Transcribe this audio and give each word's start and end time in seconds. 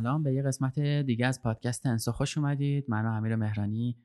سلام 0.00 0.22
به 0.22 0.34
یه 0.34 0.42
قسمت 0.42 0.78
دیگه 0.78 1.26
از 1.26 1.42
پادکست 1.42 1.86
انسو 1.86 2.12
خوش 2.12 2.38
اومدید. 2.38 2.84
من 2.88 3.06
و 3.06 3.08
امیر 3.08 3.36
مهرانی 3.36 3.96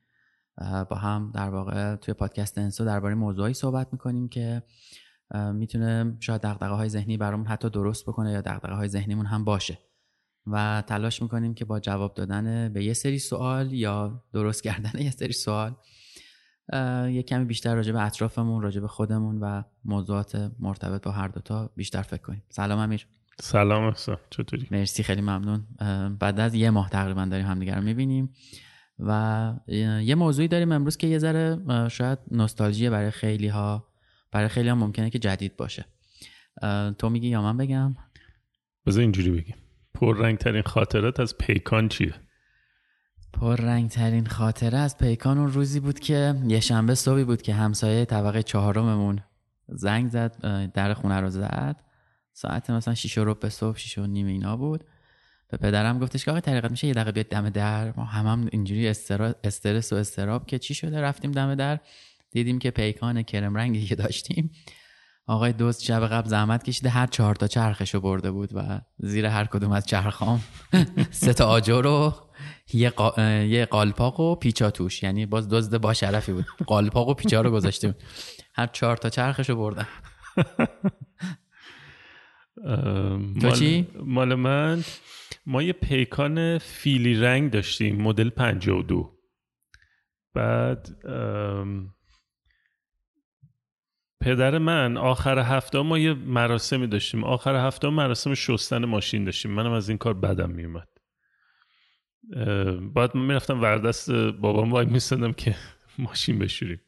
با 0.90 0.96
هم 0.96 1.32
در 1.34 1.50
واقع 1.50 1.96
توی 1.96 2.14
پادکست 2.14 2.58
انسو 2.58 2.84
درباره 2.84 3.14
موضوعی 3.14 3.54
صحبت 3.54 3.92
می‌کنیم 3.92 4.28
که 4.28 4.62
می‌تونه 5.52 6.16
شاید 6.20 6.42
دقدقه 6.42 6.74
های 6.74 6.88
ذهنی 6.88 7.16
برامون 7.16 7.46
حتی 7.46 7.70
درست 7.70 8.06
بکنه 8.06 8.32
یا 8.32 8.40
دقدقه 8.40 8.74
های 8.74 8.88
ذهنیمون 8.88 9.26
هم 9.26 9.44
باشه. 9.44 9.78
و 10.46 10.82
تلاش 10.86 11.22
می‌کنیم 11.22 11.54
که 11.54 11.64
با 11.64 11.80
جواب 11.80 12.14
دادن 12.14 12.72
به 12.72 12.84
یه 12.84 12.92
سری 12.92 13.18
سوال 13.18 13.72
یا 13.72 14.24
درست 14.32 14.62
کردن 14.62 15.02
یه 15.02 15.10
سری 15.10 15.32
سوال 15.32 15.76
یه 17.12 17.22
کمی 17.22 17.44
بیشتر 17.44 17.74
راجع 17.74 17.92
به 17.92 18.02
اطرافمون 18.02 18.62
راجع 18.62 18.80
به 18.80 18.88
خودمون 18.88 19.38
و 19.40 19.62
موضوعات 19.84 20.52
مرتبط 20.58 21.04
با 21.04 21.10
هر 21.10 21.28
دوتا 21.28 21.70
بیشتر 21.76 22.02
فکر 22.02 22.22
کنیم. 22.22 22.42
سلام 22.48 22.78
امیر. 22.78 23.06
سلام 23.40 23.84
احسان 23.84 24.16
چطوری؟ 24.30 24.68
مرسی 24.70 25.02
خیلی 25.02 25.20
ممنون. 25.20 25.66
بعد 26.18 26.40
از 26.40 26.54
یه 26.54 26.70
ماه 26.70 26.90
تقریبا 26.90 27.24
داریم 27.24 27.46
همدیگه 27.46 27.74
رو 27.74 27.82
می‌بینیم 27.82 28.32
و 28.98 29.52
یه 30.02 30.14
موضوعی 30.14 30.48
داریم 30.48 30.72
امروز 30.72 30.96
که 30.96 31.06
یه 31.06 31.18
ذره 31.18 31.58
شاید 31.88 32.18
نوستالژی 32.30 32.90
برای 32.90 33.10
خیلی 33.10 33.48
ها 33.48 33.86
برای 34.32 34.48
خیلی 34.48 34.68
ها 34.68 34.74
ممکنه 34.74 35.10
که 35.10 35.18
جدید 35.18 35.56
باشه. 35.56 35.84
تو 36.98 37.10
میگی 37.10 37.28
یا 37.28 37.42
من 37.42 37.56
بگم؟ 37.56 37.96
بذار 38.86 39.00
اینجوری 39.00 39.30
بگیم. 39.30 39.56
رنگ 40.02 40.38
ترین 40.38 40.62
خاطرات 40.62 41.20
از 41.20 41.38
پیکان 41.38 41.88
چیه؟ 41.88 42.14
رنگ 43.42 43.90
ترین 43.90 44.26
خاطره 44.26 44.78
از 44.78 44.98
پیکان 44.98 45.38
اون 45.38 45.52
روزی 45.52 45.80
بود 45.80 45.98
که 45.98 46.34
یه 46.46 46.60
شنبه 46.60 46.94
صبحی 46.94 47.24
بود 47.24 47.42
که 47.42 47.54
همسایه 47.54 48.04
طبقه 48.04 48.42
چهارممون 48.42 49.20
زنگ 49.68 50.08
زد 50.08 50.36
در 50.72 50.94
خونه 50.94 51.20
رو 51.20 51.30
زد. 51.30 51.85
ساعت 52.36 52.70
مثلا 52.70 52.94
6 52.94 53.18
رو 53.18 53.36
صبح 53.48 53.78
6 53.78 53.98
و 53.98 54.06
نیم 54.06 54.26
اینا 54.26 54.56
بود. 54.56 54.84
به 55.48 55.56
پدرم 55.56 55.98
گفتش 55.98 56.24
که 56.24 56.30
آقا 56.30 56.40
طریقت 56.40 56.70
میشه 56.70 56.86
یه 56.86 56.94
دقیقه 56.94 57.12
بیاد 57.12 57.26
دم 57.26 57.50
در. 57.50 57.92
ما 57.96 58.04
هم, 58.04 58.26
هم 58.26 58.48
اینجوری 58.52 58.88
استرس 59.44 59.92
و 59.92 59.96
استراب 59.96 60.46
که 60.46 60.58
چی 60.58 60.74
شده؟ 60.74 61.00
رفتیم 61.00 61.32
دم 61.32 61.54
در. 61.54 61.78
دیدیم 62.30 62.58
که 62.58 62.70
پیکان 62.70 63.22
کرم 63.22 63.54
رنگی 63.54 63.86
که 63.86 63.94
داشتیم. 63.94 64.50
آقای 65.26 65.52
دوست 65.52 65.82
شب 65.82 66.06
قبل 66.06 66.28
زحمت 66.28 66.62
کشیده 66.62 66.88
هر 66.88 67.06
چهار 67.06 67.34
تا 67.34 67.46
چرخشو 67.46 68.00
برده 68.00 68.30
بود 68.30 68.50
و 68.54 68.80
زیر 68.98 69.26
هر 69.26 69.44
کدوم 69.44 69.72
از 69.72 69.86
چرخام 69.86 70.40
سه 71.10 71.32
تا 71.32 71.46
آجر 71.46 71.86
و 71.86 72.14
یه, 72.74 72.90
قا... 72.90 73.22
یه 73.22 73.66
قالپاق 73.66 74.20
و 74.20 74.34
پیچا 74.34 74.70
توش. 74.70 75.02
یعنی 75.02 75.26
باز 75.26 75.48
دزد 75.48 75.76
با 75.76 75.94
شرفی 75.94 76.32
بود. 76.32 76.46
قالپاق 76.66 77.08
و 77.08 77.14
پیچا 77.14 77.40
رو 77.40 77.50
گذاشتیم. 77.50 77.94
هر 78.54 78.66
چهار 78.66 78.96
تا 78.96 79.08
چرخشو 79.08 79.56
بردن. 79.56 79.86
تو 83.40 83.50
چی؟ 83.50 83.86
مال 84.04 84.34
من 84.34 84.82
ما 85.46 85.62
یه 85.62 85.72
پیکان 85.72 86.58
فیلی 86.58 87.14
رنگ 87.14 87.50
داشتیم 87.50 88.02
مدل 88.02 88.28
52 88.28 89.18
بعد 90.34 90.88
پدر 94.20 94.58
من 94.58 94.96
آخر 94.96 95.38
هفته 95.38 95.82
ما 95.82 95.98
یه 95.98 96.14
مراسمی 96.14 96.86
داشتیم. 96.86 97.24
آخر 97.24 97.66
هفته 97.66 97.88
مراسم 97.88 98.34
شستن 98.34 98.84
ماشین 98.84 99.24
داشتیم. 99.24 99.50
منم 99.50 99.72
از 99.72 99.88
این 99.88 99.98
کار 99.98 100.14
بدم 100.14 100.50
میومد 100.50 100.88
بعد 102.94 103.16
من 103.16 103.26
می‌رفتم 103.26 103.62
وردست 103.62 104.10
بابام 104.10 104.72
وای 104.72 104.86
میستندم 104.86 105.32
که 105.32 105.56
ماشین 105.98 106.38
بشوریم. 106.38 106.80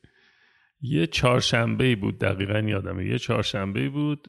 یه 0.80 1.06
چهارشنبه 1.06 1.96
بود 1.96 2.18
دقیقا 2.18 2.58
یادمه. 2.58 3.06
یه 3.06 3.18
چهارشنبه 3.18 3.88
بود 3.88 4.28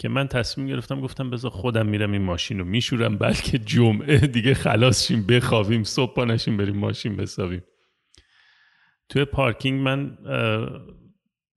که 0.00 0.08
من 0.08 0.28
تصمیم 0.28 0.66
گرفتم 0.66 1.00
گفتم 1.00 1.30
بذار 1.30 1.50
خودم 1.50 1.86
میرم 1.86 2.12
این 2.12 2.22
ماشین 2.22 2.58
رو 2.58 2.64
میشورم 2.64 3.18
بلکه 3.18 3.58
جمعه 3.58 4.18
دیگه 4.18 4.54
خلاص 4.54 5.06
شیم 5.06 5.26
بخوابیم 5.26 5.84
صبح 5.84 6.14
پا 6.14 6.24
نشیم 6.24 6.56
بریم 6.56 6.76
ماشین 6.76 7.16
بسابیم. 7.16 7.64
توی 9.08 9.24
پارکینگ 9.24 9.80
من 9.80 10.18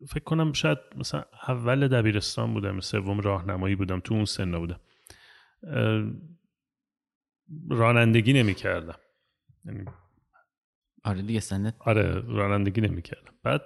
فکر 0.09 0.23
کنم 0.23 0.53
شاید 0.53 0.77
مثلا 0.95 1.23
اول 1.47 1.87
دبیرستان 1.87 2.53
بودم 2.53 2.79
سوم 2.79 3.19
راهنمایی 3.19 3.75
بودم 3.75 3.99
تو 3.99 4.13
اون 4.13 4.25
سن 4.25 4.59
بودم. 4.59 4.79
رانندگی 7.69 8.33
نمی 8.33 8.53
کردم 8.53 8.99
یعنی 9.65 9.85
آره 11.03 11.21
دیگه 11.21 11.39
سنت 11.39 11.75
آره 11.79 12.19
رانندگی 12.19 12.81
نمی 12.81 13.01
کردم 13.01 13.33
بعد 13.43 13.61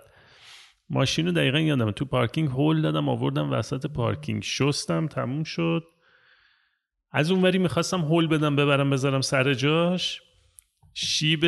ماشین 0.90 1.26
رو 1.26 1.32
دقیقا 1.32 1.60
یادم. 1.60 1.92
تو 1.92 2.06
پارکینگ 2.06 2.50
هول 2.50 2.82
دادم 2.82 3.10
آوردم 3.10 3.52
وسط 3.52 3.86
پارکینگ. 3.86 4.44
شستم 4.44 5.08
تموم 5.08 5.44
شد. 5.44 5.84
از 7.12 7.32
اونوری 7.32 7.58
می‌خواستم 7.58 8.02
هول 8.02 8.28
بدم 8.28 8.56
ببرم 8.56 8.90
بذارم 8.90 9.22
سر 9.22 9.54
جاش. 9.54 10.22
شیب 10.94 11.46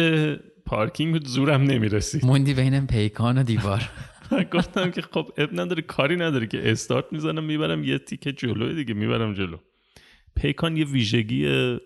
پارکینگ 0.65 1.13
بود 1.13 1.27
زورم 1.27 1.63
نمی‌رسید. 1.63 2.25
موندی 2.25 2.53
بین 2.53 2.87
پیکان 2.87 3.37
و 3.37 3.43
دیوار. 3.43 3.89
گفتم 4.53 4.91
که 4.91 5.01
خب 5.01 5.29
اب 5.37 5.49
نداره 5.59 5.81
کاری 5.81 6.15
نداره 6.15 6.47
که 6.47 6.71
استارت 6.71 7.05
می‌زنم 7.11 7.43
می‌برم 7.43 7.83
یه 7.83 7.97
تیکه 7.97 8.31
جلو 8.31 8.73
دیگه 8.73 8.93
می‌برم 8.93 9.33
جلو. 9.33 9.57
پیکان 10.35 10.77
یه 10.77 10.85
ویژگی 10.85 11.77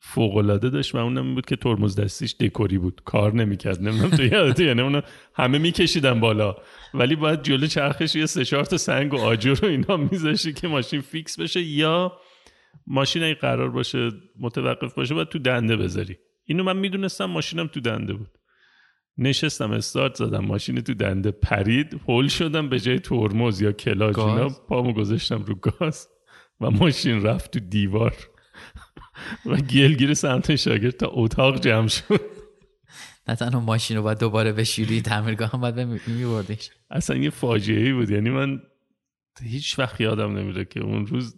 فوق 0.00 0.36
العاده 0.36 0.70
داشت 0.70 0.94
و 0.94 0.98
اونم 0.98 1.34
بود 1.34 1.46
که 1.46 1.56
ترمز 1.56 2.00
دستیش 2.00 2.34
دکوری 2.40 2.78
بود. 2.78 3.00
کار 3.04 3.34
نمی‌کرد. 3.34 3.82
نمی‌دونم 3.82 4.10
تو 4.10 4.24
یادت 4.24 4.60
یعنی 4.60 4.80
اونو 4.80 5.00
همه 5.34 5.58
میکشیدن 5.58 6.20
بالا. 6.20 6.56
ولی 6.94 7.16
باید 7.16 7.42
جلو 7.42 7.66
چرخش 7.66 8.14
یه 8.16 8.26
سه 8.26 8.44
چهار 8.44 8.64
تا 8.64 8.76
سنگ 8.76 9.14
و 9.14 9.16
آجر 9.18 9.54
رو 9.54 9.68
اینا 9.68 9.96
میذاشتی 9.96 10.52
که 10.52 10.68
ماشین 10.68 11.00
فیکس 11.00 11.40
بشه 11.40 11.62
یا 11.62 12.12
ماشین 12.86 13.22
اگه 13.22 13.34
قرار 13.34 13.70
باشه 13.70 14.10
متوقف 14.40 14.94
باشه 14.94 15.14
باید 15.14 15.28
تو 15.28 15.38
دنده 15.38 15.76
بذاری. 15.76 16.16
اینو 16.44 16.62
من 16.64 16.76
می‌دونستم 16.76 17.24
ماشینم 17.24 17.66
تو 17.66 17.80
دنده 17.80 18.14
بود. 18.14 18.28
نشستم 19.18 19.70
استارت 19.70 20.14
زدم 20.14 20.44
ماشین 20.44 20.80
تو 20.80 20.94
دنده 20.94 21.30
پرید 21.30 22.00
هول 22.08 22.28
شدم 22.28 22.68
به 22.68 22.80
جای 22.80 22.98
ترمز 22.98 23.60
یا 23.60 23.72
کلاچ 23.72 24.18
اینا 24.18 24.48
پامو 24.68 24.92
گذاشتم 24.92 25.42
رو 25.42 25.54
گاز 25.54 26.08
و 26.60 26.70
ماشین 26.70 27.22
رفت 27.22 27.50
تو 27.50 27.60
دیوار. 27.60 28.14
و 29.46 29.56
گلگیر 29.56 30.14
سمت 30.14 30.56
شاگرد 30.56 30.96
تا 30.96 31.08
اتاق 31.10 31.60
جمع 31.60 31.88
شد. 31.88 32.20
نه 33.28 33.34
تنها 33.34 33.60
ماشین 33.60 33.96
رو 33.96 34.02
باید 34.02 34.18
دوباره 34.18 34.52
بشوری 34.52 35.02
تعمیرگاه 35.02 35.50
هم 35.50 35.60
باید 35.60 36.00
میبردش. 36.06 36.70
اصلا 36.90 37.16
یه 37.16 37.30
فاجعه 37.30 37.82
ای 37.82 37.92
بود. 37.92 38.10
یعنی 38.10 38.30
من 38.30 38.60
هیچ 39.42 39.78
وقت 39.78 40.00
یادم 40.00 40.38
نمیره 40.38 40.64
که 40.64 40.80
اون 40.80 41.06
روز 41.06 41.36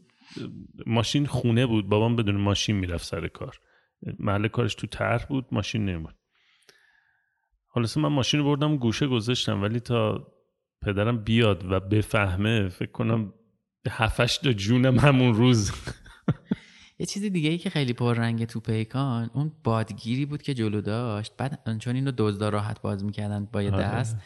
ماشین 0.87 1.27
خونه 1.27 1.67
بود. 1.67 1.89
بابام 1.89 2.17
بدون 2.17 2.37
ماشین 2.37 2.77
می‌رفت 2.77 3.05
سر 3.05 3.29
کار. 3.29 3.61
محل 4.19 4.49
کارش 4.49 4.75
تو 4.75 4.87
طرح 4.87 5.27
بود 5.27 5.47
ماشین 5.53 5.85
نمود 5.85 6.15
حالا 7.67 7.89
من 7.97 8.09
ماشین 8.09 8.41
رو 8.41 8.47
بردم 8.47 8.77
گوشه 8.77 9.07
گذاشتم 9.07 9.63
ولی 9.63 9.81
تا 9.81 10.27
پدرم 10.83 11.25
بیاد 11.25 11.73
و 11.73 11.81
بفهمه 11.81 12.69
فکر 12.69 12.91
کنم 12.91 13.33
هفتش 13.91 14.39
تا 14.39 14.53
جونم 14.53 14.99
همون 14.99 15.35
روز. 15.35 15.73
یه 17.01 17.07
چیز 17.07 17.25
دیگه 17.25 17.51
ای 17.51 17.59
که 17.59 17.71
خیلی 17.71 17.93
پررنگ 17.93 18.45
تو 18.45 18.61
پیکان 18.61 19.31
اون 19.35 19.53
بادگیری 19.65 20.27
بود 20.27 20.43
که 20.43 20.55
جلو 20.55 20.81
داشت. 20.81 21.37
بعد 21.37 21.79
چون 21.79 21.95
اینو 21.95 22.13
دزدا 22.19 22.49
راحت 22.49 22.83
باز 22.83 23.05
می‌کردن 23.05 23.45
با 23.45 23.63
یه 23.63 23.73
آره. 23.73 23.85
دست 23.85 24.17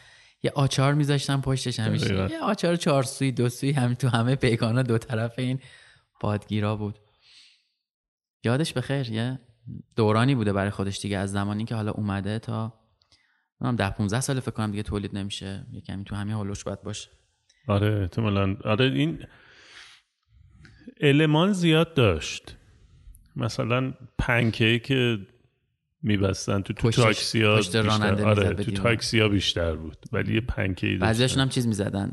یه 0.43 0.51
آچار 0.55 0.93
میذاشتن 0.93 1.41
پشتش 1.41 1.79
همیشه. 1.79 2.31
یه 2.31 2.39
آچار 2.39 2.75
چهار 2.75 3.03
سوی 3.03 3.31
دو 3.31 3.49
سوی 3.49 3.71
همین 3.71 3.95
تو 3.95 4.07
همه 4.07 4.35
پیکانا 4.35 4.81
دو 4.81 4.97
طرف 4.97 5.39
این 5.39 5.59
بادگیرا 6.21 6.75
بود. 6.75 6.99
یادش 8.43 8.73
بخیر 8.73 9.11
یه 9.11 9.39
دورانی 9.95 10.35
بوده 10.35 10.53
برای 10.53 10.69
خودش 10.69 10.99
دیگه. 10.99 11.17
از 11.17 11.31
زمانی 11.31 11.65
که 11.65 11.75
حالا 11.75 11.91
اومده 11.91 12.39
تا 12.39 12.73
هم 13.61 13.75
ده 13.75 13.89
15 13.89 14.21
سال 14.21 14.39
فکر 14.39 14.51
کنم 14.51 14.71
دیگه 14.71 14.83
تولید 14.83 15.17
نمیشه. 15.17 15.65
یه 15.71 15.81
کمی 15.81 16.03
تو 16.03 16.15
همین 16.15 16.33
هولوش 16.33 16.63
باید 16.63 16.81
باشه. 16.81 17.09
آره 17.67 18.01
احتمالا. 18.01 18.55
آره 18.63 18.85
این 18.85 19.25
المان 21.01 21.53
زیاد 21.53 21.93
داشت. 21.93 22.55
مثلا 23.35 23.93
پنکیک 24.17 24.93
میبستن. 26.03 26.61
تو 26.61 26.73
تو 26.73 26.91
تاکسی 26.91 27.41
ها 27.41 27.59
راننده 27.73 28.25
آره 28.25 28.53
تو. 28.53 28.71
تاکسی 28.71 29.19
ها 29.19 29.27
بیشتر 29.27 29.75
بود. 29.75 29.97
ولی 30.11 30.33
یه 30.33 30.41
پنکیک 30.41 30.99
بعضیاشون 30.99 31.41
هم 31.41 31.49
چیز 31.49 31.67
می‌زدن 31.67 32.11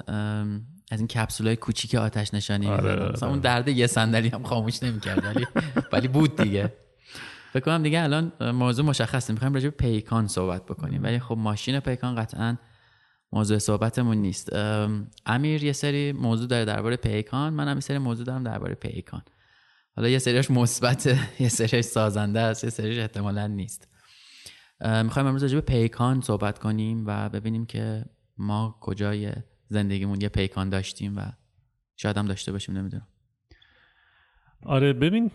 از 0.90 0.98
این 1.00 1.08
کپسول 1.08 1.46
های 1.46 1.56
کوچیک 1.56 1.94
آتش 1.94 2.34
نشانی 2.34 2.66
آره، 2.66 2.82
می‌زدن. 2.82 3.02
آره. 3.02 3.12
مثلا 3.12 3.28
اون 3.28 3.38
درد 3.38 3.68
یه 3.68 3.86
صندلی 3.86 4.28
هم 4.28 4.42
خاموش 4.42 4.82
نمی‌کرد 4.82 5.24
ولی 5.24 5.46
ولی 5.92 6.08
بود 6.08 6.36
دیگه. 6.36 6.72
فکر 7.52 7.62
کنم 7.62 7.82
دیگه 7.82 8.02
الان 8.02 8.32
موضوع 8.40 8.84
مشخصه. 8.84 9.32
می‌خوایم 9.32 9.54
راجع 9.54 9.68
به 9.68 9.76
پیکان 9.76 10.26
صحبت 10.26 10.64
بکنیم. 10.64 11.02
ولی 11.02 11.18
خب 11.18 11.36
ماشین 11.38 11.80
پیکان 11.80 12.14
قطعا 12.14 12.56
موضوع 13.32 13.58
صحبتمون 13.58 14.16
نیست. 14.16 14.52
ام، 14.52 15.06
امیر 15.26 15.64
یه 15.64 15.72
سری 15.72 16.12
موضوع 16.12 16.46
داره 16.46 16.64
درباره 16.64 16.96
پیکان. 16.96 17.52
منم 17.52 17.76
یه 17.76 17.80
سری 17.80 17.98
موضوع 17.98 18.26
دارم 18.26 18.44
درباره 18.44 18.74
پیکان. 18.74 19.22
حالا 19.96 20.08
یه 20.08 20.18
سریش 20.18 20.50
مثبته 20.50 21.18
یه 21.40 21.48
سریش 21.48 21.84
سازنده 21.84 22.40
است 22.40 22.64
یه 22.64 22.70
سریش 22.70 22.98
احتمالا 22.98 23.46
نیست. 23.46 23.88
می‌خوایم 24.80 25.26
امروز 25.28 25.42
راجع 25.42 25.54
به 25.54 25.60
پیکان 25.60 26.20
صحبت 26.20 26.58
کنیم 26.58 27.04
و 27.06 27.28
ببینیم 27.28 27.66
که 27.66 28.04
ما 28.38 28.78
کجای 28.80 29.32
زندگیمون 29.68 30.20
یه 30.20 30.28
پیکان 30.28 30.68
داشتیم 30.68 31.16
و 31.16 31.20
شاید 31.96 32.18
هم 32.18 32.26
داشته 32.26 32.52
باشیم 32.52 32.76
نمی‌دونم. 32.76 33.06
آره 34.62 34.92
ببین 34.92 35.30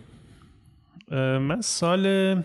من 1.39 1.61
سال 1.61 2.35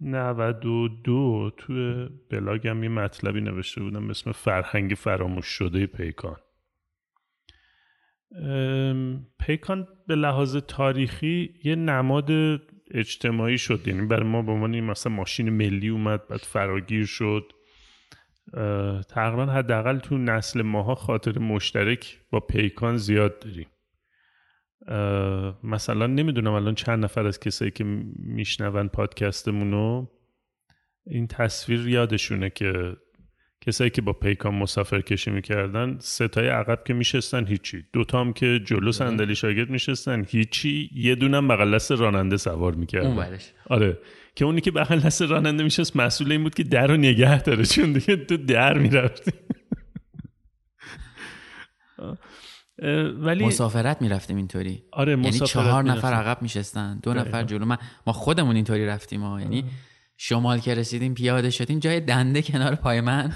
92 0.00 1.50
توی 1.56 2.08
بلاگم 2.30 2.82
یه 2.82 2.88
مطلبی 2.88 3.40
نوشته 3.40 3.80
بودم 3.80 4.06
به 4.06 4.10
اسم 4.10 4.32
فرهنگ 4.32 4.90
فراموش 4.92 5.46
شده 5.46 5.86
پیکان. 5.86 6.36
پیکان 9.38 9.88
به 10.06 10.14
لحاظ 10.14 10.56
تاریخی 10.56 11.54
یه 11.64 11.74
نماد 11.74 12.30
اجتماعی 12.90 13.58
شد. 13.58 13.88
یعنی 13.88 14.06
برای 14.06 14.28
ما 14.28 14.42
به 14.42 14.52
عنوان 14.52 14.80
مثلا 14.80 15.12
ماشین 15.12 15.50
ملی 15.50 15.88
اومد 15.88 16.28
بعد 16.28 16.40
فراگیر 16.40 17.06
شد. 17.06 17.52
تقریبا 19.08 19.46
حداقل 19.46 19.98
تو 19.98 20.18
نسل 20.18 20.62
ماها 20.62 20.94
خاطر 20.94 21.38
مشترک 21.38 22.20
با 22.30 22.40
پیکان 22.40 22.96
زیاد 22.96 23.38
داریم. 23.38 23.66
مثلا 25.64 26.06
نمی‌دونم 26.06 26.52
الان 26.52 26.74
چند 26.74 27.04
نفر 27.04 27.26
از 27.26 27.40
کسایی 27.40 27.70
که 27.70 27.84
میشنون 28.16 28.88
پادکستمونو 28.88 30.06
این 31.06 31.26
تصویر 31.26 31.88
یادشونه 31.88 32.50
که 32.50 32.96
کسایی 33.66 33.90
که 33.90 34.02
با 34.02 34.12
پیکان 34.12 34.54
مسافر 34.54 35.00
کشی 35.00 35.30
می‌کردن 35.30 35.96
ستای 36.00 36.48
عقب 36.48 36.84
که 36.86 36.94
میشستن 36.94 37.46
هیچی. 37.46 37.84
دوتا 37.92 38.20
هم 38.20 38.32
که 38.32 38.60
جلو 38.64 38.92
صندلی 38.92 39.34
شاگرد 39.34 39.70
میشستن 39.70 40.24
هیچی. 40.28 40.90
یه 40.94 41.14
دونم 41.14 41.48
بغل 41.48 41.74
دست 41.74 41.92
راننده 41.92 42.36
سوار 42.36 42.74
می‌کردن. 42.74 43.38
آره. 43.66 43.98
که 44.36 44.44
اونی 44.44 44.60
که 44.60 44.70
بغل 44.70 45.00
دست 45.00 45.22
راننده 45.22 45.62
میشست 45.62 45.96
مسئول 45.96 46.32
این 46.32 46.42
بود 46.42 46.54
که 46.54 46.62
در 46.62 46.86
رو 46.86 46.96
نگه 46.96 47.42
داره 47.42 47.64
چون 47.64 47.92
دیگه 47.92 48.16
تو 48.16 48.36
در 48.36 48.78
می‌رفتی. 48.78 49.32
ولی 53.18 53.44
مسافرت 53.44 54.02
می‌رفتیم 54.02 54.36
اینطوری. 54.36 54.82
آره 54.92 55.12
یعنی 55.12 55.32
چهار. 55.32 55.84
نفر 55.84 56.12
عقب 56.12 56.42
میشستن 56.42 56.98
دو 57.02 57.14
نفر 57.14 57.44
جلو. 57.44 57.64
من 57.64 57.78
ما 58.06 58.12
خودمون 58.12 58.56
اینطوری 58.56 58.86
رفتیم 58.86 59.20
ها 59.20 59.40
یعنی 59.40 59.64
شمال 60.16 60.58
که 60.58 60.74
رسیدیم 60.74 61.14
پیاده 61.14 61.50
شدیم 61.50 61.78
جای 61.78 62.00
دنده 62.00 62.42
کنار 62.42 62.74
پای 62.74 63.00
من 63.00 63.32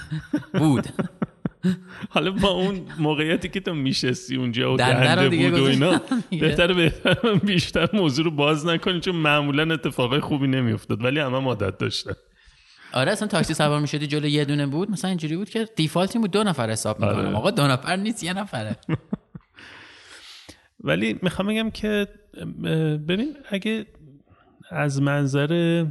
بود 0.55 0.87
حالا 2.15 2.31
با 2.31 2.49
اون 2.49 2.87
موقعیتی 2.99 3.49
که 3.49 3.61
تو 3.61 3.75
میشستی 3.75 4.37
اونجا 4.37 4.75
و 4.75 4.77
دنده 4.77 5.15
دنده 5.15 5.29
دیگه 5.29 5.51
بود 5.51 5.61
و 5.61 5.65
اینا. 5.65 6.01
بهتر 6.41 6.73
بهتر 6.73 7.35
بیشتر 7.35 7.89
موضوع 7.93 8.25
رو 8.25 8.31
باز 8.31 8.67
نکنی 8.67 9.01
چون 9.01 9.17
معمولا 9.17 9.75
اتفاقای 9.75 10.21
خوبی 10.21 10.47
نمیافتاد 10.47 11.05
ولی 11.05 11.21
همه 11.21 11.45
عادت 11.45 11.79
داشتن 11.79 12.13
آره 12.93 13.13
اصلا 13.13 13.29
تاکسی 13.29 13.55
سوار 13.55 13.81
می‌شدی 13.81 14.07
جلو 14.07 14.27
یه 14.27 14.45
دونه 14.45 14.67
بود 14.67 14.91
مثلا 14.91 15.09
اینجوری 15.09 15.37
بود 15.37 15.51
که 15.51 15.69
دیفالت 15.77 16.17
بود 16.17 16.31
دو 16.31 16.45
نفر 16.45 16.71
حساب 16.71 17.01
می‌کنم 17.01 17.19
آره. 17.19 17.37
آقا 17.37 17.51
دو 17.51 17.67
نفر 17.67 17.97
نیست 17.97 18.25
یه 18.25 18.33
نفره 18.33 18.77
ولی 20.81 21.19
می‌خوام 21.23 21.49
بگم 21.49 21.71
که 21.71 22.09
ببین 23.09 23.37
اگه 23.51 23.87
از 24.71 25.03
منظر 25.03 25.85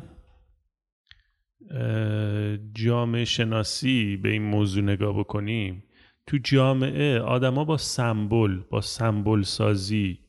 جامعه 2.74 3.26
شناسی 3.26 4.18
به 4.18 4.30
این 4.30 4.42
موضوع 4.42 4.84
نگاه 4.84 5.20
بکنیم 5.20 5.84
تو 6.28 6.38
جامعه 6.38 7.20
آدما 7.20 7.66
با 7.66 7.78
سمبل 7.78 8.60
با 8.70 8.82
سمبل 8.82 9.42
سازی 9.42 10.20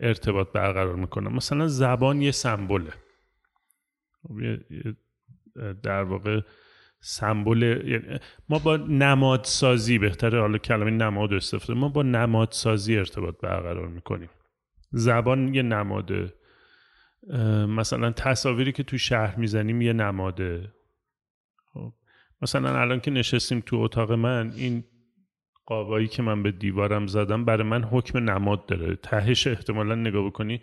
ارتباط 0.00 0.52
برقرار 0.52 0.96
می‌کنن. 0.96 1.32
مثلا 1.32 1.68
زبان 1.68 2.22
یه 2.22 2.30
سمبله. 2.30 2.92
خب، 4.22 4.40
در 5.82 6.02
واقع 6.02 6.40
سمبل 7.00 7.62
یعنی 7.62 8.18
ما 8.48 8.58
با 8.58 8.76
نمادسازی 8.76 9.98
بهتره 9.98 10.40
حالا 10.40 10.58
کلمه 10.58 10.90
نماد 10.90 11.32
استفاده 11.32 11.80
ما 11.80 11.88
با 11.88 12.02
نمادسازی 12.02 12.96
ارتباط 12.96 13.34
برقرار 13.42 13.88
می‌کنیم. 13.88 14.28
زبان 14.90 15.54
یه 15.54 15.62
نماده 15.62 16.34
مثلا 17.68 18.10
تصاویری 18.10 18.72
که 18.72 18.82
تو 18.82 18.98
شهر 18.98 19.36
می‌زنیم 19.36 19.80
یه 19.82 19.92
نماده. 19.92 20.72
خب. 21.72 21.92
مثلا 22.42 22.80
الان 22.80 23.00
که 23.00 23.10
نشستیم 23.10 23.60
تو 23.66 23.76
اتاق 23.76 24.12
من 24.12 24.52
این 24.56 24.84
قابایی 25.66 26.08
که 26.08 26.22
من 26.22 26.42
به 26.42 26.52
دیوارم 26.52 27.06
زدم 27.06 27.44
برای 27.44 27.68
من 27.68 27.84
حکم 27.84 28.30
نماد 28.30 28.66
داره. 28.66 28.96
تهش 28.96 29.46
احتمالا 29.46 29.94
نگاه 29.94 30.26
بکنی 30.26 30.62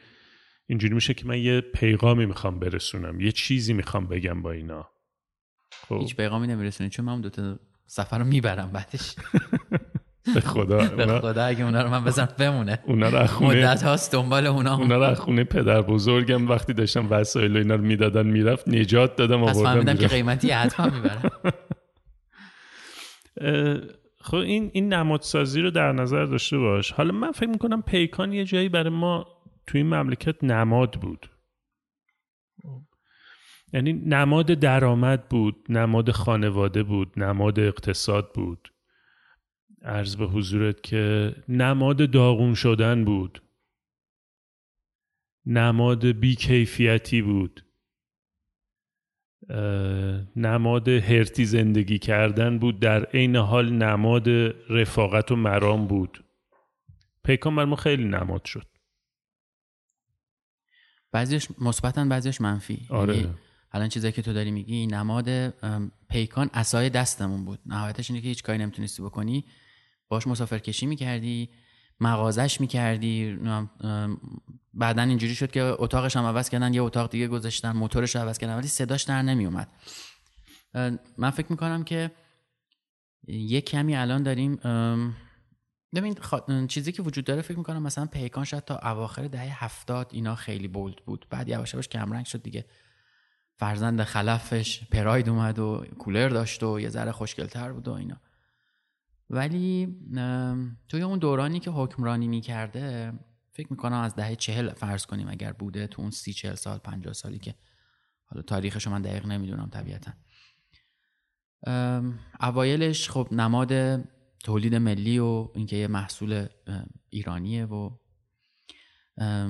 اینجوری 0.68 0.94
میشه 0.94 1.14
که 1.14 1.26
من 1.28 1.38
یه 1.38 1.62
پیغامی 1.62 2.26
می‌خوام 2.26 2.60
برسونم 2.60 3.22
یه 3.22 3.32
چیزی 3.32 3.74
می‌خوام 3.74 4.08
بگم 4.08 4.42
با 4.42 4.52
اینا. 4.52 4.90
خب. 5.72 5.98
هیچ 6.00 6.16
پیغامی 6.16 6.48
نمیرسونی 6.48 6.90
چون 6.90 7.06
من 7.06 7.22
دوتا 7.22 7.60
سفر 7.86 8.20
رو 8.20 8.26
می‌برم 8.26 8.72
بعدش. 8.72 9.16
به 10.36 10.42
خدا 10.42 10.88
به 10.98 11.20
خدا 11.20 11.44
اگه 11.44 11.66
اونا 11.66 11.82
رو 11.82 11.90
من 11.90 12.04
بزنم 12.04 12.28
بمونه. 12.40 12.80
اونا 12.88 13.10
رو 13.10 13.18
از 13.18 13.32
خونه 13.32 13.50
مدت 13.50 13.84
هاست 13.84 14.12
دنبال 14.12 14.48
اونا. 14.48 14.78
اونا 14.78 15.10
رو 15.10 15.16
خونه 15.16 15.44
پدر 15.44 15.82
بزرگم 15.82 16.50
وقتی 16.50 16.74
داشتم 16.74 17.08
وسایل 17.10 17.56
و 17.56 17.60
اینا 17.60 17.76
رو 17.76 17.82
می‌دادن 17.82 18.28
می‌رفت 18.28 18.68
نجات 18.68 19.16
دادم 19.16 19.46
پس 19.46 19.58
آوردم 19.58 19.72
فهمیدم 19.72 19.94
که. 19.96 20.08
قیمتی 20.08 20.50
حتما 20.50 20.86
می‌برم 20.86 21.32
اه، 23.42 23.78
خب 24.22 24.38
این 24.38 24.72
این 24.74 24.94
نمادسازی 24.94 25.62
رو 25.62 25.72
در 25.72 25.92
نظر 25.92 26.26
داشته 26.26 26.58
باش. 26.58 26.92
حالا 26.92 27.12
من 27.12 27.32
فکر 27.32 27.50
می‌کنم 27.50 27.82
پیکان 27.82 28.34
یه 28.34 28.46
جایی 28.46 28.70
برای 28.70 28.90
ما 28.90 29.28
تو 29.68 29.78
این 29.78 29.88
مملکت 29.88 30.44
نماد 30.44 30.92
بود. 30.94 31.30
یعنی 33.74 33.94
نماد 33.94 34.46
درآمد 34.46 35.30
بود 35.30 35.66
نماد 35.70 36.12
خانواده 36.12 36.84
بود 36.84 37.14
نماد 37.18 37.60
اقتصاد 37.60 38.32
بود. 38.34 38.68
عرض 39.82 40.16
به 40.16 40.26
حضورت 40.26 40.84
که 40.84 41.36
نماد 41.50 42.12
داغون 42.12 42.54
شدن 42.54 43.06
بود. 43.06 43.42
نماد 45.46 46.06
بیکیفیتی 46.06 47.22
بود. 47.22 47.66
نماد 50.36 50.88
هرتی 50.88 51.46
زندگی 51.46 52.00
کردن 52.00 52.60
بود. 52.60 52.80
در 52.80 53.06
عین 53.06 53.36
حال 53.36 53.74
نماد 53.74 54.30
رفاقت 54.70 55.32
و 55.32 55.36
مرام 55.36 55.88
بود. 55.88 56.26
پیکان 57.24 57.56
بر 57.56 57.66
ما 57.66 57.76
خیلی 57.76 58.06
نماد 58.06 58.46
شد. 58.46 58.68
بعضیش 61.12 61.48
مثبتن 61.62 62.10
بعضیش 62.10 62.42
منفی. 62.42 62.88
آره. 62.90 63.18
یعنی 63.18 63.36
الان 63.72 63.90
چیزایی 63.90 64.14
که 64.14 64.22
تو 64.22 64.34
داری 64.34 64.52
میگی 64.52 64.88
نماد 64.88 65.50
پیکان 66.10 66.50
اسای 66.54 66.90
دستمون 66.90 67.46
بود. 67.46 67.60
نهایتش 67.66 68.10
اینه 68.10 68.22
که 68.22 68.28
هیچ 68.28 68.44
کاری 68.44 68.58
نمی‌تونستی 68.58 69.04
بکنی. 69.04 69.46
باش 70.12 70.28
مسافر 70.28 70.60
کشی 70.60 70.86
می‌کردی 70.86 71.50
مغازش 72.00 72.62
می‌کردی 72.62 73.40
بعدا 74.74 75.02
اینجوری 75.02 75.36
شد 75.36 75.52
که 75.52 75.62
اتاقش 75.64 76.18
هم 76.18 76.26
عوض 76.26 76.50
کردن 76.50 76.74
یه 76.74 76.82
اتاق 76.82 77.10
دیگه 77.10 77.28
گذاشتن 77.28 77.72
موتورش 77.72 78.16
عوض 78.16 78.38
کردن 78.38 78.56
ولی 78.56 78.68
صداش 78.68 79.04
در 79.04 79.22
نمیومد 79.22 79.68
من 81.18 81.30
فکر 81.30 81.48
می‌کنم 81.50 81.84
که 81.84 82.12
یه 83.28 83.62
کمی 83.62 83.96
الان 83.96 84.24
داریم 84.24 84.56
ببین 85.96 86.16
چیزی 86.68 86.92
که 86.92 87.02
وجود 87.02 87.26
داره 87.26 87.42
فکر 87.42 87.58
می‌کنم 87.58 87.84
مثلا 87.84 88.06
پیکان 88.06 88.44
شاید 88.44 88.66
تا 88.66 88.78
اواخر 88.78 89.28
دهه 89.28 89.64
هفتاد 89.64 90.10
اینا 90.14 90.36
خیلی 90.36 90.68
بولد 90.68 90.96
بود. 91.06 91.26
بعد 91.30 91.50
یواش 91.50 91.74
یواش 91.74 91.88
کمرنگ 91.88 92.26
شد 92.26 92.44
دیگه. 92.44 92.66
فرزند 93.56 94.04
خلفش 94.04 94.84
پراید 94.92 95.30
اومد 95.30 95.60
و 95.60 95.86
کولر 96.00 96.30
داشت 96.30 96.64
و 96.64 96.80
یه 96.80 96.90
ذره 96.90 97.12
خوشگلتر 97.12 97.72
بود 97.72 97.88
و 97.88 97.92
اینا. 97.92 98.22
ولی 99.34 99.96
توی 100.90 101.02
اون 101.02 101.20
دورانی 101.20 101.60
که 101.60 101.72
حکمرانی 101.72 102.28
می‌کرده 102.28 103.14
فکر 103.52 103.68
می‌کنم 103.70 103.98
از 103.98 104.16
دهه 104.16 104.36
چهل 104.36 104.74
فرض 104.74 105.06
کنیم 105.06 105.28
اگر 105.30 105.52
بوده 105.52 105.88
تو 105.88 106.02
اون 106.02 106.12
سی 106.12 106.34
چهل 106.34 106.56
سال 106.56 106.78
پنجاه 106.78 107.14
سالی 107.14 107.40
که 107.40 107.56
حالا 108.26 108.42
تاریخش 108.42 108.88
من 108.88 109.02
دقیق 109.02 109.26
نمی‌دونم 109.26 109.70
طبیعتا. 109.70 110.12
اوایلش 112.42 113.10
خب 113.10 113.28
نماد 113.32 114.04
تولید 114.40 114.76
ملی 114.76 115.20
و 115.20 115.50
اینکه 115.56 115.76
یه 115.76 115.88
محصول 115.88 116.48
ایرانیه 117.10 117.66
و 117.66 117.90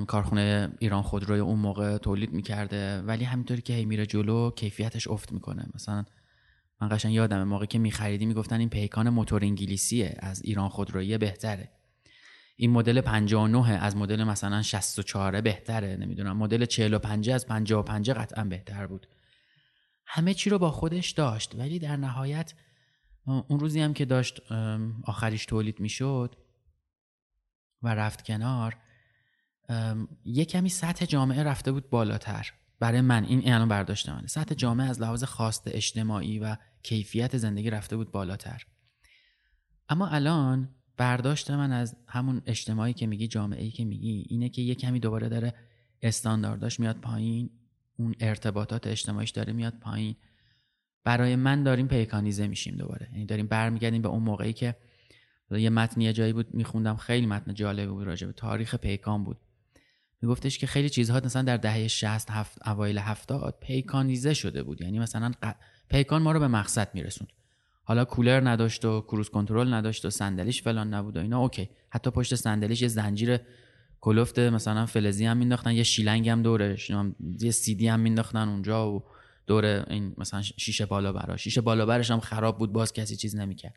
کارخونه 0.07 0.71
ایران 0.79 1.01
خودروی 1.01 1.39
اون 1.39 1.59
موقع 1.59 1.97
تولید 1.97 2.33
می‌کرده 2.33 3.01
ولی 3.01 3.23
همینطوری 3.23 3.61
که 3.61 3.73
هی 3.73 3.85
میره 3.85 4.05
جلو 4.05 4.51
کیفیتش 4.51 5.07
افت 5.07 5.31
می‌کنه. 5.31 5.65
مثلا 5.75 6.05
من 6.81 6.89
قشنگ 6.91 7.13
یادم 7.13 7.43
موقعی 7.43 7.67
که 7.67 7.79
میخریدی 7.79 8.25
می‌گفتن 8.25 8.59
این 8.59 8.69
پیکان 8.69 9.09
موتور 9.09 9.43
انگلیسیه 9.43 10.15
از 10.19 10.41
ایران 10.41 10.69
خودرویی 10.69 11.17
بهتره. 11.17 11.71
این 12.55 12.71
مدل 12.71 13.01
59 13.01 13.83
از 13.83 13.95
مدل 13.95 14.23
مثلا 14.23 14.61
64 14.61 15.41
بهتره 15.41 15.95
نمی‌دونم. 15.95 16.37
مدل 16.37 16.65
45 16.65 17.29
از 17.29 17.45
55 17.45 18.11
قطعا 18.11 18.43
بهتر 18.43 18.87
بود. 18.87 19.07
همه 20.05 20.33
چی 20.33 20.49
رو 20.49 20.59
با 20.59 20.71
خودش 20.71 21.11
داشت 21.11 21.55
ولی 21.55 21.79
در 21.79 21.97
نهایت 21.97 22.53
اون 23.25 23.59
روزی 23.59 23.81
هم 23.81 23.93
که 23.93 24.05
داشت 24.05 24.51
آخریش 25.03 25.45
تولید 25.45 25.79
می‌شد 25.79 26.35
و 27.81 27.95
رفت 27.95 28.25
کنار 28.25 28.77
یه 30.25 30.45
کمی 30.45 30.69
سطح 30.69 31.05
جامعه 31.05 31.43
رفته 31.43 31.71
بود 31.71 31.89
بالاتر. 31.89 32.51
برای 32.79 33.01
من 33.01 33.23
این 33.23 33.53
الان 33.53 33.67
برداشت 33.67 34.09
منه 34.09 34.27
سطح 34.27 34.55
جامعه 34.55 34.89
از 34.89 35.01
لحاظ 35.01 35.23
خواست 35.23 35.67
اجتماعی 35.67 36.39
و 36.39 36.57
کیفیت 36.83 37.37
زندگی 37.37 37.69
رفته 37.69 37.97
بود 37.97 38.11
بالاتر. 38.11 38.65
اما 39.89 40.07
الان 40.07 40.69
برداشت 40.97 41.51
من 41.51 41.71
از 41.71 41.95
همون 42.07 42.41
اجتماعی 42.45 42.93
که 42.93 43.07
میگی 43.07 43.27
جامعه 43.27 43.63
ای 43.63 43.71
که 43.71 43.85
میگی 43.85 44.25
اینه 44.29 44.49
که 44.49 44.61
یه 44.61 44.75
کمی 44.75 44.99
دوباره 44.99 45.29
داره 45.29 45.53
استاندارداش 46.01 46.79
میاد 46.79 46.97
پایین 46.97 47.49
اون 47.97 48.15
ارتباطات 48.19 48.87
اجتماعیش 48.87 49.29
داره 49.29 49.53
میاد 49.53 49.73
پایین. 49.81 50.15
برای 51.03 51.35
من 51.35 51.63
داریم 51.63 51.87
پیکانیزه 51.87 52.47
میشیم 52.47 52.75
دوباره. 52.75 53.09
یعنی 53.11 53.25
داریم 53.25 53.47
برمیگردیم 53.47 54.01
به 54.01 54.09
اون 54.09 54.23
موقعی 54.23 54.53
که 54.53 54.75
یه 55.51 55.69
متن 55.69 56.01
یه 56.01 56.13
جایی 56.13 56.33
بود 56.33 56.53
میخوندم 56.53 56.95
خیلی 56.95 57.25
متن 57.25 57.53
جالبی 57.53 57.91
بود 57.91 58.07
راجع 58.07 58.27
به 58.27 58.33
تاریخ 58.33 58.75
پیکان 58.75 59.23
بود. 59.23 59.37
میگفتش 60.21 60.57
که 60.57 60.67
خیلی 60.67 60.89
چیزها 60.89 61.21
مثلا 61.25 61.41
در 61.41 61.57
دهه 61.57 61.87
60 61.87 62.31
هفت 62.31 62.67
اوایل 62.67 62.97
70 62.97 63.59
پیکانیزه 63.61 64.33
شده 64.33 64.63
بود. 64.63 64.81
یعنی 64.81 64.99
مثلا 64.99 65.31
پیکان 65.91 66.21
ما 66.21 66.31
رو 66.31 66.39
به 66.39 66.47
مقصد 66.47 66.89
میرسوند. 66.93 67.29
حالا 67.83 68.05
کولر 68.05 68.49
نداشت 68.49 68.85
و 68.85 69.01
کروز 69.01 69.29
کنترل 69.29 69.73
نداشت 69.73 70.05
و 70.05 70.09
صندلیش 70.09 70.61
فلان 70.61 70.93
نبود 70.93 71.17
و 71.17 71.19
اینا 71.19 71.39
اوکی. 71.39 71.69
حتی 71.89 72.11
پشت 72.11 72.35
صندلیش 72.35 72.81
یه 72.81 72.87
زنجیر 72.87 73.39
کلفت 74.01 74.39
مثلا 74.39 74.85
فلزی 74.85 75.25
هم 75.25 75.37
مینداختن 75.37 75.71
یه 75.71 75.83
شیلنگ 75.83 76.29
هم 76.29 76.41
دورش 76.41 76.91
یه 77.39 77.51
سیدی 77.51 77.87
هم 77.87 77.99
مینداختن 77.99 78.49
اونجا 78.49 78.91
و 78.91 79.03
دور 79.47 79.65
این 79.65 80.13
مثلا 80.17 80.41
شیشه 80.41 80.85
بالا 80.85 81.13
برا. 81.13 81.37
شیشه 81.37 81.61
بالا 81.61 81.85
برش 81.85 82.11
هم 82.11 82.19
خراب 82.19 82.57
بود 82.57 82.73
باز 82.73 82.93
کسی 82.93 83.15
چیز 83.15 83.35
نمی‌کرد. 83.35 83.75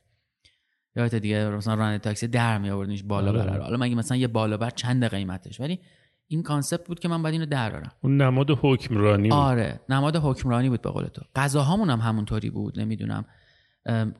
یادت 0.97 1.15
دیگه 1.15 1.49
مثلا 1.49 1.75
راننده 1.75 1.99
تاکسی 1.99 2.29
در 2.29 2.59
می 2.59 2.71
آوردنش 2.71 3.03
بالا 3.03 3.29
آره. 3.29 3.39
بر 3.39 3.61
حالا 3.61 3.77
مگه 3.77 3.95
مثلا 3.95 4.17
یه 4.17 4.27
بالا 4.29 4.57
بر 4.57 4.71
چند 4.71 5.05
قیمتش؟ 5.05 5.61
ولی 5.61 5.81
این 6.29 6.43
کانسپت 6.43 6.87
بود 6.87 7.01
که 7.01 7.09
من 7.09 7.23
باید 7.23 7.33
اینو 7.33 7.47
درارم 7.47 7.93
اون 8.01 8.23
نماد 8.23 8.51
حکمرانی 8.51 9.29
بود. 9.29 9.39
آره 9.39 9.81
نماد 9.89 10.17
حکمرانی 10.17 10.69
بود 10.69 10.83
به 10.83 10.91
قول 10.91 11.05
تو. 11.05 11.23
غذاهامون 11.37 11.91
هم 11.91 12.01
همونطوری 12.01 12.51
بود 12.51 12.81
نمی‌دونم. 12.81 13.25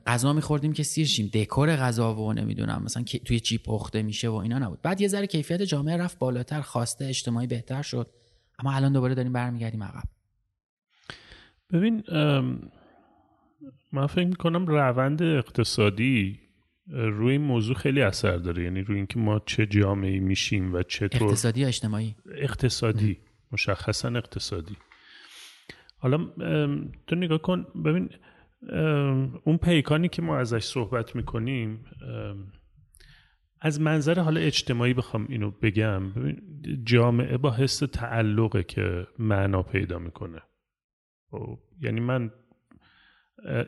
غذا 0.07 0.33
میخوردیم 0.33 0.73
که 0.73 0.83
سیر 0.83 1.07
شیم. 1.07 1.27
دکور 1.33 1.75
غذا 1.75 2.15
و 2.15 2.33
نمی‌دونم 2.33 2.81
مثلا 2.83 3.03
توی 3.03 3.39
چی 3.39 3.57
پخته 3.57 4.03
میشه 4.03 4.29
و 4.29 4.33
اینا 4.33 4.59
نبود. 4.59 4.81
بعد 4.81 5.01
یه 5.01 5.07
ذره 5.07 5.27
کیفیت 5.27 5.61
جامعه 5.61 5.97
رفت 5.97 6.19
بالاتر 6.19 6.61
خواسته 6.61 7.05
اجتماعی 7.05 7.47
بهتر 7.47 7.81
شد. 7.81 8.11
اما 8.59 8.73
الان 8.73 8.93
دوباره 8.93 9.15
داریم 9.15 9.33
برمیگردیم 9.33 9.83
عقب. 9.83 10.03
ببین 11.73 12.03
من 13.91 14.07
فکر 14.07 14.27
می‌کنم 14.27 14.67
روند 14.67 15.23
اقتصادی 15.23 16.39
روی 16.87 17.31
این 17.31 17.41
موضوع 17.41 17.75
خیلی 17.75 18.01
اثر 18.01 18.37
داره. 18.37 18.63
یعنی 18.63 18.81
روی 18.81 18.97
اینکه 18.97 19.19
ما 19.19 19.41
چه 19.45 19.65
جامعه 19.65 20.19
میشیم 20.19 20.73
و 20.73 20.83
چطور 20.83 21.23
اقتصادی 21.23 21.65
اجتماعی؟ 21.65 22.15
اقتصادی. 22.35 23.17
مشخصا 23.51 24.09
اقتصادی. 24.09 24.77
حالا 25.97 26.17
تو 27.07 27.15
نگاه 27.15 27.37
کن 27.37 27.65
ببین 27.85 28.09
اون 29.43 29.57
پیکانی 29.57 30.09
که 30.09 30.21
ما 30.21 30.37
ازش 30.37 30.63
صحبت 30.63 31.15
می‌کنیم 31.15 31.85
از 33.61 33.81
منظر 33.81 34.19
حالا 34.19 34.41
اجتماعی 34.41 34.93
بخوام 34.93 35.25
اینو 35.29 35.51
بگم. 35.51 36.09
ببین 36.09 36.41
جامعه 36.83 37.37
با 37.37 37.51
حس 37.51 37.77
تعلقه 37.79 38.63
که 38.63 39.07
معنا 39.19 39.63
پیدا 39.63 39.99
می‌کنه. 39.99 40.41
خب، 41.31 41.59
یعنی 41.81 41.99
من 41.99 42.31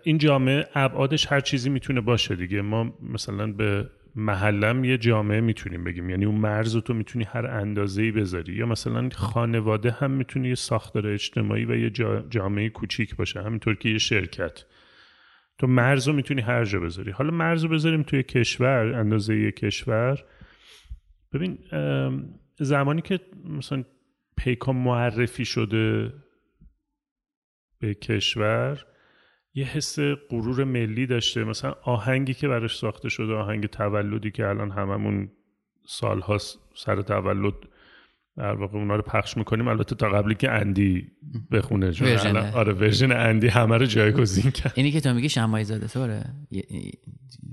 این 0.03 0.17
جامعه 0.17 0.67
ابعادش 0.73 1.31
هر 1.31 1.39
چیزی 1.39 1.69
می‌تونه 1.69 2.01
باشه 2.01 2.35
دیگه. 2.35 2.61
ما 2.61 2.93
مثلا 3.01 3.51
به 3.51 3.89
محلم 4.15 4.83
یه 4.83 4.97
جامعه 4.97 5.41
می‌تونیم 5.41 5.83
بگیم. 5.83 6.09
یعنی 6.09 6.25
اون 6.25 6.35
مرز 6.35 6.77
تو 6.77 6.93
می‌تونی 6.93 7.25
هر 7.25 7.45
اندازه 7.45 8.01
ای 8.01 8.11
بذاری. 8.11 8.53
یا 8.53 8.65
مثلا 8.65 9.09
خانواده 9.09 9.91
هم 9.91 10.11
می‌تونه 10.11 10.49
یه 10.49 10.55
ساختار 10.55 11.07
اجتماعی 11.07 11.65
و 11.65 11.75
یه 11.75 11.89
جامعه 12.29 12.69
کوچیک 12.69 13.15
باشه. 13.15 13.41
همینطور 13.41 13.75
که 13.75 13.89
یه 13.89 13.97
شرکت. 13.97 14.65
تو 15.57 15.67
مرز 15.67 16.07
رو 16.07 16.13
می‌تونی 16.13 16.41
هر 16.41 16.65
جا 16.65 16.79
بذاری. 16.79 17.11
حالا 17.11 17.31
مرز 17.31 17.63
رو 17.63 17.69
بذاریم 17.69 18.03
توی 18.03 18.23
کشور 18.23 18.93
اندازه 18.95 19.39
یه 19.39 19.51
کشور. 19.51 20.23
ببین 21.33 21.57
زمانی 22.59 23.01
که 23.01 23.19
مثلا 23.45 23.83
پیکان 24.37 24.75
معرفی 24.75 25.45
شده 25.45 26.13
به 27.79 27.93
کشور 27.93 28.85
یه 29.57 29.65
حس 29.65 29.99
غرور 30.29 30.63
ملی 30.63 31.05
داشته. 31.05 31.43
مثلا 31.43 31.75
آهنگی 31.83 32.33
که 32.33 32.47
براش 32.47 32.77
ساخته 32.77 33.09
شده 33.09 33.33
آهنگ 33.33 33.65
تولدی 33.65 34.31
که 34.31 34.47
الان 34.47 34.71
هممون 34.71 35.29
سالها 35.87 36.37
سر 36.75 37.01
تولد 37.01 37.53
در 38.37 38.53
واقع 38.53 38.77
اونا 38.77 38.95
رو 38.95 39.01
پخش 39.01 39.37
می‌کنیم. 39.37 39.67
البته 39.67 39.95
تا 39.95 40.09
قبلی 40.09 40.35
که 40.35 40.51
اندی 40.51 41.07
بخونه. 41.51 41.91
آره 42.53 42.73
ورژن 42.73 43.11
اندی 43.11 43.47
همه 43.47 43.77
رو 43.77 43.85
جایگزین 43.85 44.51
کرد. 44.51 44.73
اینی 44.75 44.91
که 44.91 45.01
تو 45.01 45.13
میگی 45.13 45.29
شماعی‌زاده 45.29 45.87
طوره 45.87 46.25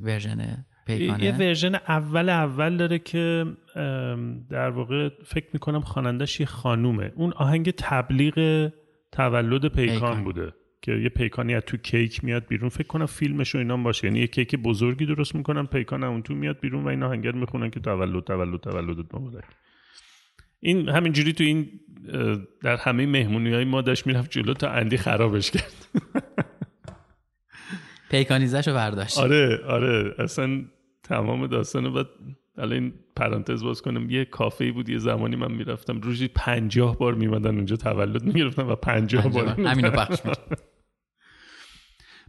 ورژن 0.01 0.65
پیکانه؟ 0.87 1.25
یه 1.25 1.37
ورژن 1.37 1.75
اول 1.75 2.29
اول 2.29 2.77
داره 2.77 2.99
که 2.99 3.45
در 4.51 4.71
واقع 4.71 5.09
فکر 5.27 5.47
می‌کنم 5.53 5.81
خوانندش 5.81 6.41
یه 6.41 6.47
خانومه. 6.47 7.13
اون 7.15 7.33
آهنگ 7.33 7.71
تبلیغ 7.71 8.71
تولد 9.13 9.69
پیکان, 9.69 10.25
بوده. 10.25 10.53
که 10.85 10.93
یه 10.93 11.09
پیکانی 11.09 11.55
از 11.55 11.63
تو 11.63 11.77
کیک 11.77 12.25
میاد 12.25 12.47
بیرون. 12.47 12.69
فکر 12.69 12.87
کنم 12.87 13.07
فیلمش 13.07 13.55
و 13.55 13.59
اینا 13.59 13.77
باشه. 13.77 14.07
یعنی 14.07 14.19
یه 14.19 14.27
کیک 14.27 14.57
بزرگی 14.57 15.07
درست 15.07 15.35
می‌کنن 15.35 15.67
پیکان 15.67 16.05
اون 16.05 16.23
تو 16.23 16.35
میاد 16.35 16.61
بیرون 16.61 16.85
و 16.85 16.89
اینا 16.89 17.11
آهنگ 17.11 17.33
می‌خونن 17.33 17.71
که 17.71 17.81
تولد 17.81 18.25
تولد 18.25 18.61
تولد 18.61 19.17
مبارک 19.17 19.45
این 20.61 20.89
همینجوری 20.89 21.33
تو 21.33 21.45
این 21.45 21.71
در 22.63 22.77
همه 22.77 23.07
مهمونی 23.07 23.53
های 23.53 23.65
ما 23.65 23.83
داشت 23.83 24.07
می‌رفت 24.07 24.31
جلو 24.31 24.55
تا 24.55 24.71
اندی 24.71 24.97
خرابش 24.97 25.51
کرد. 25.51 25.75
پیکانیزش 28.11 28.69
رو 28.69 28.75
برداشت. 28.75 29.19
آره 29.19 29.61
آره. 29.67 30.15
اصلا 30.19 30.65
تمام 31.03 31.47
داستانو 31.47 31.91
بعد 31.91 32.07
الان 32.59 32.73
این 32.73 32.95
پرانتز 33.17 33.65
باز 33.65 33.83
کنم. 33.83 34.11
یه 34.11 34.25
کافه 34.25 34.73
بود 34.73 34.89
یه 34.89 34.99
زمانی 34.99 35.37
من 35.37 35.53
می‌رفتم. 35.53 36.01
روزی 36.01 36.29
پنجاه 36.29 36.99
بار 36.99 37.15
میمدن 37.15 37.55
اونجا 37.55 37.77
تولد 37.77 38.23
می‌گرفتم 38.23 38.69
و 38.69 38.75
پنجاه 38.75 39.29
بار 39.29 39.47
همینو 39.47 39.91
پخش 39.91 40.19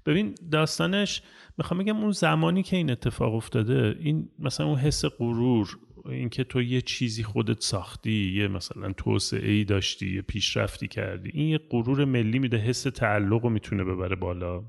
ببین 0.06 0.36
داستانش 0.52 1.22
می‌خوام 1.58 1.80
بگم 1.80 1.98
اون 1.98 2.12
زمانی 2.12 2.64
که 2.64 2.76
این 2.76 2.92
اتفاق 2.92 3.34
افتاده 3.34 3.96
این 4.00 4.30
مثلا 4.40 4.66
اون 4.66 4.78
حس 4.78 5.06
غرور 5.06 5.78
اینکه 6.06 6.44
تو 6.44 6.62
یه 6.62 6.82
چیزی 6.82 7.24
خودت 7.24 7.62
ساختی 7.62 8.34
یه 8.36 8.48
مثلا 8.48 8.94
توسعه 8.94 9.52
ای 9.52 9.64
داشتی 9.64 10.16
یه 10.16 10.22
پیشرفتی 10.22 10.88
کردی 10.88 11.32
این 11.34 11.50
یه 11.50 11.60
غرور 11.70 12.06
ملی 12.06 12.40
میده 12.40 12.58
حس 12.58 12.84
تعلق 12.84 13.44
رو 13.44 13.50
می‌تونه 13.50 13.84
ببره 13.84 14.16
بالا. 14.16 14.64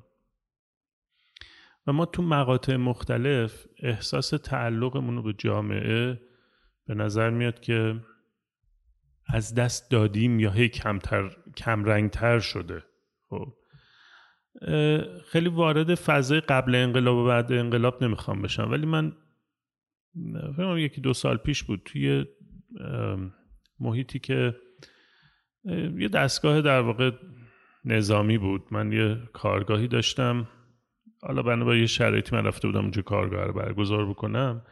و 1.87 1.93
ما 1.93 2.07
تو 2.07 2.23
مقاطع 2.23 2.77
مختلف 2.77 3.67
احساس 3.83 4.31
تعلقمون 4.31 5.17
رو 5.17 5.23
به 5.23 5.33
جامعه 5.33 6.21
به 6.87 6.95
نظر 6.95 7.31
میاد 7.31 7.61
که 7.61 8.01
از 9.29 9.55
دست 9.55 9.91
دادیم 9.91 10.41
یا 10.41 10.51
هی 10.51 10.69
کمتر 10.69 11.37
کمرنگتر 11.57 12.39
شده. 12.39 12.83
خب. 13.31 13.55
خیلی 15.27 15.49
وارد 15.49 15.95
فضای 15.95 16.41
قبل 16.41 16.75
انقلاب 16.75 17.17
و 17.17 17.27
بعد 17.27 17.53
انقلاب 17.53 18.05
نمی‌خوام 18.05 18.43
بشم. 18.43 18.71
ولی 18.71 18.87
من 18.87 19.13
فکر 20.57 20.79
یکی 20.79 21.01
دو 21.01 21.13
سال 21.13 21.37
پیش 21.37 21.63
بود 21.63 21.83
توی 21.85 22.25
محیطی 23.81 24.19
که 24.19 24.57
یه 25.99 26.09
دستگاه 26.09 26.61
در 26.61 26.81
واقع 26.81 27.11
نظامی 27.85 28.39
بود. 28.39 28.63
من 28.71 28.93
یه 28.93 29.19
کارگاهی 29.33 29.89
داشتم. 29.89 30.49
حالا 31.23 31.43
با 31.43 31.77
یه 31.77 31.87
شرایطی 31.87 32.37
من 32.37 32.45
رفته 32.45 32.69
بودم 32.69 32.81
اونجا 32.81 33.03
کارگاه 33.03 33.45
رو 33.45 33.53
برگزار 33.53 34.07
بکنم. 34.07 34.63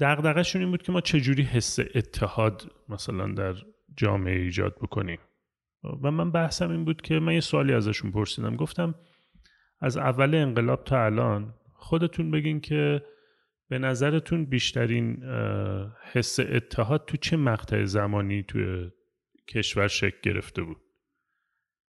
دقدقهشون 0.00 0.62
این 0.62 0.70
بود 0.70 0.82
که 0.82 0.92
ما 0.92 1.00
چجوری 1.00 1.42
حس 1.42 1.78
اتحاد 1.78 2.72
مثلا 2.88 3.32
در 3.32 3.54
جامعه 3.96 4.40
ایجاد 4.40 4.74
بکنیم. 4.74 5.18
و 6.02 6.10
من 6.10 6.30
بحثم 6.30 6.70
این 6.70 6.84
بود 6.84 7.02
که 7.02 7.18
من 7.18 7.34
یه 7.34 7.40
سوالی 7.40 7.72
ازشون 7.72 8.12
پرسیدم. 8.12 8.56
گفتم 8.56 8.94
از 9.80 9.96
اول 9.96 10.34
انقلاب 10.34 10.84
تا 10.84 11.04
الان 11.04 11.54
خودتون 11.74 12.30
بگین 12.30 12.60
که 12.60 13.02
به 13.68 13.78
نظرتون 13.78 14.44
بیشترین 14.44 15.24
حس 16.12 16.40
اتحاد 16.40 17.04
تو 17.06 17.16
چه 17.16 17.36
مقطع 17.36 17.84
زمانی 17.84 18.42
توی 18.42 18.90
کشور 19.48 19.88
شکل 19.88 20.16
گرفته 20.22 20.62
بود؟ 20.62 20.76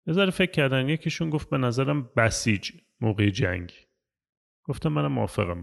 نظر 0.06 0.30
فکر 0.30 0.50
کردن. 0.50 0.88
یکیشون 0.88 1.30
گفت 1.30 1.50
به 1.50 1.58
نظرم 1.58 2.10
بسیج 2.16 2.70
موقع 3.00 3.30
جنگ. 3.30 3.72
گفتم 4.64 4.88
منم 4.88 5.12
موافقم 5.12 5.62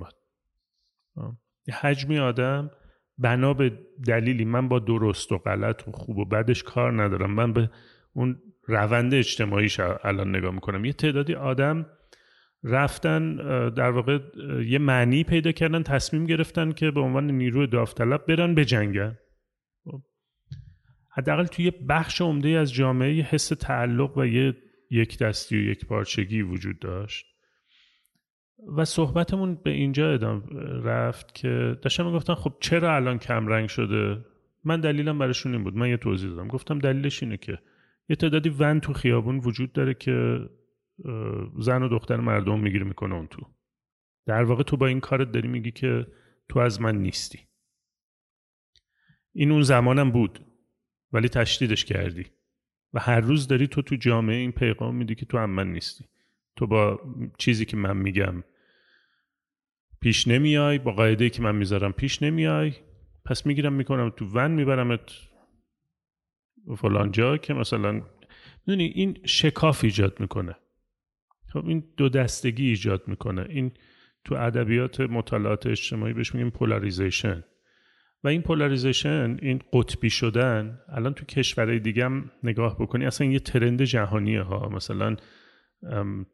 یه 1.68 1.76
حجمی 1.76 2.20
آدم 2.20 2.72
بنا 3.18 3.54
به 3.54 3.80
دلیلی 4.08 4.46
من 4.46 4.68
با 4.68 4.80
درست 4.80 5.32
و 5.32 5.38
غلط 5.38 5.88
و 5.88 5.92
خوب 5.92 6.18
و 6.18 6.26
بدش 6.26 6.64
کار 6.64 7.04
ندارم. 7.04 7.32
من 7.32 7.54
به 7.54 7.70
اون 8.14 8.42
روند 8.68 9.14
اجتماعیش 9.14 9.80
الان 9.80 10.36
نگاه 10.36 10.54
می‌کنم. 10.54 10.86
یه 10.86 10.94
تعدادی 10.94 11.34
آدم 11.36 11.86
رفتن 12.64 13.36
در 13.70 13.90
واقع 13.90 14.20
یه 14.66 14.80
معنی 14.80 15.24
پیدا 15.24 15.52
کردن 15.52 15.84
تصمیم 15.84 16.26
گرفتن 16.26 16.72
که 16.72 16.92
به 16.92 17.00
عنوان 17.00 17.32
نیروی 17.32 17.68
داوطلب 17.68 18.26
برن 18.26 18.56
بجنگن 18.56 19.18
خب. 19.84 20.02
حداقل 21.12 21.46
توی 21.46 21.72
بخش 21.72 22.22
عمده 22.22 22.50
از 22.50 22.74
جامعه 22.74 23.14
یه 23.14 23.24
حس 23.24 23.48
تعلق 23.48 24.18
و 24.18 24.26
یه 24.26 24.58
یک 24.92 25.20
دستی 25.20 25.58
و 25.58 25.60
یک 25.60 25.86
پارچگی 25.86 26.42
وجود 26.42 26.80
داشت. 26.80 27.26
و 28.78 28.86
صحبتمون 28.86 29.56
به 29.64 29.70
اینجا 29.70 30.14
ادام 30.14 30.44
رفت 30.84 31.36
که 31.36 31.78
داشتم 31.82 32.06
می‌گفتن 32.06 32.34
خب 32.34 32.54
چرا 32.60 32.96
الان 32.96 33.18
کم 33.20 33.48
رنگ 33.48 33.70
شده؟ 33.70 34.26
من 34.64 34.80
دلیلم 34.80 35.20
براشون 35.20 35.54
این 35.54 35.64
بود. 35.64 35.76
من 35.76 35.90
یه 35.90 35.98
توضیح 35.98 36.30
دادم. 36.30 36.48
گفتم 36.48 36.80
دلیلش 36.80 37.24
اینه 37.24 37.38
که 37.38 37.60
یه 38.14 38.18
تعدادی 38.18 38.50
ون 38.50 38.80
تو 38.80 38.94
خیابون 38.94 39.40
وجود 39.40 39.74
داره 39.74 39.94
که 39.94 40.40
زن 41.60 41.84
و 41.84 41.90
دختر 41.90 42.16
مردم 42.16 42.60
می‌گیره 42.60 42.84
می‌کنه 42.84 43.16
اون 43.16 43.28
تو. 43.28 43.42
در 44.26 44.44
واقع 44.44 44.64
تو 44.64 44.78
با 44.78 44.88
این 44.88 45.00
کارت 45.00 45.32
داری 45.32 45.48
میگی 45.48 45.72
که 45.72 46.08
تو 46.50 46.60
از 46.60 46.82
من 46.82 46.96
نیستی. 46.96 47.40
این 49.34 49.52
اون 49.52 49.62
زمانم 49.62 50.12
بود 50.12 50.40
ولی 51.12 51.30
تشدیدش 51.30 51.86
کردی. 51.86 52.26
و 52.94 53.00
هر 53.00 53.20
روز 53.20 53.48
داری 53.48 53.68
تو 53.68 53.82
تو 53.82 53.96
جامعه 53.96 54.36
این 54.36 54.52
پیغام 54.52 54.96
میدی 54.96 55.16
که 55.16 55.26
تو 55.26 55.38
هم 55.38 55.50
من 55.50 55.72
نیستی. 55.72 56.06
تو 56.56 56.68
با 56.68 57.02
چیزی 57.38 57.66
که 57.66 57.78
من 57.78 57.98
میگم 57.98 58.44
پیش 60.02 60.28
نمیای 60.28 60.80
با 60.80 60.92
قاعده 60.92 61.30
که 61.30 61.42
من 61.42 61.56
می‌ذارم 61.56 61.92
پیش 61.92 62.24
نمیای 62.24 62.74
پس 63.26 63.46
می‌گیرم 63.46 63.74
می‌کنم 63.74 64.10
تو 64.10 64.26
ون 64.26 64.52
میبرمت 64.52 65.12
فلان 66.78 67.12
جا 67.12 67.38
که 67.38 67.54
مثلا 67.54 68.02
می‌دونی 68.68 68.86
این 68.86 69.18
شکاف 69.26 69.84
ایجاد 69.84 70.20
می‌کنه. 70.20 70.56
خب 71.54 71.68
این 71.68 71.84
دو 71.98 72.10
دستگی 72.10 72.68
ایجاد 72.68 73.08
می‌کنه. 73.08 73.46
این 73.50 73.72
تو 74.26 74.36
ادبیات 74.36 75.02
مطالعات 75.02 75.68
اجتماعی 75.68 76.14
بهش 76.14 76.36
میگیم 76.36 76.50
پولاریزیشن 76.50 77.44
و 78.24 78.28
این 78.28 78.42
پولاریزیشن 78.42 79.38
این 79.42 79.62
قطبی 79.74 80.10
شدن 80.10 80.80
الان 80.90 81.14
تو 81.14 81.26
کشورهای 81.26 81.80
دیگه 81.80 82.06
هم 82.06 82.32
نگاه 82.44 82.78
بکنی 82.80 83.06
اصلا 83.06 83.28
یه 83.28 83.40
ترند 83.40 83.84
جهانیه 83.84 84.42
ها. 84.42 84.70
مثلا 84.70 85.16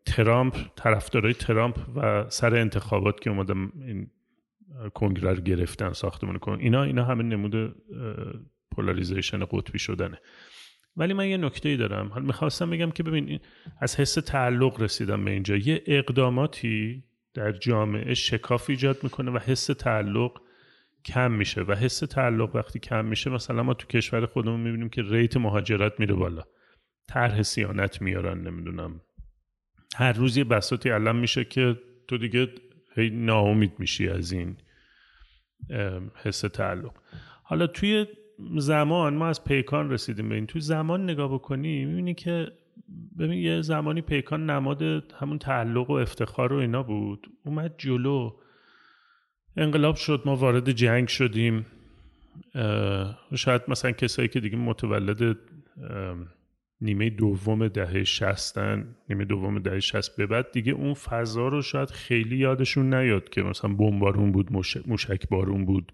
ترامپ 0.06 0.58
طرفدارای 0.76 1.34
ترامپ 1.34 1.78
و 1.96 2.30
سر 2.30 2.56
انتخابات 2.56 3.22
که 3.22 3.30
اومدم 3.30 3.72
این 3.88 4.12
کنگره 4.94 5.42
گرفتن 5.42 5.94
ساختمون 5.94 6.38
کن 6.38 6.58
اینا 6.60 6.84
اینا 6.84 7.04
همه 7.04 7.24
نمود 7.24 7.76
پولاریزیشن 8.76 9.46
قطبی 9.46 9.80
شدنه. 9.80 10.20
ولی 10.98 11.14
من 11.14 11.28
یه 11.28 11.38
نکته 11.38 11.70
ای 11.70 11.78
دارم. 11.78 12.08
حالا 12.08 12.26
می‌خواستم 12.26 12.70
بگم 12.70 12.92
که 12.92 13.04
ببین 13.04 13.40
از 13.82 13.96
حس 13.96 14.14
تعلق 14.14 14.82
رسیدم 14.82 15.26
به 15.26 15.32
اینجا. 15.32 15.56
یه 15.56 15.84
اقداماتی 15.86 17.04
در 17.34 17.52
جامعه 17.52 18.14
شکاف 18.14 18.70
ایجاد 18.70 19.04
می‌کنه 19.04 19.32
و 19.32 19.38
حس 19.38 19.66
تعلق 19.66 20.42
کم 21.06 21.32
میشه. 21.32 21.62
و 21.62 21.76
حس 21.76 22.00
تعلق 22.00 22.56
وقتی 22.56 22.80
کم 22.80 23.06
میشه 23.06 23.30
مثلا 23.30 23.64
ما 23.64 23.74
تو 23.74 23.88
کشور 23.88 24.26
خودمون 24.26 24.60
می‌بینیم 24.60 24.90
که 24.90 25.02
ریت 25.02 25.38
مهاجرت 25.38 26.00
میره 26.00 26.14
بالا. 26.14 26.44
طرح 27.08 27.42
سیانت 27.42 28.02
میارن 28.02 28.48
نمی‌دونم. 28.48 29.02
هر 29.96 30.14
روز 30.14 30.38
یه 30.38 30.44
بساطی 30.44 30.90
علم 30.90 31.16
میشه 31.16 31.44
که 31.44 31.80
تو 32.08 32.18
دیگه 32.18 32.48
هی 32.96 33.10
ناامید 33.10 33.74
میشی 33.80 34.10
از 34.10 34.32
این 34.32 34.58
حس 36.16 36.42
تعلق. 36.42 36.94
حالا 37.44 37.68
توی 37.68 38.06
زمان 38.58 39.16
ما 39.16 39.28
از 39.28 39.44
پیکان 39.44 39.92
رسیدیم 39.92 40.30
به 40.30 40.36
این. 40.36 40.46
تو 40.46 40.60
زمان 40.60 41.04
نگاه 41.04 41.34
بکنی 41.34 41.86
می‌بینی 41.86 42.14
که 42.14 42.48
ببین 43.20 43.40
یه 43.40 43.62
زمانی 43.62 44.02
پیکان 44.02 44.50
نماد 44.50 44.84
همون 45.20 45.38
تعلق 45.38 45.90
و 45.90 45.94
افتخار 45.94 46.54
و 46.54 46.56
اینا 46.56 46.84
بود. 46.84 47.28
اومد 47.46 47.76
جلو 47.78 48.32
انقلاب 49.58 49.96
شد 49.96 50.22
ما 50.26 50.36
وارد 50.36 50.72
جنگ 50.72 51.08
شدیم. 51.08 51.66
شاید 53.36 53.62
مثلا 53.68 53.92
کسایی 53.92 54.28
که 54.28 54.40
دیگه 54.40 54.58
متولد 54.58 55.38
نیمه 56.82 57.10
دوم 57.10 57.68
دهه 57.68 58.04
شستن 58.04 58.96
نیمه 59.10 59.26
دوم 59.26 59.60
دهه 59.60 59.80
شست 59.80 60.18
به 60.18 60.26
بعد 60.26 60.52
دیگه 60.52 60.72
اون 60.72 60.94
فضا 60.94 61.48
رو 61.48 61.62
شاید 61.62 61.90
خیلی 61.90 62.38
یادشون 62.38 62.94
نیاد 62.94 63.30
که 63.30 63.42
مثلا 63.42 63.74
بمبارون 63.74 64.32
بود 64.32 64.52
موشک 64.88 65.30
بارون 65.30 65.66
بود. 65.66 65.92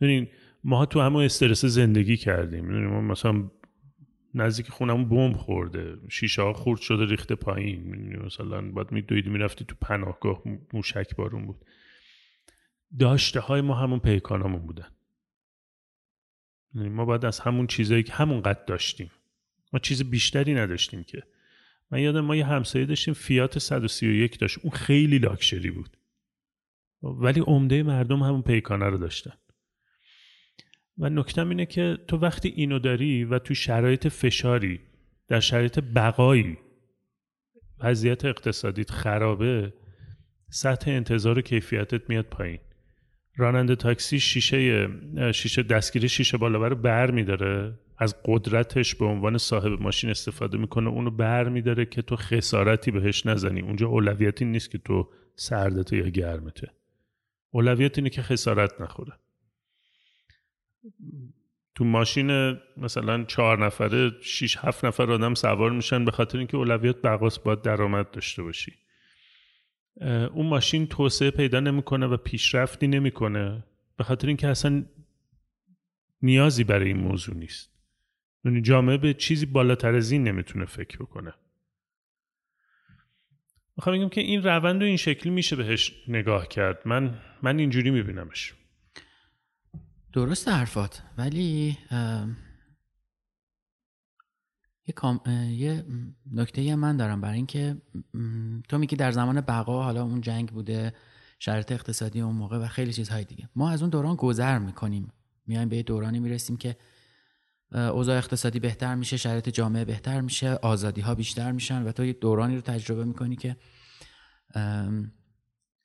ببین 0.00 0.28
ما 0.66 0.86
تو 0.86 1.00
همون 1.00 1.24
استرس 1.24 1.64
زندگی 1.64 2.16
کردیم. 2.16 2.86
ما 2.86 3.00
مثلا 3.00 3.50
نزدیک 4.34 4.68
خونمون 4.68 5.08
بمب 5.08 5.36
خورده 5.36 5.98
شیشه 6.08 6.42
ها 6.42 6.52
خورد 6.52 6.80
شده 6.80 7.04
ریخته 7.04 7.34
پایین. 7.34 8.16
مثلا 8.16 8.70
باید 8.70 8.92
میدویدی 8.92 9.30
می‌رفتی 9.30 9.64
تو 9.64 9.74
پناهگاه 9.80 10.42
موشک 10.72 11.16
بارون 11.16 11.46
بود. 11.46 11.64
داشته 12.98 13.40
های 13.40 13.60
ما 13.60 13.74
همون 13.74 13.98
پیکانمون 13.98 14.66
بودن. 14.66 14.88
ما 16.74 17.04
باید 17.04 17.24
از 17.24 17.40
همون 17.40 17.66
چیزایی 17.66 18.02
که 18.02 18.12
همون 18.12 18.40
قد 18.40 18.64
داشتیم. 18.64 19.10
ما 19.72 19.78
چیز 19.78 20.10
بیشتری 20.10 20.54
نداشتیم 20.54 21.04
که. 21.04 21.22
من 21.90 21.98
یادم 21.98 22.20
ما 22.20 22.36
یه 22.36 22.46
همسایه 22.46 22.86
داشتیم 22.86 23.14
فیات 23.14 23.58
131 23.58 24.38
داشت. 24.38 24.58
اون 24.62 24.70
خیلی 24.70 25.18
لاکشری 25.18 25.70
بود. 25.70 25.96
ولی 27.02 27.40
عمده 27.40 27.82
مردم 27.82 28.22
همون 28.22 28.42
پیکانه 28.42 28.86
رو 28.86 28.98
داشتن. 28.98 29.32
و 30.98 31.10
نکتم 31.10 31.48
اینه 31.48 31.66
که 31.66 31.98
تو 32.08 32.16
وقتی 32.16 32.48
اینو 32.48 32.78
داری 32.78 33.24
و 33.24 33.38
تو 33.38 33.54
شرایط 33.54 34.08
فشاری 34.08 34.80
در 35.28 35.40
شرایط 35.40 35.78
بقایی 35.78 36.58
وضعیت 37.80 38.24
اقتصادیت 38.24 38.90
خرابه 38.90 39.72
سطح 40.50 40.90
انتظار 40.90 41.38
و 41.38 41.42
کیفیتت 41.42 42.08
میاد 42.10 42.24
پایین. 42.24 42.58
راننده 43.36 43.76
تاکسی 43.76 44.20
شیشه 44.20 44.88
شیشه 45.32 45.62
دستگیری 45.62 46.08
شیشه 46.08 46.38
بالا 46.38 46.68
رو 46.68 46.76
بر 46.76 47.10
میداره. 47.10 47.78
از 47.98 48.14
قدرتش 48.24 48.94
به 48.94 49.04
عنوان 49.04 49.38
صاحب 49.38 49.82
ماشین 49.82 50.10
استفاده 50.10 50.58
می‌کنه 50.58 50.88
اونو 50.88 51.10
بر 51.10 51.48
میداره 51.48 51.86
که 51.86 52.02
تو 52.02 52.16
خسارتی 52.16 52.90
بهش 52.90 53.26
نزنی. 53.26 53.60
اونجا 53.60 53.88
اولویتی 53.88 54.44
نیست 54.44 54.70
که 54.70 54.78
تو 54.78 55.08
سردته 55.34 55.96
یا 55.96 56.08
گرمته. 56.08 56.70
اولویت 57.50 57.98
اینه 57.98 58.10
که 58.10 58.22
خسارت 58.22 58.80
نخوره. 58.80 59.12
تو 61.74 61.84
ماشین 61.84 62.56
مثلا 62.76 63.24
چهار 63.24 63.66
نفره 63.66 64.12
شیش 64.22 64.56
هفت 64.56 64.84
نفر 64.84 65.10
آدم 65.10 65.34
سوار 65.34 65.70
میشن 65.70 66.04
به 66.04 66.10
خاطر 66.10 66.38
اینکه 66.38 66.56
اولویت 66.56 66.96
بقاس 66.96 67.38
باید 67.38 67.62
درآمد 67.62 68.10
داشته 68.10 68.42
باشی. 68.42 68.72
اون 70.32 70.46
ماشین 70.46 70.86
توسعه 70.86 71.30
پیدا 71.30 71.60
نمی‌کنه 71.60 72.06
و 72.06 72.16
پیشرفتی 72.16 72.86
نمی‌کنه 72.86 73.64
به 73.96 74.04
خاطر 74.04 74.28
اینکه 74.28 74.48
اصلا 74.48 74.84
نیازی 76.22 76.64
برای 76.64 76.86
این 76.86 76.96
موضوع 76.96 77.36
نیست. 77.36 77.70
یعنی 78.44 78.62
جامعه 78.62 78.96
به 78.96 79.14
چیزی 79.14 79.46
بالاتر 79.46 79.94
از 79.94 80.10
این 80.10 80.24
نمی‌تونه 80.24 80.64
فکر 80.64 80.98
بکنه. 80.98 81.34
می‌خوام 83.76 83.96
بگم 83.96 84.08
که 84.08 84.20
این 84.20 84.42
روند 84.42 84.82
و 84.82 84.84
این 84.84 84.96
شکلی 84.96 85.32
میشه 85.32 85.56
بهش 85.56 85.92
نگاه 86.08 86.48
کرد. 86.48 86.82
من 86.84 87.18
من 87.42 87.58
اینجوری 87.58 87.90
میبینمش. 87.90 88.54
درست 90.16 90.48
حرفات 90.48 91.02
ولی 91.18 91.78
یه, 94.86 94.94
کام... 94.94 95.20
یه 95.50 95.84
نکته 96.32 96.74
من 96.74 96.96
دارم 96.96 97.20
برای 97.20 97.36
اینکه 97.36 97.76
تو 98.68 98.78
میگی 98.78 98.96
در 98.96 99.12
زمان 99.12 99.40
بقا 99.40 99.82
حالا 99.82 100.02
اون 100.02 100.20
جنگ 100.20 100.48
بوده 100.48 100.94
شرط 101.38 101.72
اقتصادی 101.72 102.20
اون 102.20 102.34
موقع 102.34 102.58
و 102.58 102.66
خیلی 102.68 102.92
چیزهای 102.92 103.24
دیگه. 103.24 103.48
ما 103.56 103.70
از 103.70 103.82
اون 103.82 103.90
دوران 103.90 104.16
گذر 104.16 104.58
می‌کنیم. 104.58 105.12
میایم 105.46 105.68
به 105.68 105.82
دورانی 105.82 106.20
می‌رسیم 106.20 106.56
که 106.56 106.76
اوضاع 107.72 108.18
اقتصادی 108.18 108.60
بهتر 108.60 108.94
میشه 108.94 109.16
شرایط 109.16 109.48
جامعه 109.48 109.84
بهتر 109.84 110.20
میشه 110.20 110.50
آزادی 110.50 111.00
ها 111.00 111.14
بیشتر 111.14 111.52
میشن 111.52 111.82
و 111.82 111.92
تو 111.92 112.04
یه 112.04 112.12
دورانی 112.12 112.54
رو 112.54 112.60
تجربه 112.60 113.04
می‌کنی 113.04 113.36
که 113.36 113.56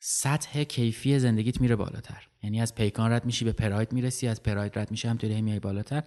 سطح 0.04 0.64
کیفی 0.64 1.20
زندگیت 1.20 1.62
میره 1.62 1.76
بالاتر. 1.76 2.28
یعنی 2.44 2.62
از 2.62 2.76
پیکان 2.76 3.12
رد 3.12 3.26
میشی 3.26 3.46
به 3.46 3.52
پراید 3.52 3.94
می‌رسی 3.94 4.28
از 4.28 4.44
پراید 4.44 4.80
رد 4.80 4.92
میشی 4.92 5.08
همطوری 5.08 5.42
میای 5.42 5.60
بالاتر. 5.60 6.04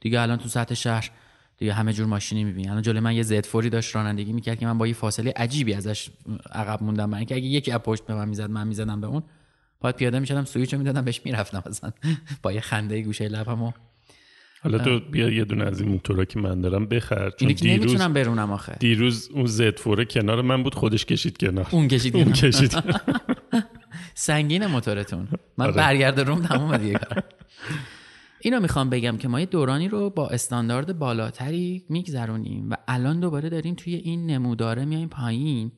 دیگه 0.00 0.20
الان 0.20 0.38
تو 0.38 0.48
سطح 0.48 0.74
شهر 0.74 1.10
دیگه 1.58 1.72
همه 1.72 1.92
جور 1.92 2.06
ماشینی 2.06 2.44
می‌بینی. 2.44 2.68
الان 2.68 2.82
جلوی 2.82 3.00
من 3.00 3.14
یه 3.14 3.22
زد 3.22 3.46
فوری 3.46 3.70
داشت 3.70 3.96
رانندگی 3.96 4.32
می‌کرد 4.32 4.58
که 4.58 4.66
من 4.66 4.78
با 4.78 4.86
یه 4.86 4.94
فاصله 4.94 5.32
عجیبی 5.36 5.74
ازش 5.74 6.10
عقب 6.52 6.82
موندم. 6.82 7.10
من 7.10 7.24
که 7.24 7.34
اگه 7.34 7.46
یکی 7.46 7.70
از 7.72 7.80
پشت 7.80 8.06
به 8.06 8.14
من 8.14 8.28
می‌زد 8.28 8.50
من 8.50 8.66
می‌زدم 8.66 9.00
به 9.00 9.06
اون. 9.06 9.22
باید 9.80 9.96
پیاده 9.96 10.18
می‌شدم 10.18 10.44
سویچو 10.44 10.78
می‌دادم 10.78 11.02
بهش 11.02 11.20
می‌رفتم 11.24 11.62
مثلا 11.66 11.92
با 12.42 12.52
یه 12.52 12.60
خنده 12.60 13.02
گوشه 13.02 13.28
لبمو 13.28 13.72
حالا 14.62 14.78
تو 14.78 15.00
بیا 15.00 15.28
یه 15.30 15.44
دونه 15.44 15.64
از 15.64 15.80
این 15.80 15.90
موتورا 15.90 16.24
که 16.24 16.38
من 16.38 16.60
دارم 16.60 16.86
بخر. 16.86 17.30
چون 17.30 17.36
اینو 17.40 17.52
که 17.52 17.64
دیروز 17.64 17.86
نمی‌تونم 17.86 18.12
برونم 18.12 18.52
آخه. 18.52 18.76
دیروز 18.80 19.30
اون 19.32 19.46
زد 19.46 19.78
فوره 19.78 20.04
کنار 20.04 20.42
من 20.42 20.62
بود 20.62 20.74
خودش 20.74 21.04
کشید 21.04 21.36
کنار. 21.38 21.68
اون 21.70 21.88
کشید 21.88 22.16
اون. 22.16 22.32
کشید. 22.32 22.72
سنگین 24.14 24.66
موتورتون. 24.66 25.28
من 25.58 25.66
آره. 25.66 25.74
برگرد 25.74 26.20
روم 26.20 26.42
تموم 26.42 26.76
دیگه 26.76 27.00
اینو 28.40 28.60
می‌خوام 28.60 28.90
بگم 28.90 29.16
که 29.16 29.28
ما 29.28 29.40
یه 29.40 29.46
دورانی 29.46 29.88
رو 29.88 30.10
با 30.10 30.28
استاندارد 30.28 30.98
بالاتری 30.98 31.84
میگذرونیم 31.88 32.70
و 32.70 32.76
الان 32.88 33.20
دوباره 33.20 33.48
داریم 33.48 33.74
توی 33.74 33.94
این 33.94 34.26
نموداره 34.26 34.84
میایم 34.84 35.08
پایین 35.08 35.72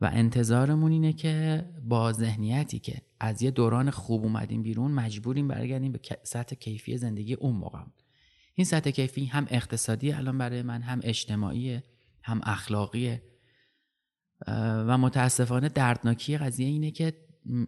و 0.00 0.10
انتظارمون 0.12 0.92
اینه 0.92 1.12
که 1.12 1.64
با 1.88 2.12
ذهنیتی 2.12 2.78
که 2.78 3.02
از 3.20 3.42
یه 3.42 3.50
دوران 3.50 3.90
خوب 3.90 4.22
اومدیم 4.22 4.62
بیرون 4.62 4.90
مجبوریم 4.90 5.48
برگردیم 5.48 5.92
به 5.92 6.00
سطح 6.22 6.56
کیفی 6.56 6.96
زندگی 6.96 7.34
اون 7.34 7.56
موقع. 7.56 7.78
این 8.54 8.64
سطح 8.64 8.90
کیفی 8.90 9.26
هم 9.26 9.46
اقتصادی 9.50 10.12
الان 10.12 10.38
برای 10.38 10.62
من 10.62 10.82
هم 10.82 11.00
اجتماعیه 11.02 11.82
هم 12.22 12.40
اخلاقیه 12.44 13.22
و 14.86 14.98
متاسفانه 14.98 15.68
دردناکی 15.68 16.38
قضیه 16.38 16.66
اینه 16.66 16.90
که 16.90 17.12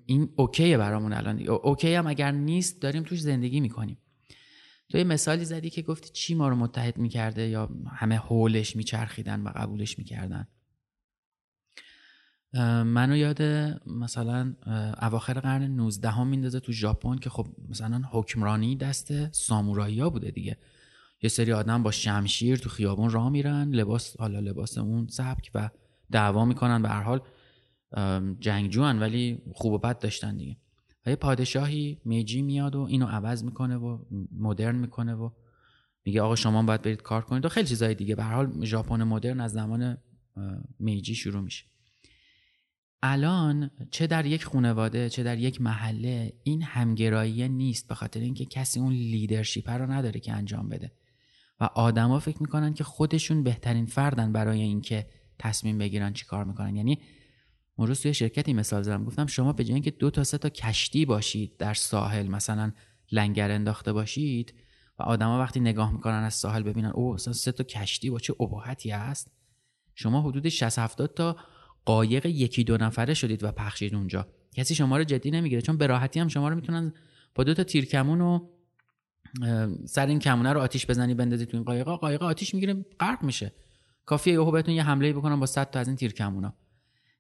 این 0.07 0.29
اوکیه 0.37 0.79
برامون 0.79 1.13
الان. 1.13 1.49
او- 1.49 1.67
اوکی 1.67 1.95
هم 1.95 2.07
اگر 2.07 2.31
نیست 2.33 2.83
داریم 2.83 3.03
توش 3.03 3.21
زندگی 3.21 3.61
می‌کنیم. 3.61 3.99
تو 4.89 4.99
یه 4.99 5.05
مثالی 5.05 5.45
زدی 5.45 5.71
که 5.71 5.83
گفتی 5.83 6.11
چی 6.13 6.35
ما 6.35 6.49
رو 6.49 6.57
متحد 6.57 6.99
می‌کرده 6.99 7.49
یا 7.49 7.69
همه 7.93 8.17
حولش 8.17 8.77
میچرخیدن 8.77 9.41
و 9.41 9.49
قبولش 9.57 9.99
می‌کردن. 9.99 10.49
منو 12.85 13.17
یاد 13.17 13.43
مثلا 13.87 14.55
اواخر 15.03 15.41
قرن 15.41 15.63
19 15.63 16.11
هم 16.11 16.27
میندازه 16.27 16.61
تو 16.61 16.73
ژاپن 16.73 17.19
که 17.19 17.31
خب 17.31 17.47
مثلا 17.69 18.03
حکمرانی 18.11 18.77
دست 18.77 19.33
سامورایی 19.33 20.01
ها 20.01 20.11
بوده 20.11 20.31
دیگه. 20.31 20.57
یه 21.23 21.29
سری 21.29 21.53
آدم 21.53 21.83
با 21.83 21.91
شمشیر 21.91 22.57
تو 22.57 22.69
خیابون 22.69 23.11
راه 23.11 23.29
میرن 23.31 23.71
لباس 23.71 24.17
حالا 24.17 24.41
لباس 24.41 24.79
اون 24.79 25.07
سبک 25.07 25.51
و 25.55 25.71
دعوا 26.11 26.45
می‌کنن 26.45 26.83
به 26.83 26.89
هر 26.89 27.03
حال. 27.03 27.21
جنگجوان 28.41 28.99
ولی 28.99 29.43
خوب 29.55 29.73
و 29.73 29.79
بد 29.79 29.99
داشتن 29.99 30.37
دیگه. 30.37 30.57
و 31.07 31.11
یه 31.11 31.17
پادشاهی 31.17 32.01
میجی 32.05 32.43
میاد 32.43 32.77
و 32.77 32.81
اینو 32.81 33.07
عوض 33.07 33.45
می‌کنه 33.45 33.77
و 33.77 33.99
مدرن 34.33 34.77
می‌کنه 34.77 35.15
و 35.15 35.31
میگه 36.05 36.23
آقا 36.23 36.37
شما 36.37 36.63
باید 36.63 36.83
برید 36.83 37.03
کار 37.03 37.23
کنید 37.23 37.45
و 37.45 37.49
خیلی 37.49 37.67
چیزای 37.69 37.95
دیگه. 37.95 38.15
به 38.15 38.25
حال 38.25 38.65
ژاپن 38.65 39.03
مدرن 39.03 39.41
از 39.41 39.53
زمان 39.53 39.99
میجی 40.79 41.15
شروع 41.15 41.43
میشه. 41.43 41.65
الان 43.03 43.71
چه 43.91 44.07
در 44.07 44.27
یک 44.27 44.45
خانواده 44.45 45.11
چه 45.11 45.23
در 45.23 45.39
یک 45.39 45.61
محله 45.61 46.33
این 46.43 46.63
همگرایی 46.63 47.49
نیست 47.49 47.89
به 47.89 47.95
خاطر 47.95 48.21
اینکه 48.21 48.45
کسی 48.45 48.81
اون 48.81 48.93
لیدرشیپ 48.93 49.71
رو 49.71 49.93
نداره 49.93 50.21
که 50.21 50.33
انجام 50.33 50.69
بده. 50.69 50.93
و 51.61 51.65
آدما 51.65 52.19
فکر 52.19 52.43
می‌کنن 52.43 52.75
که 52.75 52.85
خودشون 52.85 53.43
بهترین 53.43 53.87
فردن 53.87 54.33
برای 54.33 54.61
اینکه 54.61 55.07
تصمیم 55.39 55.79
بگیرن 55.79 56.13
چی 56.13 56.25
کار 56.25 56.45
می‌کنن. 56.45 56.77
یعنی 56.77 56.99
اون 57.77 57.89
روز 57.89 58.01
توی 58.01 58.15
شرکتی 58.15 58.53
مثال 58.53 58.83
زدم 58.83 59.05
گفتم 59.05 59.27
شما 59.27 59.53
به 59.53 59.65
جای 59.65 59.75
اینکه 59.75 59.91
دو 59.91 60.11
تا 60.11 60.25
سه 60.25 60.39
تا 60.39 60.49
کشتی 60.49 61.05
باشید 61.05 61.57
در 61.57 61.75
ساحل 61.75 62.27
مثلا 62.27 62.73
لنگر 63.13 63.51
انداخته 63.51 63.93
باشید 63.93 64.55
و 64.99 65.03
آدما 65.03 65.39
وقتی 65.39 65.61
نگاه 65.61 65.93
می‌کنن 65.93 66.23
از 66.23 66.35
ساحل 66.35 66.63
ببینن 66.63 66.89
او 66.89 67.15
اصلا 67.15 67.33
سه 67.33 67.53
تا 67.53 67.65
کشتی 67.65 68.11
با 68.11 68.19
چه 68.19 68.35
ابهتی 68.41 68.91
هست؟ 68.91 69.33
شما 69.95 70.23
حدود 70.23 70.49
60 70.49 70.79
70 70.79 71.15
تا 71.15 71.37
قایق 71.85 72.27
یکی 72.27 72.65
دو 72.65 72.77
نفره 72.77 73.15
شدید 73.15 73.45
و 73.45 73.53
پخشید 73.53 73.95
اونجا. 73.95 74.29
کسی 74.55 74.75
شما 74.75 74.97
رو 74.97 75.05
جدی 75.05 75.31
نمی‌گیره 75.31 75.63
چون 75.63 75.77
به 75.77 75.87
راحتی 75.87 76.21
هم 76.21 76.29
شما 76.29 76.49
رو 76.49 76.55
می‌تونن 76.55 76.93
با 77.35 77.45
دو 77.45 77.55
تا 77.55 77.65
تیرکمون 77.65 78.21
و 78.21 78.49
سر 79.87 80.07
این 80.07 80.19
کمونه 80.19 80.53
رو 80.53 80.61
آتیش 80.61 80.87
بزنی 80.87 81.15
بندازی 81.15 81.47
تو 81.47 81.57
این 81.57 81.65
قایقا 81.65 81.97
قایق 81.97 82.23
آتیش 82.23 82.55
می‌گیره 82.55 82.85
غرق 83.01 83.23
میشه. 83.23 83.53
کافیه 84.05 84.33
یهو 84.33 84.51
بهتون 84.51 84.75
یه 84.75 84.83
حمله 84.83 85.13
بکنن 85.13 85.41
با 85.41 85.47
100 85.47 85.71
تا 85.71 85.81
از 85.81 85.87
این 85.89 85.97
تیرکمونا. 85.97 86.55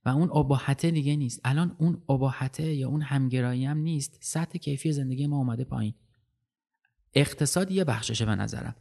و 0.07 0.09
اون 0.09 0.31
اباحته 0.31 0.91
دیگه 0.91 1.17
نیست. 1.17 1.41
الان 1.45 1.77
اون 1.79 2.03
اباحته 2.09 2.75
یا 2.75 2.89
اون 2.89 3.03
همگرایی 3.03 3.65
هم 3.65 3.79
نیست. 3.79 4.19
سطح 4.21 4.59
کیفی 4.59 4.93
زندگی 4.93 5.27
ما 5.27 5.37
اومده 5.37 5.65
پایین. 5.65 5.95
اقتصاد 7.15 7.71
یه 7.71 7.85
بخششه 7.85 8.25
به 8.25 8.35
نظرم. 8.35 8.77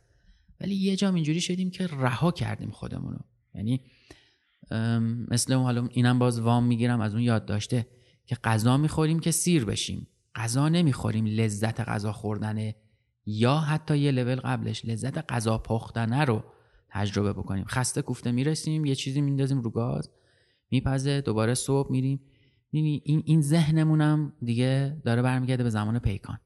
ولی 0.62 0.76
یه 0.76 0.96
جام 0.96 1.16
اینجوری 1.16 1.42
شدیم 1.42 1.70
که 1.70 1.88
رها 1.88 2.32
کردیم 2.32 2.72
خودمون 2.72 3.14
رو 3.14 3.20
یعنی 3.56 3.82
مثل 5.32 5.54
اون 5.54 5.64
حالا 5.64 5.88
اینم 5.92 6.20
باز 6.20 6.40
وام 6.40 6.64
می‌گیرم 6.64 7.02
از 7.02 7.14
اون 7.14 7.24
یاد 7.24 7.46
داشته 7.46 7.88
که 8.26 8.36
غذا 8.36 8.78
می‌خوریم 8.78 9.20
که 9.20 9.32
سیر 9.32 9.66
بشیم. 9.66 10.08
غذا 10.36 10.70
نمی‌خوریم 10.70 11.26
لذت 11.26 11.80
غذا 11.80 12.12
خوردنه. 12.12 12.76
یا 13.26 13.58
حتی 13.58 13.98
یه 13.98 14.12
لول 14.12 14.36
قبلش 14.36 14.86
لذت 14.86 15.32
غذا 15.32 15.58
پختنه 15.58 16.26
رو 16.26 16.44
تجربه 16.90 17.34
بکنیم. 17.34 17.66
خسته 17.66 18.02
کوفته 18.02 18.32
می‌رسیم 18.32 18.86
یه 18.86 18.96
چیزی 18.96 19.22
میندازیم 19.22 19.62
رو 19.62 19.70
گاز. 19.70 20.10
میپزه 20.72 21.22
دوباره 21.22 21.54
صبح 21.54 21.92
میریم. 21.92 22.20
می‌بینی 22.72 23.02
این 23.06 23.24
این 23.26 23.42
ذهنمونم 23.42 24.34
دیگه 24.42 25.02
داره 25.06 25.22
برمیگرده 25.22 25.64
به 25.64 25.70
زمان 25.70 26.00
پیکان. 26.00 26.38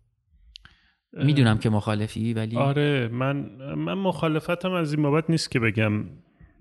می‌دونم 1.13 1.57
که 1.57 1.69
مخالفی 1.69 2.33
ولی 2.33 2.57
آره 2.57 3.07
من 3.07 3.35
من 3.75 3.93
مخالفتم 3.93 4.71
از 4.71 4.93
این 4.93 5.03
بابت 5.03 5.29
نیست 5.29 5.51
که 5.51 5.59
بگم 5.59 6.05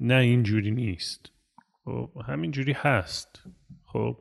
نه 0.00 0.14
اینجوری 0.14 0.70
نیست. 0.70 1.32
خب 1.84 2.10
همینجوری 2.26 2.72
هست. 2.72 3.42
خب 3.86 4.18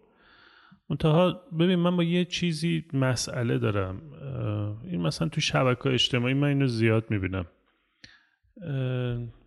منتها 0.90 1.42
ببین 1.60 1.76
من 1.76 1.98
با 1.98 2.04
یه 2.04 2.26
چیزی 2.26 2.86
مسئله 2.94 3.58
دارم. 3.58 4.02
این 4.84 5.02
مثلا 5.02 5.30
تو 5.30 5.42
شبکه 5.42 5.90
اجتماعی 5.90 6.34
من 6.34 6.48
اینو 6.48 6.68
زیاد 6.68 7.12
می‌بینم. 7.12 7.46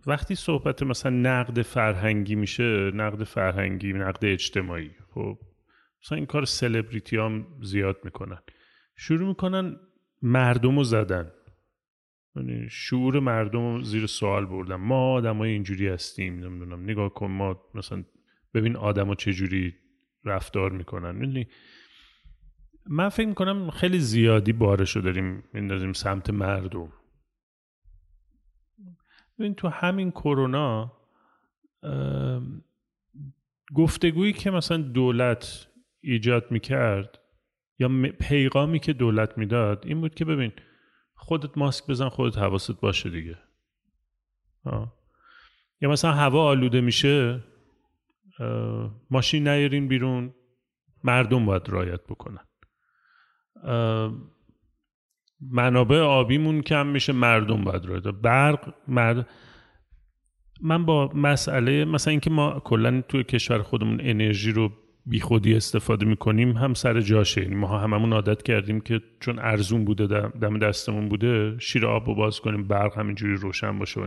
وقتی 0.07 0.35
صحبت 0.35 0.83
مثلا 0.83 1.13
نقد 1.13 1.63
فرهنگی 1.63 2.35
میشه 2.35 2.91
نقد 2.95 3.25
فرهنگی 3.25 3.93
نقد 3.93 4.25
اجتماعی 4.25 4.91
خب 5.15 5.39
مثلا 6.03 6.17
این 6.17 6.27
کار 6.27 6.45
سلبریتی 6.45 7.17
هم 7.17 7.47
زیاد 7.63 7.97
می‌کنن. 8.05 8.39
شروع 8.97 9.29
می‌کنن 9.29 9.77
مردم 10.23 10.77
رو 10.77 10.85
زدن. 10.85 11.31
یعنی 12.37 12.69
شعور 12.71 13.21
مردم 13.21 13.59
رو 13.59 13.83
زیر 13.83 14.07
سوال 14.07 14.47
بردن. 14.47 14.75
ما 14.75 15.13
آدمای 15.13 15.51
اینجوری 15.51 15.89
هستیم 15.89 16.45
نمی‌دونم. 16.45 16.83
نگاه 16.83 17.15
کن 17.15 17.27
ما 17.27 17.61
مثلا 17.75 18.05
ببین 18.55 18.77
آدما 18.77 19.15
چجوری 19.15 19.75
رفتار 20.25 20.71
می‌کنن. 20.73 21.23
یعنی 21.23 21.49
من 22.87 23.09
فکر 23.09 23.29
می‌کنم 23.29 23.71
خیلی 23.71 23.99
زیادی 23.99 24.53
بارشو 24.53 25.01
داریم 25.01 25.45
میندازیم 25.53 25.93
سمت 25.93 26.31
مردم. 26.31 26.93
ببین 29.41 29.55
تو 29.55 29.69
همین 29.69 30.11
کرونا 30.11 30.93
گفتگویی 33.75 34.33
که 34.33 34.51
مثلا 34.51 34.77
دولت 34.77 35.69
ایجاد 36.01 36.51
می‌کرد 36.51 37.19
یا 37.79 37.89
پیغامی 38.21 38.79
که 38.79 38.93
دولت 38.93 39.39
می‌داد 39.39 39.87
این 39.87 40.01
بود 40.01 40.15
که 40.15 40.25
ببین 40.25 40.53
خودت 41.15 41.59
ماسک 41.59 41.87
بزن 41.87 42.09
خودت 42.09 42.39
حواست 42.39 42.81
باشه 42.81 43.11
دیگه 43.11 43.39
آه. 44.65 44.93
یا 45.81 45.91
مثلا 45.91 46.13
هوا 46.13 46.45
آلوده 46.45 46.81
میشه 46.81 47.45
ماشین 49.11 49.49
نیارین 49.49 49.89
بیرون 49.89 50.35
مردم 51.05 51.47
باید 51.47 51.69
رایت 51.69 52.01
بکنن 52.05 52.45
منابع 55.41 55.99
آبیمون 55.99 56.63
کم 56.63 56.87
میشه 56.87 57.13
مردم 57.13 57.65
باید 57.65 57.85
رایت 57.85 58.03
برق 58.03 58.75
مرد 58.89 59.29
من 60.63 60.85
با 60.87 61.11
مسئله 61.15 61.85
مثلا 61.85 62.11
اینکه 62.11 62.31
ما 62.31 62.61
کلا 62.65 63.01
توی 63.09 63.25
کشور 63.25 63.63
خودمون 63.63 64.01
انرژی 64.03 64.53
رو 64.53 64.73
بیخودی 65.07 65.55
استفاده 65.55 66.07
می‌کنیم 66.07 66.53
هم 66.53 66.75
سر 66.75 67.01
جاشه. 67.01 67.43
یعنی 67.43 67.55
ما 67.55 67.79
هممون 67.79 68.13
عادت 68.13 68.43
کردیم 68.43 68.81
که 68.81 69.01
چون 69.21 69.39
ارزون 69.39 69.85
بوده 69.85 70.29
دم 70.29 70.59
دستمون 70.59 71.09
بوده 71.09 71.59
شیر 71.59 71.87
آب 71.87 72.07
رو 72.07 72.15
باز 72.15 72.41
کنیم 72.41 72.69
برق 72.69 72.99
همینجوری 72.99 73.35
روشن 73.35 73.79
باشه. 73.79 74.01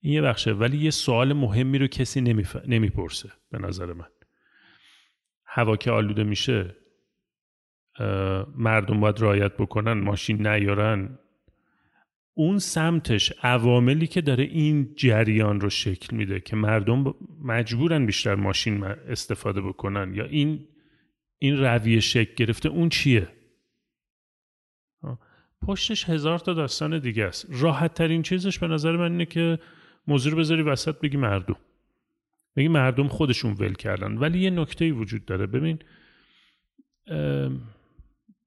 این 0.00 0.14
یه 0.14 0.22
بخشه. 0.22 0.52
ولی 0.52 0.78
یه 0.78 0.90
سوال 0.90 1.32
مهمی 1.32 1.78
رو 1.78 1.86
کسی 1.86 2.20
نمیف... 2.20 2.56
نمی‌پرسه 2.66 3.28
به 3.50 3.58
نظر 3.58 3.92
من. 3.92 4.08
هوا 5.44 5.76
که 5.76 5.90
آلوده 5.90 6.24
میشه 6.24 6.76
مردم 8.56 9.00
باید 9.00 9.20
رعایت 9.20 9.56
بکنن 9.56 9.92
ماشین 9.92 10.46
نیارن. 10.46 11.18
اون 12.34 12.58
سمتش 12.58 13.32
عواملی 13.42 14.06
که 14.06 14.20
داره 14.20 14.44
این 14.44 14.94
جریان 14.96 15.60
رو 15.60 15.70
شکل 15.70 16.16
میده 16.16 16.40
که 16.40 16.56
مردم 16.56 17.14
مجبورن 17.44 18.06
بیشتر 18.06 18.34
ماشین 18.34 18.84
استفاده 18.84 19.60
بکنن. 19.60 20.14
یا 20.14 20.24
این 20.24 20.66
این 21.38 21.56
رویه 21.56 22.00
شکل 22.00 22.34
گرفته 22.36 22.68
اون 22.68 22.88
چیه؟ 22.88 23.28
پشتش 25.62 26.08
هزار 26.08 26.38
تا 26.38 26.52
داستان 26.52 26.98
دیگه 26.98 27.24
است. 27.24 27.46
راحت 27.50 27.94
ترین 27.94 28.22
چیزش 28.22 28.58
به 28.58 28.66
نظر 28.66 28.96
من 28.96 29.12
اینه 29.12 29.26
که 29.26 29.58
موضوع 30.06 30.34
بذاری 30.34 30.62
وسط 30.62 31.00
بگی 31.00 31.16
مردم. 31.16 31.56
بگی 32.56 32.68
مردم 32.68 33.08
خودشون 33.08 33.52
ول 33.52 33.72
کردن. 33.72 34.18
ولی 34.18 34.38
یه 34.38 34.50
نکته 34.50 34.92
وجود 34.92 35.24
داره. 35.24 35.46
ببین 35.46 35.78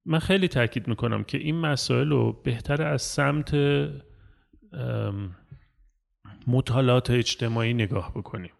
من 0.05 0.19
خیلی 0.19 0.47
تاکید 0.47 0.87
می‌کنم 0.87 1.23
که 1.23 1.37
این 1.37 1.55
مسائل 1.55 2.09
رو 2.09 2.41
بهتر 2.43 2.81
از 2.81 3.01
سمت 3.01 3.55
مطالعات 6.47 7.09
اجتماعی 7.09 7.73
نگاه 7.73 8.11
بکنیم. 8.15 8.51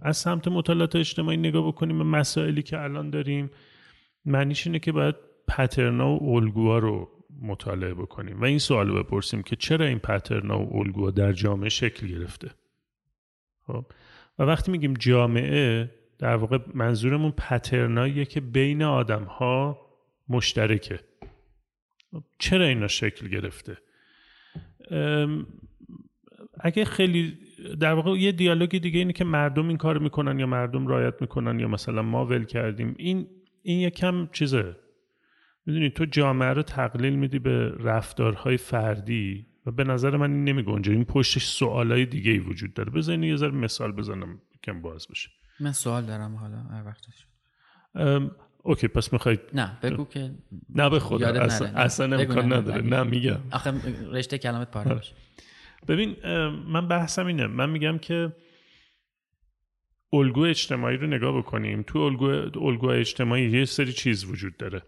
از 0.00 0.16
سمت 0.16 0.48
مطالعات 0.48 0.96
اجتماعی 0.96 1.36
نگاه 1.36 1.66
بکنیم 1.66 1.98
به 1.98 2.04
مسائلی 2.04 2.62
که 2.62 2.80
الان 2.80 3.10
داریم 3.10 3.50
معنیش 4.24 4.66
اینه 4.66 4.78
که 4.78 4.92
باید 4.92 5.14
پترنا 5.48 6.10
و 6.10 6.36
الگوها 6.36 6.78
رو 6.78 7.10
مطالعه 7.42 7.94
بکنیم. 7.94 8.40
و 8.40 8.44
این 8.44 8.58
سوال 8.58 8.92
بپرسیم 9.02 9.42
که 9.42 9.56
چرا 9.56 9.86
این 9.86 9.98
پترنا 9.98 10.64
و 10.64 10.76
الگوها 10.76 11.10
در 11.10 11.32
جامعه 11.32 11.68
شکل 11.68 12.06
گرفته؟ 12.06 12.50
خب 13.66 13.86
و 14.38 14.42
وقتی 14.42 14.72
میگیم 14.72 14.94
جامعه 14.94 15.90
در 16.18 16.36
واقع 16.36 16.58
منظورمون 16.74 17.30
پترناییه 17.30 18.24
که 18.24 18.40
بین 18.40 18.82
آدم 18.82 19.24
ها 19.24 19.85
مشترکه. 20.28 21.00
چرا 22.38 22.64
اینا 22.64 22.88
شکل 22.88 23.28
گرفته؟ 23.28 23.78
اگه 26.60 26.84
خیلی 26.84 27.38
در 27.80 27.92
واقع 27.92 28.10
یه 28.10 28.32
دیالوگ 28.32 28.78
دیگه 28.78 28.98
اینه 28.98 29.12
که 29.12 29.24
مردم 29.24 29.68
این 29.68 29.76
کار 29.76 29.98
می‌کنن 29.98 30.38
یا 30.38 30.46
مردم 30.46 30.86
رایت 30.86 31.20
می‌کنن 31.20 31.60
یا 31.60 31.68
مثلا 31.68 32.02
ما 32.02 32.26
ول 32.26 32.44
کردیم. 32.44 32.94
این 32.98 33.28
این 33.62 33.80
یکم 33.80 34.28
چیزه. 34.32 34.76
می‌دونی 35.66 35.90
تو 35.90 36.04
جامعه 36.04 36.52
رو 36.52 36.62
تقلیل 36.62 37.16
میدی 37.16 37.38
به 37.38 37.68
رفتارهای 37.68 38.56
فردی 38.56 39.46
و 39.66 39.70
به 39.70 39.84
نظر 39.84 40.16
من 40.16 40.32
این 40.32 40.44
نمیگنجه 40.44 40.92
این 40.92 41.04
پشتش 41.04 41.44
سوالای 41.44 42.06
دیگه 42.06 42.30
ای 42.30 42.38
وجود 42.38 42.74
داره. 42.74 42.90
بذارین 42.90 43.22
یه 43.22 43.36
ذره 43.36 43.50
مثال 43.50 43.92
بزنم 43.92 44.40
کم 44.64 44.82
باز 44.82 45.08
بشه. 45.10 45.30
من 45.60 45.72
سوال 45.72 46.04
دارم 46.04 46.34
حالا 46.34 46.56
هر 46.56 46.84
وقتش. 46.86 47.26
اوکی 48.66 48.88
پس 48.88 49.12
می‌خواید 49.12 49.40
نه 49.52 49.78
بگو 49.82 50.04
که 50.04 50.30
نه 50.74 50.90
به 50.90 51.00
خدا 51.00 51.28
اصلا, 51.28 51.68
اصلا 51.68 52.16
امکان 52.16 52.52
نداره. 52.52 52.82
نه 52.82 53.02
میگم. 53.02 53.38
آخه 53.52 53.72
رشته 54.12 54.38
کلمت 54.38 54.70
پاره 54.70 54.94
باشه. 54.94 55.14
ببین 55.88 56.16
من 56.68 56.88
بحثم 56.88 57.26
اینه. 57.26 57.46
من 57.46 57.70
میگم 57.70 57.98
که 57.98 58.32
الگو 60.12 60.40
اجتماعی 60.40 60.96
رو 60.96 61.06
نگاه 61.06 61.38
بکنیم. 61.38 61.82
تو 61.82 61.98
الگو, 61.98 62.24
الگو 62.66 62.88
اجتماعی 62.88 63.50
یه 63.50 63.64
سری 63.64 63.92
چیز 63.92 64.24
وجود 64.24 64.56
داره. 64.56 64.82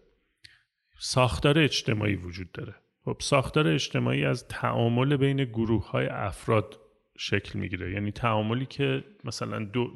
ساختار 0.99 1.59
اجتماعی 1.59 2.15
وجود 2.15 2.53
داره. 2.53 2.75
خب 3.05 3.17
ساختار 3.21 3.69
اجتماعی 3.69 4.25
از 4.25 4.49
تعامل 4.49 5.17
بین 5.17 5.45
گروه 5.45 5.91
های 5.91 6.07
افراد 6.07 6.79
شکل 7.19 7.59
می‌گیره. 7.59 7.93
یعنی 7.93 8.13
تعاملی 8.13 8.67
که 8.67 9.05
مثلا 9.25 9.65
دو 9.65 9.91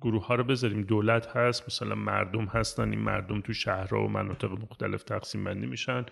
گروه 0.00 0.26
ها 0.26 0.34
رو 0.34 0.44
بذاریم. 0.44 0.82
دولت 0.82 1.36
هست 1.36 1.64
مثلا 1.66 1.94
مردم 1.94 2.44
هستن 2.44 2.90
این 2.90 3.00
مردم 3.00 3.40
تو 3.40 3.52
شهرها 3.52 4.04
و 4.04 4.08
مناطق 4.08 4.50
مختلف 4.50 5.02
تقسیم 5.02 5.44
بندی 5.44 5.66
میشن. 5.66 6.06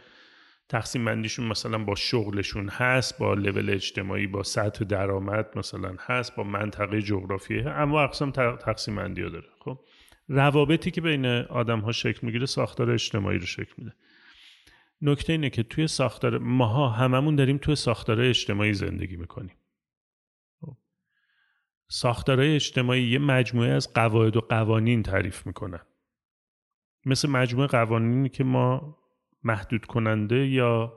تقسیم 0.69 1.05
بندیشون 1.05 1.47
مثلا 1.47 1.79
با 1.79 1.95
شغلشون 1.95 2.69
هست 2.69 3.19
با 3.19 3.35
لول 3.35 3.71
اجتماعی 3.71 4.27
با 4.27 4.43
سطح 4.43 4.85
درآمد 4.85 5.59
مثلا 5.59 5.97
هست 6.01 6.37
با 6.37 6.43
منطقه 6.43 7.03
جغرافیایی 7.03 7.67
اما 7.67 8.03
اقسام 8.03 8.31
تقسیم 8.31 8.97
بندی 8.97 9.23
ها 9.23 9.29
داره. 9.29 9.49
خب 9.61 9.81
روابطی 10.29 10.91
که 10.91 11.01
بین 11.01 11.27
آدم 11.27 11.81
ها 11.81 11.93
شکل 11.93 12.27
می‌گیره 12.27 12.47
ساختار 12.47 12.91
اجتماعی 12.91 13.39
رو 13.39 13.47
شکل 13.47 13.73
میده. 13.79 13.93
نکته 15.03 15.33
اینه 15.33 15.51
که 15.51 15.63
توی 15.63 15.87
ساختار 15.87 16.39
ماها 16.39 16.89
هممون 16.89 17.37
داریم 17.37 17.59
توی 17.59 17.77
ساختار 17.77 18.21
اجتماعی 18.21 18.75
زندگی 18.75 19.17
می‌کنیم. 19.17 19.55
ساختارهای 21.91 22.55
اجتماعی 22.55 23.03
یه 23.03 23.19
مجموعه 23.19 23.71
از 23.71 23.93
قواعد 23.93 24.37
و 24.37 24.41
قوانین 24.41 25.03
تعریف 25.03 25.47
می‌کنن 25.47 25.81
مثل 27.07 27.29
مجموعه 27.29 27.67
قوانینی 27.67 28.29
که 28.29 28.45
ما 28.45 28.99
محدود 29.45 29.85
کننده 29.85 30.47
یا 30.47 30.93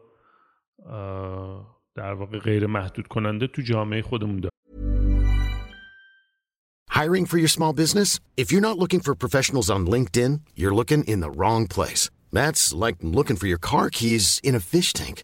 در 1.96 2.14
واقع 2.14 2.40
غیر 2.40 2.68
محدود 2.68 3.08
کننده 3.08 3.48
تو 3.48 3.62
جامعه 3.62 4.02
خودمون 4.02 4.36
داریم 4.36 4.52
Hiring 7.02 7.26
for 7.26 7.38
your 7.38 7.48
small 7.48 7.74
business? 7.74 8.20
If 8.38 8.52
you're 8.52 8.68
not 8.70 8.78
looking 8.78 9.00
for 9.00 9.16
professionals 9.16 9.70
on 9.76 9.88
LinkedIn, 9.88 10.42
you're 10.60 10.76
looking 10.80 11.04
in 11.06 11.20
the 11.22 11.32
wrong 11.40 11.66
place. 11.78 12.04
That's 12.38 12.64
like 12.84 12.98
looking 13.02 13.38
for 13.38 13.48
your 13.48 13.58
car 13.58 13.90
keys 13.90 14.40
in 14.44 14.54
a 14.56 14.60
fish 14.60 14.94
tank. 14.94 15.24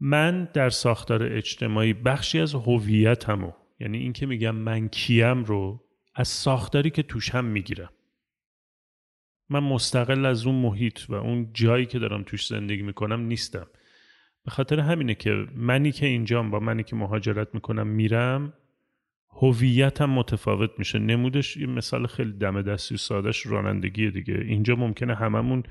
من 0.00 0.48
در 0.54 0.70
ساختار 0.70 1.22
اجتماعی 1.22 1.92
بخشی 1.92 2.40
از 2.40 2.54
هویتمو 2.54 3.52
یعنی 3.80 3.98
این 3.98 4.12
که 4.12 4.26
میگم 4.26 4.54
من 4.54 4.88
کیم 4.88 5.44
رو 5.44 5.84
از 6.14 6.28
ساختاری 6.28 6.90
که 6.90 7.02
توش 7.02 7.30
هم 7.30 7.44
می‌گیرم. 7.44 7.90
من 9.48 9.60
مستقل 9.60 10.26
از 10.26 10.46
اون 10.46 10.54
محیط 10.54 11.00
و 11.08 11.14
اون 11.14 11.50
جایی 11.52 11.86
که 11.86 11.98
دارم 11.98 12.22
توش 12.22 12.46
زندگی 12.46 12.82
می‌کنم 12.82 13.20
نیستم. 13.20 13.66
به 14.44 14.50
خاطر 14.50 14.80
همینه 14.80 15.14
که 15.14 15.46
منی 15.54 15.92
که 15.92 16.06
اینجام 16.06 16.50
با 16.50 16.60
منی 16.60 16.82
که 16.82 16.96
مهاجرت 16.96 17.54
می‌کنم 17.54 17.86
میرم 17.86 18.52
هویتم 19.30 20.10
متفاوت 20.10 20.70
میشه. 20.78 20.98
نمودش 20.98 21.56
یه 21.56 21.66
مثال 21.66 22.06
خیلی 22.06 22.32
دم 22.32 22.62
دستی 22.62 22.96
سادش 22.96 23.46
رانندگی 23.46 24.10
دیگه. 24.10 24.34
اینجا 24.34 24.76
ممکنه 24.76 25.14
هممون 25.14 25.62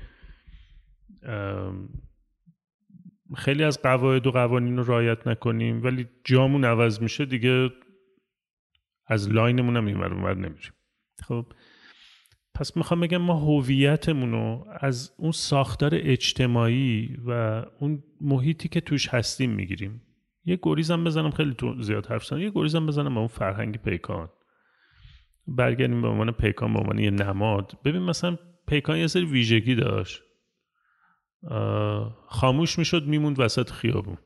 خیلی 3.36 3.64
از 3.64 3.82
قواعد 3.82 4.26
و 4.26 4.30
قوانین 4.30 4.76
رو 4.76 4.84
رعایت 4.84 5.26
نکنیم 5.26 5.82
ولی 5.82 6.08
جامون 6.24 6.64
عوض 6.64 7.02
میشه 7.02 7.24
دیگه 7.24 7.70
از 9.06 9.32
لاینمون 9.32 9.76
هم 9.76 9.86
اینور 9.86 10.34
نمیریم. 10.34 10.72
خب. 11.22 11.46
پس 12.54 12.76
می‌خوام 12.76 13.00
بگم 13.00 13.18
ما 13.18 13.34
هویتمون 13.34 14.32
رو 14.32 14.66
از 14.80 15.12
اون 15.18 15.32
ساختار 15.32 15.90
اجتماعی 15.94 17.16
و 17.26 17.30
اون 17.80 18.02
محیطی 18.20 18.68
که 18.68 18.80
توش 18.80 19.08
هستیم 19.08 19.50
می‌گیریم. 19.50 20.02
یه 20.44 20.58
گریزم 20.62 21.04
بزنم 21.04 21.30
خیلی 21.30 21.54
تو 21.54 21.82
زیاد 21.82 22.06
حرف 22.06 22.24
زدم 22.24 22.40
یه 22.40 22.50
گریزم 22.50 22.86
بزنم 22.86 23.14
به 23.14 23.18
اون 23.18 23.28
فرهنگ 23.28 23.76
پیکان. 23.76 24.28
برگردیم 25.46 26.02
به 26.02 26.08
عنوان 26.08 26.30
پیکان 26.30 26.72
به 26.72 26.78
عنوان 26.78 26.98
یه 26.98 27.10
نماد. 27.10 27.78
ببین 27.84 28.02
مثلا 28.02 28.38
پیکان 28.68 28.96
یه 28.98 29.06
سری 29.06 29.24
ویژگی 29.24 29.74
داشت. 29.74 30.22
خاموش 32.26 32.78
می‌شد 32.78 33.06
میموند 33.06 33.40
وسط 33.40 33.70
خیابون. 33.70 34.18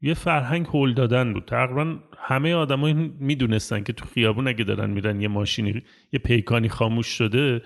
یه 0.00 0.14
فرهنگ 0.14 0.66
هول 0.66 0.94
دادن 0.94 1.32
بود. 1.32 1.44
تقریبا 1.44 1.98
همه 2.18 2.54
آدمایی 2.54 2.94
می‌دونستن 3.20 3.82
که 3.82 3.92
تو 3.92 4.04
خیابون 4.04 4.48
اگه 4.48 4.64
دارن 4.64 4.90
میرن 4.90 5.20
یه 5.20 5.28
ماشینی 5.28 5.82
یه 6.12 6.18
پیکانی 6.18 6.68
خاموش 6.68 7.06
شده 7.06 7.62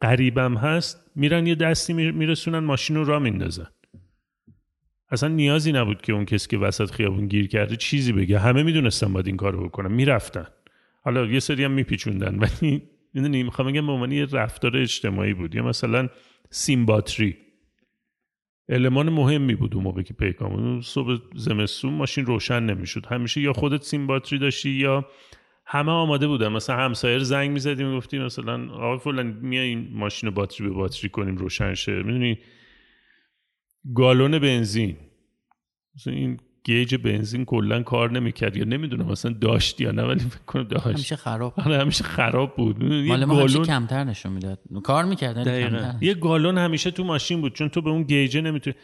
قریبم 0.00 0.56
هست 0.56 1.10
میرن 1.16 1.46
یه 1.46 1.54
دستی 1.54 1.92
میرسونن 1.92 2.58
ماشین 2.58 2.96
رو 2.96 3.04
را 3.04 3.18
میندازن. 3.18 3.66
اصلا 5.10 5.28
نیازی 5.28 5.72
نبود 5.72 6.02
که 6.02 6.12
اون 6.12 6.24
کسی 6.24 6.48
که 6.48 6.58
وسط 6.58 6.90
خیابون 6.90 7.26
گیر 7.26 7.48
کرده 7.48 7.76
چیزی 7.76 8.12
بگه. 8.12 8.38
همه 8.38 8.62
می‌دونستن 8.62 9.12
باید 9.12 9.26
این 9.26 9.36
کارو 9.36 9.68
بکنن. 9.68 9.92
می‌رفتن. 9.92 10.46
حالا 11.02 11.26
یه 11.26 11.40
سری 11.40 11.64
هم 11.64 11.70
میپیچوندن 11.70 12.38
ولی 12.38 12.82
می‌دونی 13.14 13.42
می‌خوام 13.42 13.68
بگم 13.68 13.86
به 13.86 13.92
عنوان 13.92 14.12
یه 14.12 14.26
رفتار 14.32 14.76
اجتماعی 14.76 15.34
بود. 15.34 15.54
یا 15.54 15.62
مثلا 15.62 16.08
سیم 16.50 16.86
باتری 16.86 17.36
المان 18.68 19.08
مهمی 19.08 19.54
بود 19.54 19.74
اون 19.74 19.84
موقع 19.84 20.02
که 20.02 20.14
پیکان 20.14 20.80
صبح 20.80 21.18
زمستون 21.34 21.94
ماشین 21.94 22.26
روشن 22.26 22.62
نمی‌شد. 22.62 23.06
همیشه 23.06 23.40
یا 23.40 23.52
خودت 23.52 23.82
سیم 23.82 24.06
باتری 24.06 24.38
داشتی 24.38 24.70
یا 24.70 25.08
همه 25.66 25.92
آماده 25.92 26.26
بودن. 26.26 26.48
مثلا 26.48 26.76
همسایر 26.76 27.18
زنگ 27.18 27.50
می‌زدیم 27.50 27.96
گفتیم 27.96 28.24
مثلا 28.24 28.72
آقای 28.72 28.98
فلان 28.98 29.26
میای 29.26 29.68
این 29.68 29.88
ماشین 29.92 30.30
باتری 30.30 30.68
به 30.68 30.74
باتری 30.74 31.10
کنیم 31.10 31.36
روشن 31.36 31.74
شه. 31.74 32.02
می‌دونی؟ 32.02 32.38
گالون 33.94 34.38
بنزین. 34.38 34.96
مثلا 35.94 36.12
این 36.12 36.40
گیج 36.64 36.94
بنزین 36.94 37.44
کلا 37.44 37.82
کار 37.82 38.10
نمی‌کرد. 38.10 38.56
یا 38.56 38.64
نمی‌دونم 38.64 39.06
مثلا 39.06 39.32
داشت 39.40 39.80
یا 39.80 39.90
نه 39.90 40.02
ولی 40.02 40.20
فکر 40.20 40.38
کنم 40.46 40.62
داشت. 40.62 40.86
همیشه 40.86 41.16
خراب 41.16 41.54
آره 41.60 41.78
همیشه 41.78 42.04
خراب 42.04 42.56
بود. 42.56 42.84
مال 42.84 43.24
ما 43.24 43.40
همیشه 43.40 43.58
کمتر 43.58 44.04
نشون 44.04 44.32
می‌داد. 44.32 44.58
کار 44.84 45.04
می‌کرد 45.04 46.02
یه 46.02 46.14
گالون 46.14 46.58
همیشه 46.58 46.90
تو 46.90 47.04
ماشین 47.04 47.40
بود 47.40 47.54
چون 47.54 47.68
تو 47.68 47.82
به 47.82 47.90
اون 47.90 48.02
گیجه 48.02 48.40
نمی‌تونی 48.40 48.76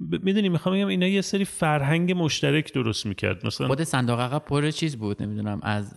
می‌دونی 0.00 0.48
می‌خوام 0.48 0.74
بگم 0.74 0.86
اینا 0.86 1.06
یه 1.06 1.20
سری 1.20 1.44
فرهنگ 1.44 2.12
مشترک 2.12 2.72
درست 2.72 3.06
می‌کرد. 3.06 3.46
مثلا 3.46 3.66
خود 3.66 3.82
صندوق 3.82 4.20
عقب 4.20 4.44
پر 4.44 4.70
چیز 4.70 4.96
بود 4.96 5.22
نمی‌دونم 5.22 5.60
از 5.62 5.94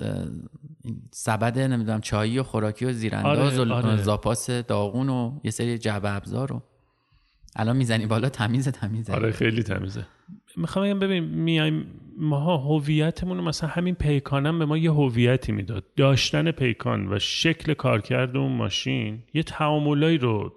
سبد 1.12 1.60
نمی‌دونم 1.60 2.02
چایی 2.02 2.39
و 2.39 2.44
خوراکی 2.44 2.86
و 2.86 2.91
زیرانداز 2.91 3.60
آره، 3.60 3.70
و 3.70 3.74
آره. 3.74 4.04
زاپاس 4.04 4.50
داغون 4.50 5.10
و 5.10 5.39
یه 5.44 5.52
سری 5.52 5.78
جعبه 5.78 6.12
ابزار 6.15 6.50
رو 6.50 6.62
الان 7.56 7.78
می‌زنی 7.78 8.06
بالا 8.06 8.30
تمیزه 8.30 8.72
تمیزه 8.72 9.13
آره 9.13 9.32
خیلی 9.32 9.63
تمیزه. 9.63 10.06
می‌خوام 10.58 10.86
بگم 10.86 11.00
ببین 11.00 11.24
میایم 11.24 12.02
ماها 12.18 12.58
هویتمون 12.58 13.42
مثلا 13.42 13.70
همین 13.70 13.96
پیکانم 13.96 14.60
به 14.60 14.66
ما 14.66 14.78
یه 14.78 14.92
هویتی 14.92 15.52
می‌داد. 15.52 15.94
داشتن 15.96 16.52
پیکان 16.52 17.14
و 17.14 17.20
شکل 17.20 17.74
کارکرد 17.74 18.38
اون 18.38 18.52
ماشین 18.52 19.24
یه 19.34 19.44
تعاملایی 19.44 20.18
رو 20.18 20.54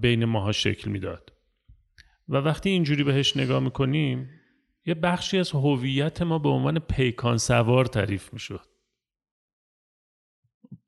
بین 0.00 0.24
ماها 0.24 0.52
شکل 0.52 0.90
می‌داد. 0.90 1.32
و 2.28 2.36
وقتی 2.36 2.70
اینجوری 2.70 3.04
بهش 3.04 3.36
نگاه 3.36 3.60
می‌کنیم 3.60 4.30
یه 4.86 4.94
بخشی 4.94 5.38
از 5.38 5.50
هویت 5.50 6.22
ما 6.22 6.38
به 6.38 6.48
عنوان 6.48 6.78
پیکان 6.78 7.38
سوار 7.38 7.84
تعریف 7.84 8.32
می‌شد. 8.32 8.66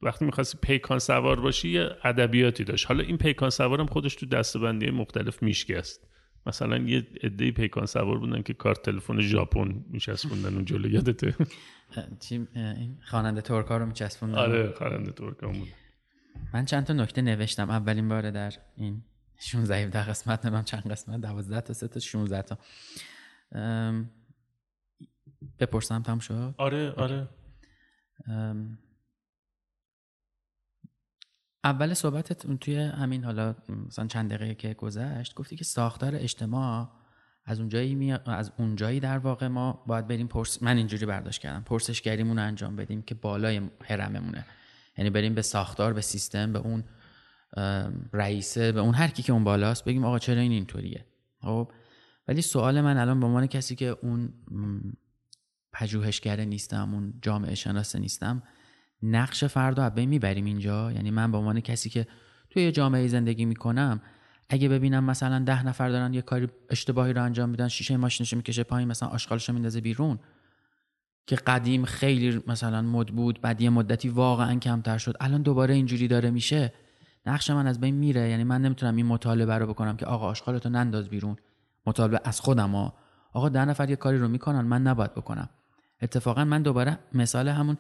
وقتی 0.03 0.25
می‌خواستی 0.25 0.59
پیکان 0.63 0.99
سوار 0.99 1.41
باشی 1.41 1.69
یه 1.69 1.91
ادبیاتی 2.05 2.65
داشت. 2.65 2.87
حالا 2.87 3.05
این 3.05 3.19
پیکان 3.19 3.51
سوارم 3.51 3.87
خودش 3.87 4.15
تو 4.15 4.27
دستبندی 4.27 4.91
مختلف 4.91 5.43
میشکست. 5.43 6.12
مثلا 6.47 6.79
یه 6.79 7.07
عده 7.23 7.51
پیکان 7.51 7.87
سوار 7.87 8.19
بودن 8.19 8.43
که 8.43 8.55
کارت 8.55 8.83
تلفن 8.83 9.21
ژاپن 9.21 9.85
میچسبوندن 9.91 10.55
اون 10.55 10.65
جلو 10.65 10.91
یادته؟ 10.91 11.35
چی؟ 12.21 12.49
خواننده 13.03 13.41
ترکا 13.41 13.77
رو 13.77 13.87
میچسبوندن؟ 13.87 14.39
آره 14.39 14.73
خواننده 14.73 15.13
ترکا 15.13 15.49
بود. 15.49 15.69
من 16.55 16.65
چند 16.65 16.85
تا 16.85 16.93
نکته 16.93 17.23
نوشتم. 17.23 17.71
اولین 17.71 18.09
باره 18.09 18.31
در 18.31 18.53
این 18.77 19.03
16 19.39 19.77
17 19.77 20.03
قسمت 20.03 20.47
نمیم 20.47 20.63
چند 20.63 20.91
قسمت 20.91 21.21
12 21.21 21.61
تا 21.61 21.73
3 21.73 21.89
تا 21.89 22.01
16 22.01 22.43
تا. 22.43 22.59
بپرسم 25.59 26.03
تام 26.03 26.19
شد؟ 26.19 26.55
آره 26.59 26.91
آره. 26.91 27.29
اول 31.65 31.95
صحبتت 31.95 32.57
توی 32.57 32.77
همین 32.77 33.25
حالا 33.25 33.55
مثلا 33.87 34.07
چند 34.07 34.33
دقیقه 34.33 34.55
که 34.55 34.75
گذشت 34.75 35.35
گفتی 35.35 35.57
که 35.57 35.65
ساختار 35.65 36.15
اجتماع 36.15 36.89
از 37.45 37.61
اونجایی 37.61 37.95
می... 37.95 38.13
از 38.13 38.53
اونجایی 38.59 39.01
در 39.01 39.19
واقع 39.19 39.49
ما 39.49 39.85
باید 39.87 40.07
بریم 40.07 40.27
پرس 40.27 40.63
من 40.63 40.77
اینجوری 40.77 41.07
برداشت 41.07 41.41
کردم 41.41 41.63
پرسشگریمون 41.63 42.39
رو 42.39 42.45
انجام 42.45 42.77
بدیم 42.77 43.03
که 43.03 43.15
بالای 43.15 43.61
هرممونه 43.85 44.45
یعنی 44.99 45.11
بریم 45.11 45.35
به 45.35 45.43
ساختار 45.43 45.93
به 45.93 46.01
سیستم 46.01 46.53
به 46.53 46.59
اون 46.59 46.85
رئیسه 48.13 48.73
به 48.73 48.81
اون 48.81 48.95
هر 48.95 49.09
کی 49.09 49.23
که 49.23 49.33
اون 49.33 49.45
بالاست 49.45 49.85
بگیم 49.85 50.05
آقا 50.05 50.19
چرا 50.19 50.41
این 50.41 50.53
اینطوریه. 50.53 51.07
خب؟ 51.41 51.73
ولی 52.29 52.43
سوال 52.43 52.81
من 52.81 52.97
الان 52.97 53.21
به 53.21 53.27
عنوان 53.27 53.47
کسی 53.47 53.77
که 53.77 53.97
اون 54.03 54.33
پژوهشگر 55.73 56.41
نیستم 56.41 56.95
اون 56.95 57.15
جامعه 57.23 57.55
شناسه 57.55 57.99
نیستم 57.99 58.43
نقش 59.03 59.45
فرد 59.45 59.81
رو 59.81 59.91
بین 59.91 60.09
می‌بریم 60.09 60.45
اینجا؟ 60.45 60.93
یعنی 60.93 61.11
من 61.11 61.33
به 61.33 61.39
عنوان 61.39 61.61
کسی 61.61 61.91
که 61.91 62.07
توی 62.51 62.73
جامعه 62.73 63.07
زندگی 63.07 63.45
می‌کنم 63.45 64.01
اگه 64.49 64.69
ببینم 64.69 65.05
مثلا 65.05 65.39
ده 65.39 65.67
نفر 65.67 65.89
دارن 65.89 66.15
یه 66.15 66.23
کاری 66.23 66.49
اشتباهی 66.71 67.13
رو 67.13 67.23
انجام 67.23 67.49
میدن 67.49 67.69
شیشه 67.69 67.97
ماشینش 67.97 68.35
می‌کشه 68.35 68.63
پایین 68.63 68.89
مثلا 68.89 69.09
آشغالش 69.09 69.51
میندازه 69.51 69.81
بیرون 69.81 70.19
که 71.27 71.37
قدیم 71.37 71.85
خیلی 71.85 72.43
مثلا 72.47 72.83
مد 72.83 73.07
بود 73.07 73.41
بعد 73.41 73.61
یه 73.61 73.71
مدتی 73.71 74.09
واقعا 74.09 74.59
کمتر 74.59 74.99
شد 74.99 75.17
الان 75.21 75.43
دوباره 75.43 75.75
اینجوری 75.75 76.09
داره 76.09 76.31
میشه 76.31 76.73
نقش 77.27 77.51
من 77.51 77.67
از 77.67 77.81
بین 77.81 77.95
میره. 77.95 78.29
یعنی 78.29 78.45
من 78.45 78.63
نمی‌تونم 78.63 78.97
این 78.97 79.07
مطالبه 79.07 79.59
رو 79.59 79.67
بکنم 79.67 79.97
که 79.97 80.07
آقا 80.07 80.27
آشغالتو 80.27 80.69
ننداز 80.69 81.09
بیرون 81.09 81.37
مطالبه 81.87 82.21
از 82.25 82.41
خودم 82.41 82.71
ها. 82.71 82.95
آقا 83.33 83.49
ده 83.49 83.65
نفر 83.65 83.91
یه 83.91 83.97
کاری 83.97 84.19
رو 84.19 84.29
می‌کنن 84.29 84.61
من 84.61 84.83
نباید 84.83 85.15
بکنم. 85.15 85.49
اتفاقا 86.03 86.45
من 86.45 86.63
دوباره 86.63 86.99
مثال 87.13 87.49
همون 87.49 87.77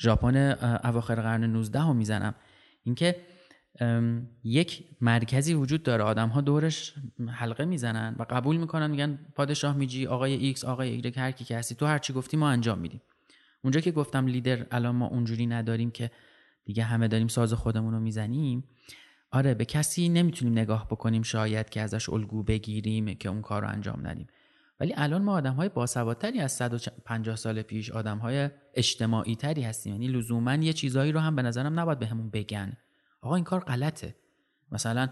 ژاپن 0.00 0.36
اواخر 0.84 1.14
قرن 1.14 1.44
19 1.44 1.82
رو 1.82 1.94
می‌زنم. 1.94 2.34
اینکه 2.82 3.16
یک 4.44 4.84
مرکزی 5.00 5.54
وجود 5.54 5.82
داره. 5.82 6.04
آدم 6.04 6.28
ها 6.28 6.40
دورش 6.40 6.94
حلقه 7.28 7.64
می‌زنن 7.64 8.16
و 8.18 8.26
قبول 8.30 8.56
می‌کنن 8.56 8.90
میگن 8.90 9.18
پادشاه 9.34 9.76
میجی 9.76 10.06
آقای 10.06 10.32
ایکس 10.32 10.64
آقای 10.64 10.90
ایگرگ 10.90 11.18
هر 11.18 11.30
کی 11.30 11.44
که 11.44 11.58
هستی 11.58 11.74
تو 11.74 11.86
هر 11.86 11.98
چی 11.98 12.12
گفتی 12.12 12.36
ما 12.36 12.48
انجام 12.48 12.78
میدیم. 12.78 13.02
اونجا 13.62 13.80
که 13.80 13.92
گفتم 13.92 14.26
لیدر 14.26 14.66
الان 14.70 14.96
ما 14.96 15.06
اونجوری 15.06 15.46
نداریم 15.46 15.90
که 15.90 16.10
دیگه 16.64 16.84
همه 16.84 17.08
داریم 17.08 17.28
ساز 17.28 17.52
خودمون 17.52 17.92
رو 17.94 18.00
می‌زنیم. 18.00 18.64
آره 19.30 19.54
به 19.54 19.64
کسی 19.64 20.08
نمی‌تونیم 20.08 20.58
نگاه 20.58 20.86
بکنیم 20.86 21.22
شاید 21.22 21.68
که 21.68 21.80
ازش 21.80 22.08
الگو 22.08 22.42
بگیریم 22.42 23.14
که 23.14 23.28
اون 23.28 23.42
کار 23.42 23.62
رو 23.62 23.68
انجام 23.68 24.06
ندیم. 24.06 24.26
ولی 24.80 24.94
الان 24.96 25.22
ما 25.22 25.32
آدم 25.32 25.54
های 25.54 25.68
باسوادتری 25.68 26.40
از 26.40 26.52
150 26.52 27.36
سال 27.36 27.62
پیش 27.62 27.90
آدم 27.90 28.18
های 28.18 28.50
اجتماعی 28.74 29.36
تری 29.36 29.62
هستیم. 29.62 29.92
یعنی 29.92 30.08
لزوما 30.08 30.54
یه 30.54 30.72
چیزایی 30.72 31.12
رو 31.12 31.20
هم 31.20 31.36
به 31.36 31.42
نظرم 31.42 31.80
نباید 31.80 31.98
بهمون 31.98 32.30
به 32.30 32.42
بگن. 32.42 32.76
آقا 33.20 33.34
این 33.34 33.44
کار 33.44 33.60
غلطه. 33.60 34.16
مثلا 34.72 35.08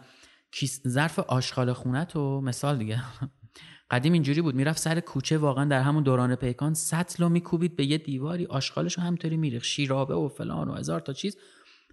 کیس 0.53 0.89
ظرف 0.89 1.19
آشغال 1.19 1.73
خونه 1.73 2.05
تو 2.05 2.41
مثال 2.41 2.79
دیگه. 2.79 3.03
قدیم 3.91 4.13
اینجوری 4.13 4.43
بود. 4.43 4.55
می‌رفت 4.55 4.79
سر 4.79 5.01
کوچه 5.01 5.39
واقعا 5.39 5.65
در 5.65 5.81
همون 5.81 6.03
دوران 6.03 6.35
پیکان 6.35 6.75
سطل 6.75 7.23
رو 7.23 7.29
میکوبید 7.29 7.77
به 7.77 7.85
یه 7.85 7.99
دیواری 7.99 8.47
آشغالش 8.47 8.99
رو 8.99 9.03
همطوری 9.03 9.37
میریخت. 9.37 9.67
شیرابه 9.67 10.15
و 10.15 10.29
فلان 10.29 10.69
و 10.69 10.75
هزار 10.75 11.01
تا 11.01 11.13
چیز. 11.13 11.37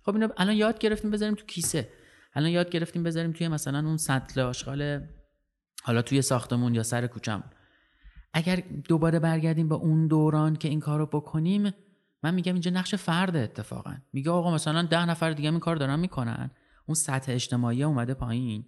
خب 0.05 0.13
اینو 0.13 0.27
الان 0.37 0.55
یاد 0.55 0.79
گرفتیم 0.79 1.11
بذاریم 1.11 1.35
تو 1.35 1.45
کیسه. 1.45 1.89
الان 2.33 2.49
یاد 2.49 2.69
گرفتیم 2.69 3.03
بذاریم 3.03 3.31
توی 3.31 3.47
مثلا 3.47 3.79
اون 3.79 3.97
سطل 3.97 4.41
آشغال 4.41 5.07
حالا 5.83 6.01
توی 6.01 6.21
ساختمون 6.21 6.75
یا 6.75 6.83
سر 6.83 7.07
کوچم 7.07 7.43
اگر 8.33 8.63
دوباره 8.87 9.19
برگردیم 9.19 9.69
به 9.69 9.75
اون 9.75 10.07
دوران 10.07 10.55
که 10.55 10.69
این 10.69 10.79
کارو 10.79 11.05
بکنیم 11.05 11.73
من 12.23 12.33
میگم 12.33 12.53
اینجا 12.53 12.71
نقش 12.71 12.95
فرد 12.95 13.35
اتفاقا. 13.35 13.97
میگه 14.13 14.31
آقا 14.31 14.53
مثلا 14.53 14.81
ده 14.81 15.05
نفر 15.05 15.31
دیگه 15.31 15.49
این 15.49 15.59
کار 15.59 15.75
دارن 15.75 15.99
می‌کنن. 15.99 16.51
اون 16.85 16.95
سطح 16.95 17.31
اجتماعی 17.31 17.83
اومده 17.83 18.13
پایین. 18.13 18.65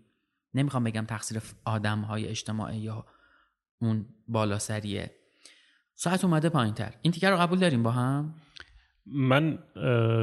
نمی‌خوام 0.54 0.84
بگم 0.84 1.06
تقصیر 1.06 1.41
آدم 1.65 2.00
های 2.00 2.28
اجتماعی 2.28 2.80
یا 2.80 3.06
اون 3.82 4.06
بالا 4.28 4.60
سریه. 4.60 5.15
ساعت 5.95 6.26
اومده 6.26 6.50
پایین 6.50 6.74
تر 6.74 6.93
این 7.02 7.12
تیکر 7.12 7.32
رو 7.32 7.38
قبول 7.38 7.60
داریم 7.60 7.84
با 7.84 7.91
هم؟ 7.91 8.34
من 9.06 9.60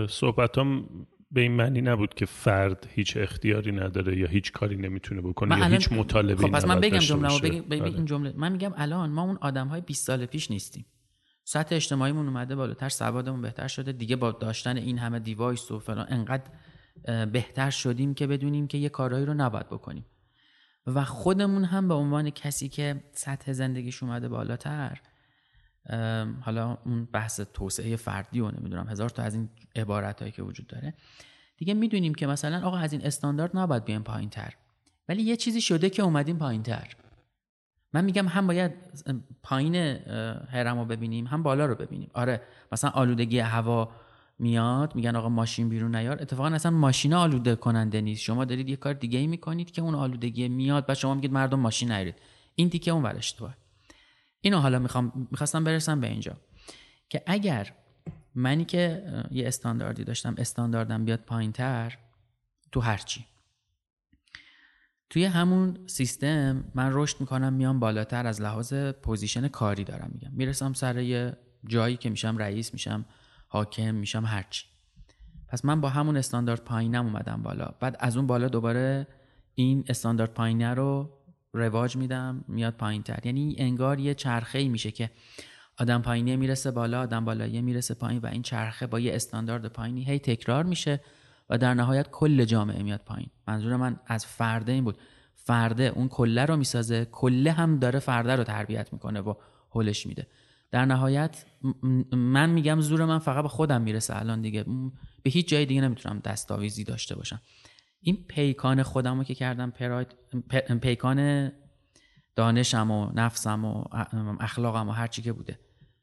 صحبتام 0.08 0.88
به 1.30 1.40
این 1.40 1.52
معنی 1.52 1.80
نبود 1.80 2.14
که 2.14 2.26
فرد 2.26 2.86
هیچ 2.90 3.16
اختیاری 3.16 3.72
نداره 3.72 4.18
یا 4.18 4.26
هیچ 4.26 4.52
کاری 4.52 4.76
نمی‌تونه 4.76 5.20
بکنه 5.20 5.58
یا 5.58 5.64
هیچ 5.64 5.92
مطالبه 5.92 6.42
خب 6.42 6.50
پس 6.50 6.64
من 6.64 6.80
بگم 6.80 6.98
جمله 6.98 7.60
بگم 7.60 7.82
آره. 7.82 7.94
این 7.94 8.04
جمله. 8.04 8.32
من 8.36 8.52
میگم 8.52 8.72
الان 8.76 9.10
ما 9.10 9.22
اون 9.22 9.38
آدم 9.40 9.68
های 9.68 9.80
20 9.80 10.06
سال 10.06 10.26
پیش 10.26 10.50
نیستیم. 10.50 10.86
سطح 11.44 11.74
اجتماعیمون 11.74 12.26
اومده 12.26 12.56
بالاتر 12.56 12.88
سوادمون 12.88 13.42
بهتر 13.42 13.68
شده. 13.68 13.92
دیگه 13.92 14.16
با 14.16 14.32
داشتن 14.32 14.76
این 14.76 14.98
همه 14.98 15.18
دیوایس 15.18 15.70
و 15.70 15.78
فلان 15.78 16.06
انقدر 16.08 16.50
بهتر 17.26 17.70
شدیم 17.70 18.14
که 18.14 18.26
بدونیم 18.26 18.66
که 18.66 18.78
یه 18.78 18.88
کارهایی 18.88 19.26
رو 19.26 19.34
نباید 19.34 19.66
بکنیم. 19.66 20.06
و 20.86 21.04
خودمون 21.04 21.64
هم 21.64 21.88
به 21.88 21.94
عنوان 21.94 22.30
کسی 22.30 22.68
که 22.68 23.04
سطح 23.12 23.52
زندگیش 23.52 24.02
اومده 24.02 24.28
بالاتر 24.28 25.00
حالا 26.40 26.78
اون 26.84 27.04
بحث 27.04 27.40
توسعه 27.40 27.96
فردی 27.96 28.40
و 28.40 28.50
نمی‌دونم. 28.50 28.88
هزار 28.88 29.08
تا 29.08 29.22
از 29.22 29.34
این 29.34 29.48
عبارت 29.76 30.20
هایی 30.20 30.32
که 30.32 30.42
وجود 30.42 30.66
داره. 30.66 30.94
دیگه 31.56 31.74
می‌دونیم 31.74 32.14
که 32.14 32.26
مثلا 32.26 32.66
آقا 32.66 32.76
از 32.76 32.92
این 32.92 33.06
استاندارد 33.06 33.56
نباید 33.56 33.84
بیایم 33.84 34.02
پایین 34.02 34.30
تر 34.30 34.54
ولی 35.08 35.22
یه 35.22 35.36
چیزی 35.36 35.60
شده 35.60 35.90
که 35.90 36.02
اومدیم 36.02 36.38
پایین 36.38 36.62
تر 36.62 36.96
من 37.92 38.04
میگم 38.04 38.28
هم 38.28 38.46
باید 38.46 38.72
پایین 39.42 39.74
هرم 40.50 40.78
رو 40.78 40.84
ببینیم 40.84 41.26
هم 41.26 41.42
بالا 41.42 41.66
رو 41.66 41.74
ببینیم. 41.74 42.10
آره 42.14 42.42
مثلا 42.72 42.90
آلودگی 42.90 43.38
هوا 43.38 43.90
میاد 44.38 44.94
میگن 44.94 45.16
آقا 45.16 45.28
ماشین 45.28 45.68
بیرون 45.68 45.96
نیار. 45.96 46.22
اتفاقا 46.22 46.48
اصلا 46.48 46.70
ماشین 46.70 47.14
آلوده 47.14 47.56
کننده 47.56 48.00
نیست. 48.00 48.22
شما 48.22 48.44
دارید 48.44 48.68
یه 48.68 48.76
کار 48.76 48.94
دیگه 48.94 49.18
ای 49.18 49.26
می‌کنید 49.26 49.70
که 49.70 49.82
اون 49.82 49.94
آلودگی 49.94 50.48
میاد 50.48 50.84
و 50.88 50.94
شما 50.94 51.14
میگید 51.14 51.32
مردم 51.32 51.60
ماشین 51.60 51.92
نیارید. 51.92 52.14
این 52.54 52.70
تیکه 52.70 52.90
اون 52.90 53.02
ورش 53.02 53.32
تو. 53.32 53.48
اینو 54.40 54.58
حالا 54.58 54.78
می‌خوام 54.78 55.28
می‌خواستم 55.30 55.64
برسم 55.64 56.00
به 56.00 56.06
اینجا. 56.06 56.36
که 57.08 57.22
اگر 57.26 57.72
منی 58.34 58.64
که 58.64 59.04
یه 59.30 59.48
استانداردی 59.48 60.04
داشتم 60.04 60.34
استانداردم 60.38 61.04
بیاد 61.04 61.20
پایین 61.20 61.52
تر 61.52 61.98
تو 62.72 62.80
هرچی 62.80 63.24
توی 65.10 65.24
همون 65.24 65.86
سیستم 65.86 66.64
من 66.74 66.90
رشد 66.92 67.20
می‌کنم 67.20 67.52
میام 67.52 67.80
بالاتر 67.80 68.26
از 68.26 68.40
لحاظ 68.40 68.74
position 68.74 69.48
کاری 69.48 69.84
دارم 69.84 70.10
میگم. 70.12 70.30
می‌رسم 70.32 70.72
سر 70.72 70.98
یه 70.98 71.36
جایی 71.66 71.96
که 71.96 72.10
میشم 72.10 72.36
رئیس 72.36 72.72
میشم 72.72 73.04
حاکم 73.48 73.94
میشم 73.94 74.24
هرچی 74.24 74.66
پس 75.48 75.64
من 75.64 75.80
با 75.80 75.88
همون 75.88 76.16
استاندارد 76.16 76.64
پایینم 76.64 77.06
اومدم 77.06 77.42
بالا. 77.42 77.74
بعد 77.80 77.96
از 78.00 78.16
اون 78.16 78.26
بالا 78.26 78.48
دوباره 78.48 79.06
این 79.54 79.84
استاندارد 79.88 80.34
پایینه 80.34 80.74
رو 80.74 81.17
رواج 81.52 81.96
میدم 81.96 82.44
میاد 82.48 82.74
پایین 82.74 83.02
تر 83.02 83.26
یعنی 83.26 83.54
انگار 83.58 84.00
یه 84.00 84.14
چرخه 84.14 84.68
میشه 84.68 84.90
که 84.90 85.10
آدم 85.78 86.02
پایینی 86.02 86.36
می‌رسه 86.36 86.70
بالا 86.70 87.00
آدم 87.00 87.24
بالایی 87.24 87.62
می‌رسه 87.62 87.94
پایین 87.94 88.20
و 88.20 88.26
این 88.26 88.42
چرخه 88.42 88.86
با 88.86 89.00
یه 89.00 89.14
استاندارد 89.14 89.66
پایینی 89.66 90.04
هی 90.04 90.18
تکرار 90.18 90.64
میشه 90.64 91.00
و 91.50 91.58
در 91.58 91.74
نهایت 91.74 92.10
کل 92.10 92.44
جامعه 92.44 92.82
میاد 92.82 93.00
پایین. 93.06 93.30
منظور 93.48 93.76
من 93.76 94.00
از 94.06 94.26
فرده 94.26 94.72
این 94.72 94.84
بود. 94.84 94.98
فرده 95.34 95.84
اون 95.84 96.08
کله 96.08 96.44
رو 96.44 96.56
می‌سازه 96.56 97.04
کله 97.12 97.52
هم 97.52 97.78
داره 97.78 97.98
فرده 97.98 98.36
رو 98.36 98.44
تربیت 98.44 98.92
می‌کنه 98.92 99.20
و 99.20 99.34
هلش 99.74 100.06
میده. 100.06 100.26
در 100.70 100.84
نهایت 100.84 101.44
من 102.12 102.50
میگم 102.50 102.80
زور 102.80 103.04
من 103.04 103.18
فقط 103.18 103.42
به 103.42 103.48
خودم 103.48 103.82
می‌رسه 103.82 104.16
الان 104.16 104.40
دیگه. 104.40 104.64
به 105.22 105.30
هیچ 105.30 105.48
جای 105.48 105.66
دیگه 105.66 105.80
نمی‌تونم 105.80 106.18
دستاویزی 106.18 106.84
داشته 106.84 107.16
باشم. 107.16 107.40
این 108.00 108.24
پیکان 108.28 108.82
خودم 108.82 109.18
رو 109.18 109.24
که 109.24 109.34
کردم 109.34 109.70
پراید 109.70 110.08
پیکان 110.80 111.52
دانشم 112.36 112.90
و 112.90 113.12
نفسم 113.14 113.64
و 113.64 113.84
اخلاقم 114.40 114.88
و 114.88 114.92
هرچی 114.92 115.22
که 115.22 115.32
بوده. 115.32 115.58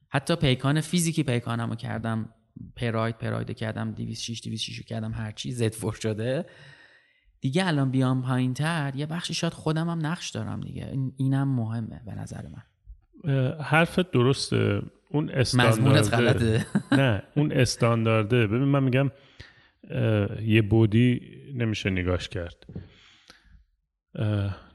حتی 0.10 0.36
پیکان 0.36 0.82
فیزیکی 0.82 1.24
پیکانم 1.24 1.70
رو 1.70 1.76
کردم. 1.76 2.30
پراید 2.76 3.18
پراید 3.18 3.52
کردم 3.52 3.92
206 3.92 4.42
206 4.42 4.82
کردم 4.82 5.12
هرچی 5.12 5.52
زد 5.52 5.74
فور 5.74 5.94
شده. 5.94 6.46
دیگه 7.42 7.68
الان 7.68 7.92
بیام 7.92 8.22
پایین 8.22 8.54
تر 8.54 8.94
یه 8.96 9.06
بخشی 9.06 9.34
شاید 9.34 9.54
خودم 9.54 9.90
هم 9.90 10.06
نقش 10.06 10.30
دارم 10.30 10.62
دیگه. 10.62 10.94
اینم 11.18 11.48
مهمه 11.48 12.02
به 12.06 12.16
نظر 12.16 12.42
من. 12.48 12.64
حرفت 13.62 14.12
درسته. 14.12 14.82
اون 15.12 15.30
استاندارده 15.30 16.66
نه 16.92 17.24
اون 17.36 17.52
استاندارده. 17.52 18.48
ببین 18.48 18.64
من 18.64 18.84
میگم 18.84 19.12
یه 20.42 20.62
بودی 20.62 21.22
نمیشه 21.56 21.90
نگاش 21.90 22.30
کرد. 22.30 22.68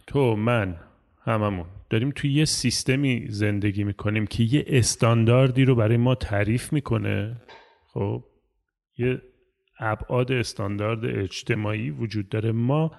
تو 0.06 0.36
من 0.36 0.80
هممون 1.24 1.66
داریم 1.90 2.10
توی 2.10 2.32
یه 2.32 2.44
سیستمی 2.44 3.26
زندگی 3.28 3.84
می‌کنیم 3.84 4.26
که 4.26 4.42
یه 4.42 4.64
استانداردی 4.66 5.64
رو 5.64 5.74
برای 5.74 5.96
ما 5.96 6.14
تعریف 6.14 6.72
می‌کنه. 6.72 7.42
خب 7.92 8.24
یه 8.98 9.22
ابعاد 9.78 10.32
استاندارد 10.32 11.04
اجتماعی 11.04 11.90
وجود 11.90 12.28
داره. 12.28 12.52
ما 12.52 12.92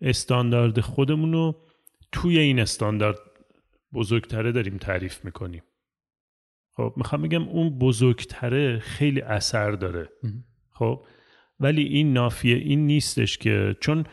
استاندارد 0.00 0.80
خودمون 0.80 1.32
رو 1.32 1.66
توی 2.12 2.38
این 2.38 2.60
استاندارد 2.60 3.18
بزرگتره 3.92 4.52
داریم 4.52 4.76
تعریف 4.76 5.24
می‌کنیم. 5.24 5.62
خب 6.72 6.94
می‌خوام 6.96 7.22
بگم 7.22 7.42
اون 7.42 7.78
بزرگتره 7.78 8.78
خیلی 8.78 9.20
اثر 9.20 9.70
داره. 9.70 10.08
خب 10.70 11.06
ولی 11.60 11.82
این 11.82 12.12
نافیه 12.12 12.56
این 12.56 12.86
نیستش 12.86 13.38
که 13.38 13.76
چون 13.80 14.04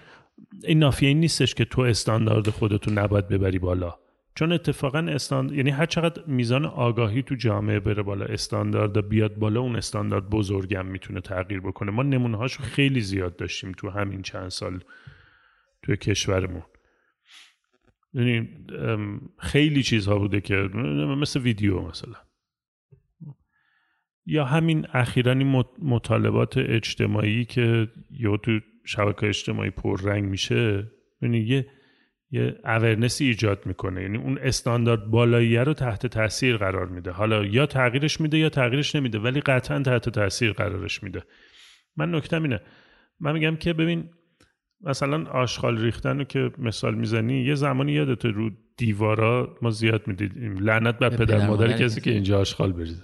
این 0.63 0.79
نافیه 0.79 1.09
این 1.09 1.19
نیستش 1.19 1.53
که 1.53 1.65
تو 1.65 1.81
استاندارد 1.81 2.49
خودتو 2.49 2.91
نباید 2.91 3.27
ببری 3.27 3.59
بالا. 3.59 3.95
چون 4.35 4.51
اتفاقا 4.51 4.99
استاند 4.99 5.51
یعنی 5.51 5.69
هر 5.69 5.85
چقدر 5.85 6.23
میزان 6.27 6.65
آگاهی 6.65 7.23
تو 7.23 7.35
جامعه 7.35 7.79
بره 7.79 8.03
بالا 8.03 8.25
استاندارد 8.25 9.09
بیاد 9.09 9.35
بالا 9.35 9.61
اون 9.61 9.75
استاندارد 9.75 10.29
بزرگم 10.29 10.85
می‌تونه 10.85 11.21
تغییر 11.21 11.59
بکنه. 11.59 11.91
ما 11.91 12.03
نمونه 12.03 12.37
هاشو 12.37 12.63
خیلی 12.63 13.01
زیاد 13.01 13.35
داشتیم 13.35 13.71
تو 13.71 13.89
همین 13.89 14.21
چند 14.21 14.49
سال 14.49 14.79
تو 15.83 15.95
کشورمون. 15.95 16.63
یعنی 18.13 18.49
خیلی 19.37 19.83
چیزها 19.83 20.19
بوده 20.19 20.41
که 20.41 20.55
مثل 20.55 21.39
ویدیو 21.39 21.81
مثلا. 21.81 22.15
یا 24.25 24.45
همین 24.45 24.87
اخیرا 24.93 25.31
این 25.31 25.63
مطالبات 25.81 26.57
اجتماعی 26.57 27.45
که 27.45 27.87
یا 28.11 28.37
تو 28.37 28.59
شبکه 28.85 29.27
اجتماعی 29.27 29.69
پررنگ 29.69 30.23
میشه 30.23 30.91
یعنی 31.21 31.37
یه 31.39 31.65
یه 32.31 32.55
اورنسی 32.63 33.25
ایجاد 33.25 33.65
می‌کنه. 33.65 34.01
یعنی 34.01 34.17
اون 34.17 34.37
استاندارد 34.37 35.05
بالایی 35.05 35.57
رو 35.57 35.73
تحت 35.73 36.07
تاثیر 36.07 36.57
قرار 36.57 36.87
میده. 36.87 37.11
حالا 37.11 37.45
یا 37.45 37.65
تغییرش 37.65 38.21
میده 38.21 38.37
یا 38.37 38.49
تغییرش 38.49 38.95
نمیده 38.95 39.19
ولی 39.19 39.41
قطعا 39.41 39.79
تحت 39.79 40.09
تاثیر 40.09 40.51
قرارش 40.51 41.03
میده. 41.03 41.23
من 41.97 42.15
نکتم 42.15 42.43
اینه. 42.43 42.61
من 43.19 43.33
میگم 43.33 43.55
که 43.55 43.73
ببین 43.73 44.09
مثلا 44.81 45.23
آشغال 45.29 45.77
ریختن 45.77 46.17
رو 46.17 46.23
که 46.23 46.51
مثال 46.57 46.95
می‌زنی 46.95 47.41
یه 47.41 47.55
زمانی 47.55 47.91
یادت 47.91 48.25
رو 48.25 48.49
دیوارا 48.77 49.57
ما 49.61 49.69
زیاد 49.69 50.07
می‌دیدیم. 50.07 50.57
لعنت 50.57 50.99
بر 50.99 51.09
پدر 51.09 51.47
مادر 51.47 51.77
کسی 51.77 52.01
که 52.01 52.11
اینجا 52.11 52.39
آشغال 52.39 52.73
بریزه. 52.73 53.03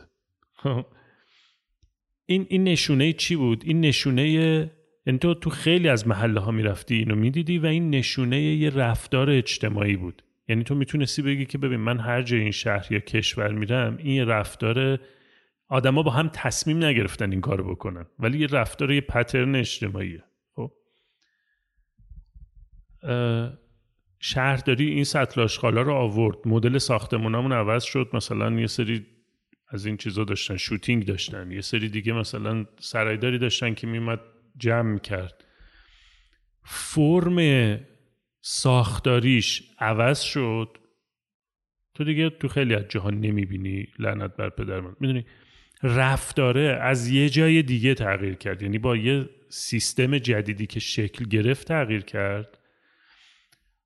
این 2.32 2.46
این 2.50 2.64
نشونه 2.64 3.14
چی 3.14 3.36
بود؟ 3.36 3.64
این 3.66 3.82
نشونه 3.82 4.30
یعنی 5.06 5.20
تو 5.20 5.34
تو 5.34 5.50
خیلی 5.50 5.88
از 5.88 6.08
محله 6.08 6.40
ها 6.40 6.52
می‌رفتی 6.52 6.96
اینو 6.96 7.16
می‌دیدی 7.16 7.58
و 7.58 7.66
این 7.66 7.90
نشونه 7.90 8.42
یه 8.42 8.70
رفتار 8.70 9.30
اجتماعی 9.30 9.96
بود. 9.96 10.24
یعنی 10.48 10.64
تو 10.64 10.76
می‌تونستی 10.76 11.22
بگی 11.22 11.46
که 11.46 11.58
ببین 11.58 11.80
من 11.80 12.00
هر 12.00 12.22
جای 12.22 12.40
این 12.40 12.52
شهر 12.52 12.94
یا 12.94 13.00
کشور 13.00 13.52
میرم 13.52 13.98
این 13.98 14.28
رفتار 14.28 15.00
آدما 15.68 16.04
با 16.04 16.12
هم 16.12 16.30
تصمیم 16.34 16.84
نگرفتن 16.84 17.32
این 17.32 17.42
کارو 17.42 17.72
بکنن. 17.72 18.06
ولی 18.20 18.40
یه 18.40 18.48
رفتار 18.48 18.92
یه 18.92 19.02
پترن 19.02 19.56
اجتماعیه. 19.56 20.24
خب؟ 20.56 20.72
شهرداری 24.20 24.90
این 24.90 25.04
سطل 25.04 25.42
آشغالا 25.42 25.82
رو 25.82 25.94
آورد. 25.94 26.38
مدل 26.46 26.78
ساختمونامون 26.78 27.52
عوض 27.52 27.84
شد. 27.84 28.10
مثلا 28.14 28.60
یه 28.60 28.68
سری 28.68 29.06
از 29.72 29.86
این 29.86 29.98
چیزا 29.98 30.24
داشتن 30.24 30.58
شوتینگ 30.58 31.06
داشتن. 31.06 31.52
یه 31.52 31.62
سری 31.62 31.90
دیگه 31.90 32.14
مثلا 32.14 32.66
سرایداری 32.80 33.38
داشتن 33.38 33.74
که 33.74 33.88
میمد 33.88 34.20
جمع 34.58 35.00
کرد 35.00 35.44
فرم 36.64 37.80
ساختاریش 38.42 39.64
عوض 39.80 40.22
شد. 40.22 40.78
تو 41.94 42.04
دیگه 42.04 42.30
تو 42.30 42.48
خیلی 42.48 42.76
از 42.76 42.84
جهان 42.90 43.20
نمی‌بینی 43.20 43.88
لعنت 44.00 44.36
بر 44.36 44.50
پدر 44.50 44.80
من. 44.80 44.96
می‌دونی؟ 45.00 45.26
رفتاره 45.84 46.80
از 46.82 47.08
یه 47.08 47.30
جای 47.30 47.64
دیگه 47.64 47.94
تغییر 47.94 48.36
کرد. 48.36 48.62
یعنی 48.62 48.78
با 48.78 48.98
یه 48.98 49.30
سیستم 49.50 50.18
جدیدی 50.18 50.68
که 50.68 50.80
شکل 50.80 51.26
گرفت 51.26 51.68
تغییر 51.68 52.02
کرد. 52.02 52.58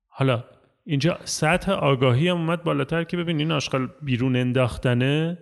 حالا 0.08 0.44
اینجا 0.84 1.18
سطح 1.24 1.72
آگاهی 1.72 2.28
هم 2.28 2.36
اومد 2.36 2.62
بالاتر 2.62 3.04
که 3.04 3.16
ببین 3.16 3.38
این 3.38 3.52
آشغال 3.52 3.90
بیرون 4.02 4.36
انداختنه. 4.36 5.38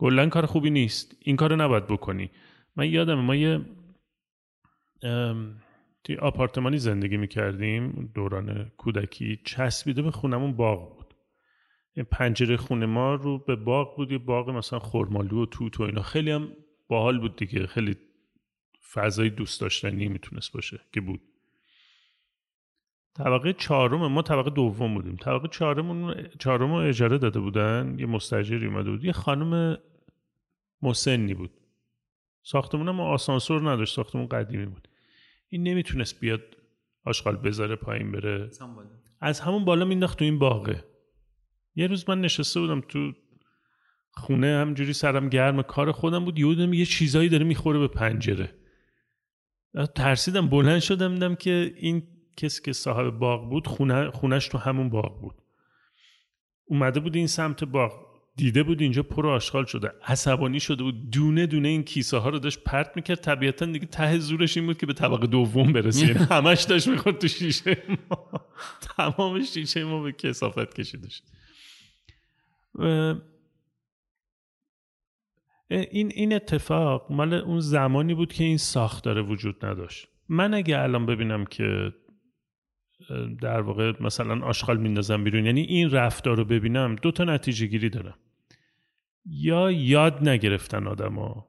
کلا 0.00 0.28
کار 0.28 0.46
خوبی 0.46 0.70
نیست. 0.70 1.16
این 1.20 1.36
کارو 1.36 1.56
نباید 1.56 1.86
بکنی. 1.86 2.30
من 2.76 2.90
یادم 2.90 3.14
ما 3.14 3.34
یه 3.34 3.60
توی 6.04 6.16
آپارتمانی 6.16 6.78
زندگی 6.78 7.16
می‌کردیم. 7.16 8.10
دوران 8.14 8.72
کودکی 8.76 9.40
چسبیده 9.44 10.02
به 10.02 10.10
خونمون 10.10 10.52
باغ 10.52 10.96
بود. 10.96 11.14
پنجره 12.10 12.56
خونه 12.56 12.86
ما 12.86 13.14
رو 13.14 13.38
به 13.38 13.56
باغ 13.56 13.96
بود. 13.96 14.12
یه 14.12 14.18
باغ 14.18 14.50
مثلا 14.50 14.78
خورمالو 14.78 15.42
و 15.42 15.46
توت 15.46 15.80
و 15.80 15.82
اینا. 15.82 16.02
خیلی 16.02 16.30
هم 16.30 16.52
باحال 16.88 17.18
بود 17.18 17.36
دیگه. 17.36 17.66
خیلی 17.66 17.96
فضای 18.92 19.30
دوست 19.30 19.60
داشتنی 19.60 20.08
می‌تونست 20.08 20.52
باشه 20.52 20.80
که 20.92 21.00
بود. 21.00 21.20
طبقه 23.14 23.52
چهارم 23.52 24.06
ما 24.06 24.22
طبقه 24.22 24.50
دوم 24.50 24.94
بودیم. 24.94 25.16
طبقه 25.16 25.48
چهارم 25.48 26.14
چهارم 26.38 26.72
رو 26.72 26.76
اجاره 26.76 27.18
داده 27.18 27.40
بودن. 27.40 27.96
یه 27.98 28.06
مستجری 28.06 28.66
اومده 28.66 28.90
بود. 28.90 29.04
یه 29.04 29.12
خانم 29.12 29.78
مسنی 30.82 31.34
بود. 31.34 31.50
ساختمون 32.42 32.90
ما 32.90 33.04
آسانسور 33.04 33.70
نداشت. 33.70 33.94
ساختمون 33.94 34.26
قدیمی 34.28 34.66
بود. 34.66 34.88
این 35.48 35.62
نمی‌تونست 35.62 36.20
بیاد 36.20 36.40
آشغال 37.04 37.36
بذاره 37.36 37.76
پایین 37.76 38.12
بره. 38.12 38.50
از 39.20 39.40
همون 39.40 39.64
بالا 39.64 39.84
مینداخت 39.84 40.18
تو 40.18 40.24
این 40.24 40.38
باغه. 40.38 40.84
یه 41.74 41.86
روز 41.86 42.08
من 42.08 42.20
نشسته 42.20 42.60
بودم 42.60 42.80
تو 42.80 43.12
خونه. 44.10 44.46
همجوری 44.46 44.92
سرم 44.92 45.28
گرم. 45.28 45.62
کار 45.62 45.92
خودم 45.92 46.24
بود. 46.24 46.38
یهو 46.38 46.74
یه 46.74 46.84
چیزایی 46.84 47.28
داره 47.28 47.44
می‌خوره 47.44 47.78
به 47.78 47.88
پنجره. 47.88 48.54
ترسیدم. 49.94 50.48
بلند 50.48 50.80
شدم. 50.80 51.14
دیدم 51.14 51.34
که 51.34 51.74
این 51.76 52.02
کسی 52.38 52.62
که 52.62 52.72
صاحب 52.72 53.10
باغ 53.10 53.50
بود 53.50 53.66
خونه 53.66 54.10
خونش 54.10 54.48
تو 54.48 54.58
همون 54.58 54.88
باغ 54.88 55.20
بود. 55.20 55.34
اومده 56.64 57.00
بود 57.00 57.16
این 57.16 57.26
سمت 57.26 57.64
باغ 57.64 57.92
دیده 58.36 58.62
بود 58.62 58.80
اینجا 58.82 59.02
پر 59.02 59.26
آشغال 59.26 59.64
شده. 59.64 59.92
عصبانی 60.04 60.60
شده 60.60 60.82
بود. 60.82 61.10
دونه 61.10 61.46
دونه 61.46 61.68
این 61.68 61.82
کیسه 61.82 62.16
ها 62.16 62.28
رو 62.28 62.38
داشت 62.38 62.64
پرت 62.64 62.92
می‌کرد. 62.96 63.20
طبیعتا 63.20 63.66
دیگه 63.66 63.86
ته 63.86 64.18
زورش 64.18 64.56
این 64.56 64.66
بود 64.66 64.78
که 64.78 64.86
به 64.86 64.92
طبقه 64.92 65.26
دوم 65.26 65.72
برسه 65.72 66.06
همش 66.30 66.62
داشت 66.62 66.88
می‌خورد 66.88 67.18
تو 67.18 67.28
شیشه 67.28 67.82
ما. 68.10 68.46
تمام 68.80 69.42
شیشه 69.42 69.84
ما 69.84 70.02
به 70.02 70.12
کسافت 70.12 70.74
کشیده 70.74 71.08
شد. 71.08 71.22
این 75.70 76.12
این 76.14 76.32
اتفاق 76.32 77.12
مال 77.12 77.34
اون 77.34 77.60
زمانی 77.60 78.14
بود 78.14 78.32
که 78.32 78.44
این 78.44 78.58
ساختاره 78.58 79.22
وجود 79.22 79.64
نداشت. 79.64 80.08
من 80.28 80.54
اگه 80.54 80.78
الان 80.78 81.06
ببینم 81.06 81.44
که 81.44 81.92
در 83.40 83.60
واقع 83.60 83.92
مثلا 84.00 84.46
آشغال 84.46 84.76
میندازم 84.76 85.24
بیرون. 85.24 85.46
یعنی 85.46 85.60
این 85.60 85.90
رفتار 85.90 86.36
رو 86.36 86.44
ببینم 86.44 86.96
دو 86.96 87.10
تا 87.10 87.24
نتیجه 87.24 87.66
گیری 87.66 87.90
دارم. 87.90 88.18
یا 89.26 89.70
یاد 89.70 90.28
نگرفتن 90.28 90.86
آدما 90.86 91.46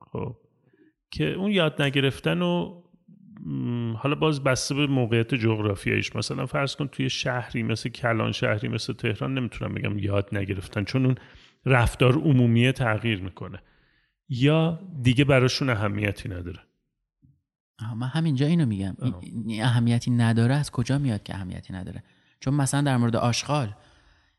خب. 0.00 0.36
که 1.10 1.32
اون 1.32 1.50
یاد 1.50 1.82
نگرفتن 1.82 2.42
و 2.42 2.82
حالا 3.96 4.14
باز 4.14 4.44
بسته 4.44 4.74
به 4.74 4.86
موقعیت 4.86 5.34
جغرافیاییش. 5.34 6.16
مثلا 6.16 6.46
فرض 6.46 6.76
کن 6.76 6.86
توی 6.88 7.10
شهری 7.10 7.62
مثل 7.62 7.88
کلان 7.88 8.32
شهری 8.32 8.68
مثل 8.68 8.92
تهران 8.92 9.34
نمی‌تونم 9.34 9.74
بگم 9.74 9.98
یاد 9.98 10.28
نگرفتن 10.32 10.84
چون 10.84 11.06
اون 11.06 11.14
رفتار 11.66 12.12
عمومیه 12.12 12.72
تغییر 12.72 13.22
می‌کنه. 13.22 13.62
یا 14.28 14.80
دیگه 15.02 15.24
براشون 15.24 15.70
اهمیتی 15.70 16.28
نداره. 16.28 16.60
من 17.96 18.06
همینجا 18.06 18.46
اینو 18.46 18.66
میگم. 18.66 18.96
این 19.22 19.64
اهمیتی 19.64 20.10
نداره 20.10 20.54
از 20.54 20.70
کجا 20.70 20.98
میاد 20.98 21.22
که 21.22 21.34
اهمیتی 21.34 21.72
نداره؟ 21.72 22.02
چون 22.40 22.54
مثلا 22.54 22.80
در 22.80 22.96
مورد 22.96 23.16
آشغال 23.16 23.74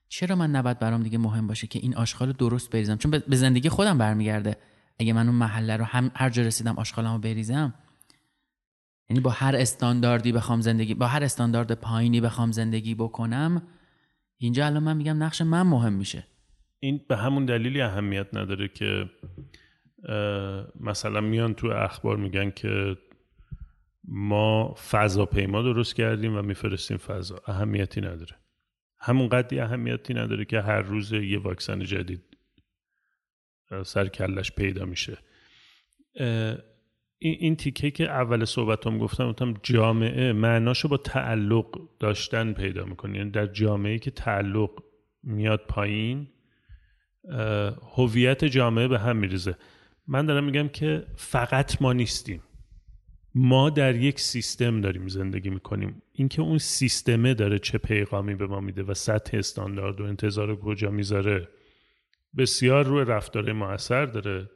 چرا 0.10 0.36
من 0.36 0.52
نباید 0.52 0.80
برام 0.80 1.04
دیگه 1.04 1.18
مهم 1.18 1.48
باشه 1.48 1.68
که 1.68 1.80
این 1.80 1.96
آشغال 1.96 2.28
رو 2.28 2.34
درست 2.34 2.70
بریزم؟ 2.70 2.98
چون 2.98 3.12
به 3.12 3.36
زندگی 3.36 3.70
خودم 3.70 3.98
برمیگرده. 3.98 4.58
اگه 5.00 5.14
من 5.14 5.28
اون 5.28 5.36
محله 5.36 5.78
رو 5.78 5.86
هم 5.86 6.12
هر 6.16 6.30
جا 6.30 6.44
رسیدم 6.44 6.78
آشغالمو 6.78 7.18
بریزم 7.18 7.74
یعنی 9.10 9.20
با 9.20 9.30
هر 9.30 9.56
استانداردی 9.56 10.32
بخوام 10.32 10.62
زندگی 10.62 10.94
با 10.94 11.08
هر 11.08 11.24
استاندارد 11.24 11.72
پایینی 11.72 12.22
بخوام 12.22 12.52
زندگی 12.52 12.96
بکنم 12.96 13.62
اینجا 14.38 14.66
الان 14.66 14.84
من 14.84 14.98
میگم 14.98 15.24
نقش 15.24 15.42
من 15.42 15.62
مهم 15.62 15.94
میشه. 15.94 16.24
این 16.80 17.02
به 17.08 17.18
همون 17.18 17.46
دلیلی 17.46 17.82
اهمیت 17.82 18.28
نداره 18.34 18.68
که 18.68 19.10
مثلا 20.80 21.22
میان 21.22 21.54
تو 21.54 21.68
اخبار 21.68 22.18
میگن 22.18 22.52
که 22.52 22.98
ما 24.08 24.74
فضاپیما 24.74 25.62
درست 25.62 25.96
کردیم 25.96 26.38
و 26.38 26.42
میفرستیم 26.42 26.98
فضا. 26.98 27.42
اهمیتی 27.48 28.02
نداره. 28.02 28.36
همون 29.00 29.30
قدری 29.30 29.60
اهمیتی 29.60 30.14
نداره 30.14 30.46
که 30.46 30.62
هر 30.62 30.82
روز 30.82 31.12
یه 31.12 31.40
واکسن 31.40 31.84
جدید 31.84 32.24
سر 33.86 34.08
کلش 34.08 34.52
پیدا 34.52 34.86
میشه. 34.86 35.18
این 37.18 37.56
تیکه 37.56 37.92
که 37.92 38.10
اول 38.10 38.46
صحبتم 38.46 38.98
گفتم 38.98 39.30
گفتم 39.30 39.54
جامعه 39.64 40.34
معناشو 40.34 40.88
با 40.88 40.98
تعلق 40.98 41.90
داشتن 42.00 42.54
پیدا 42.54 42.86
می‌کنه. 42.86 43.18
یعنی 43.18 43.32
در 43.32 43.48
جامعه 43.48 44.00
که 44.00 44.12
تعلق 44.12 44.70
میاد 45.24 45.66
پایین 45.68 46.28
هویت 47.96 48.46
جامعه 48.46 48.88
به 48.88 49.00
هم 49.00 49.18
میریزه. 49.18 49.58
من 50.08 50.26
دارم 50.26 50.44
میگم 50.44 50.68
که 50.68 51.06
فقط 51.16 51.82
ما 51.82 51.94
نیستیم. 51.94 52.44
ما 53.36 53.70
در 53.70 53.96
یک 53.96 54.20
سیستم 54.20 54.82
داریم 54.82 55.08
زندگی 55.08 55.50
می‌کنیم. 55.50 56.02
اینکه 56.12 56.42
اون 56.42 56.58
سیستمه 56.58 57.34
داره 57.34 57.60
چه 57.60 57.78
پیغامی 57.78 58.36
به 58.36 58.48
ما 58.48 58.60
میده 58.60 58.84
و 58.84 58.94
سطح 58.94 59.38
استاندارد 59.38 60.02
و 60.02 60.04
انتظار 60.04 60.56
کجا 60.56 60.92
می‌ذاره 60.92 61.48
بسیار 62.38 62.86
روی 62.86 63.06
رفتار 63.06 63.52
ما 63.52 63.70
اثر 63.72 64.06
داره. 64.06 64.50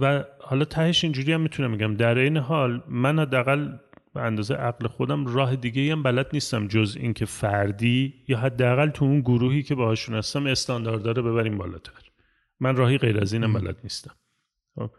و 0.00 0.24
حالا 0.40 0.64
تهش 0.64 1.04
اینجوری 1.04 1.32
هم 1.32 1.40
می‌تونم 1.40 1.70
میگم 1.70 1.94
در 1.94 2.18
این 2.18 2.36
حال 2.36 2.82
من 2.88 3.18
حداقل 3.18 3.76
به 4.14 4.20
اندازه 4.20 4.54
عقل 4.54 4.86
خودم 4.86 5.26
راه 5.26 5.56
دیگه 5.56 5.92
هم 5.92 6.02
بلد 6.02 6.26
نیستم 6.32 6.68
جز 6.68 6.96
اینکه 7.00 7.24
فردی 7.24 8.14
یا 8.28 8.38
حداقل 8.38 8.88
تو 8.88 9.04
اون 9.04 9.20
گروهی 9.20 9.62
که 9.62 9.74
باهاشون 9.74 10.14
هستم 10.14 10.46
استاندارد 10.46 11.06
رو 11.08 11.22
ببریم 11.22 11.58
بالاتر. 11.58 11.92
من 12.60 12.76
راهی 12.76 12.98
غیر 12.98 13.20
از 13.20 13.32
اینم 13.32 13.52
بلد 13.52 13.76
نیستم. 13.82 14.14
خب. 14.74 14.90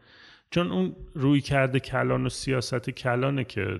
چون 0.52 0.72
اون 0.72 0.96
روی 1.14 1.42
کرده 1.42 1.80
کلان 1.80 2.26
و 2.26 2.30
سیاست 2.30 2.90
کلانه 2.90 3.44
که 3.44 3.80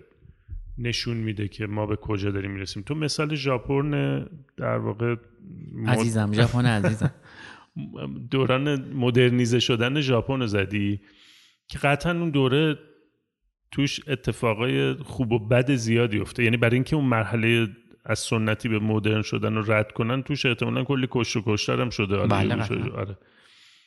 نشون 0.78 1.18
میده 1.18 1.48
که 1.48 1.68
ما 1.68 1.86
به 1.86 1.96
کجا 1.96 2.32
داریم 2.32 2.52
می‌رسیم. 2.52 2.84
تو 2.84 2.96
مثال 2.96 3.36
ژاپن 3.36 4.20
در 4.58 4.78
واقع 4.78 5.16
عزیزم 5.88 6.34
ژاپن 6.34 6.66
عزیزم. 6.66 7.12
دوران 8.32 8.94
مدرنیزه 8.94 9.60
شدن 9.60 10.02
ژاپن 10.02 10.46
زدی 10.46 11.02
که 11.68 11.78
قطعا 11.78 12.12
اون 12.12 12.30
دوره 12.30 12.80
توش 13.72 14.00
اتفاقای 14.08 14.94
خوب 14.94 15.32
و 15.32 15.40
بد 15.40 15.76
زیادی 15.76 16.20
افته 16.20 16.44
یعنی 16.44 16.58
برای 16.58 16.74
اینکه 16.74 16.96
اون 16.96 17.06
مرحله 17.06 17.68
از 18.06 18.20
سنتی 18.20 18.70
به 18.70 18.80
مدرن 18.80 19.22
شدن 19.22 19.56
رو 19.56 19.72
رد 19.72 19.92
کنن 19.92 20.24
توش 20.24 20.46
احتمالا 20.46 20.84
کلی 20.84 21.08
کشت 21.12 21.36
و 21.36 21.44
کشتر 21.46 21.82
هم 21.82 21.90
شده. 21.90 22.18
بله 22.18 22.56
آره. 22.96 23.18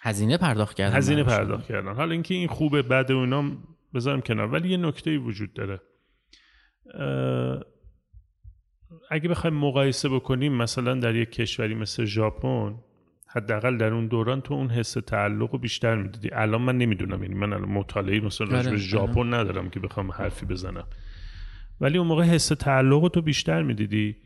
هزینه 0.01 0.36
پرداخت 0.36 0.76
کردن 0.76 0.96
هزینه 0.96 1.22
پرداخت 1.22 1.66
کردن. 1.66 1.94
حالا 1.94 2.12
اینکه 2.12 2.34
این 2.34 2.49
خوبه 2.49 2.82
بد 2.82 3.12
اونا 3.12 3.53
بذارم 3.94 4.20
کنار. 4.20 4.46
ولی 4.46 4.68
یه 4.68 4.76
نکته 4.76 5.18
وجود 5.18 5.53
داره. 5.53 5.80
اگه 9.11 9.28
بخوایم 9.28 9.57
مقایسه 9.57 10.09
بکنیم 10.09 10.53
مثلا 10.53 10.94
در 10.94 11.14
یک 11.14 11.30
کشوری 11.30 11.74
مثل 11.74 12.05
ژاپن 12.05 12.74
حداقل 13.26 13.76
در 13.76 13.92
اون 13.92 14.07
دوران 14.07 14.40
تو 14.40 14.55
اون 14.55 14.70
حس 14.70 14.92
تعلق 14.92 15.53
رو 15.53 15.59
بیشتر 15.59 15.96
می‌دیدی. 15.96 16.30
الان 16.32 16.62
من 16.62 16.78
نمی‌دونم 16.78 17.22
یعنی 17.22 17.34
من 17.34 17.53
الان 17.53 17.68
مطالعه 17.68 18.20
مثلا 18.20 18.46
راجع 18.46 18.62
به 18.62 18.68
آره، 18.68 18.78
ژاپن 18.78 19.34
ندارم 19.34 19.70
که 19.70 19.80
بخوام 19.80 20.12
حرفی 20.12 20.46
بزنم. 20.46 20.84
ولی 21.80 21.99
اون 21.99 22.07
موقع 22.07 22.22
حس 22.22 22.49
تعلق 22.49 23.03
رو 23.03 23.09
تو 23.09 23.22
بیشتر 23.22 23.62
می‌دیدی. 23.62 24.16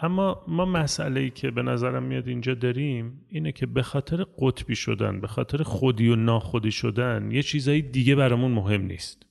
اما 0.00 0.44
ما 0.48 0.64
مسئله 0.64 1.20
ای 1.20 1.30
که 1.30 1.50
به 1.50 1.62
نظرم 1.62 2.02
میاد 2.02 2.28
اینجا 2.28 2.54
داریم 2.54 3.26
اینه 3.28 3.52
که 3.52 3.66
به 3.66 3.82
خاطر 3.82 4.24
قطبی 4.38 4.76
شدن 4.76 5.20
به 5.20 5.26
خاطر 5.26 5.62
خودی 5.62 6.08
و 6.08 6.16
ناخودی 6.16 6.72
شدن 6.72 7.30
یه 7.30 7.42
چیزایی 7.42 7.82
دیگه 7.82 8.14
برامون 8.14 8.52
مهم 8.52 8.82
نیست. 8.82 9.26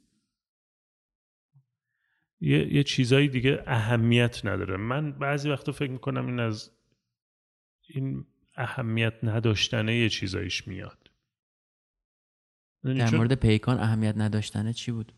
یه, 2.40 2.74
یه 2.74 2.84
چیزایی 2.84 3.28
دیگه 3.28 3.64
اهمیت 3.68 4.46
نداره. 4.46 4.78
من 4.78 5.12
بعضی 5.12 5.50
وقتا 5.50 5.72
فکر 5.72 5.92
می‌کنم 5.92 6.26
این 6.26 6.40
از 6.40 6.72
این 7.88 8.26
اهمیت 8.56 9.14
نداشتنه 9.24 9.96
یه 9.96 10.10
چیزایش 10.10 10.68
میاد. 10.68 11.12
در 12.84 13.16
مورد 13.16 13.34
پیکان 13.34 13.80
اهمیت 13.80 14.14
نداشتنه 14.18 14.74
چی 14.74 14.92
بود؟ 14.92 15.14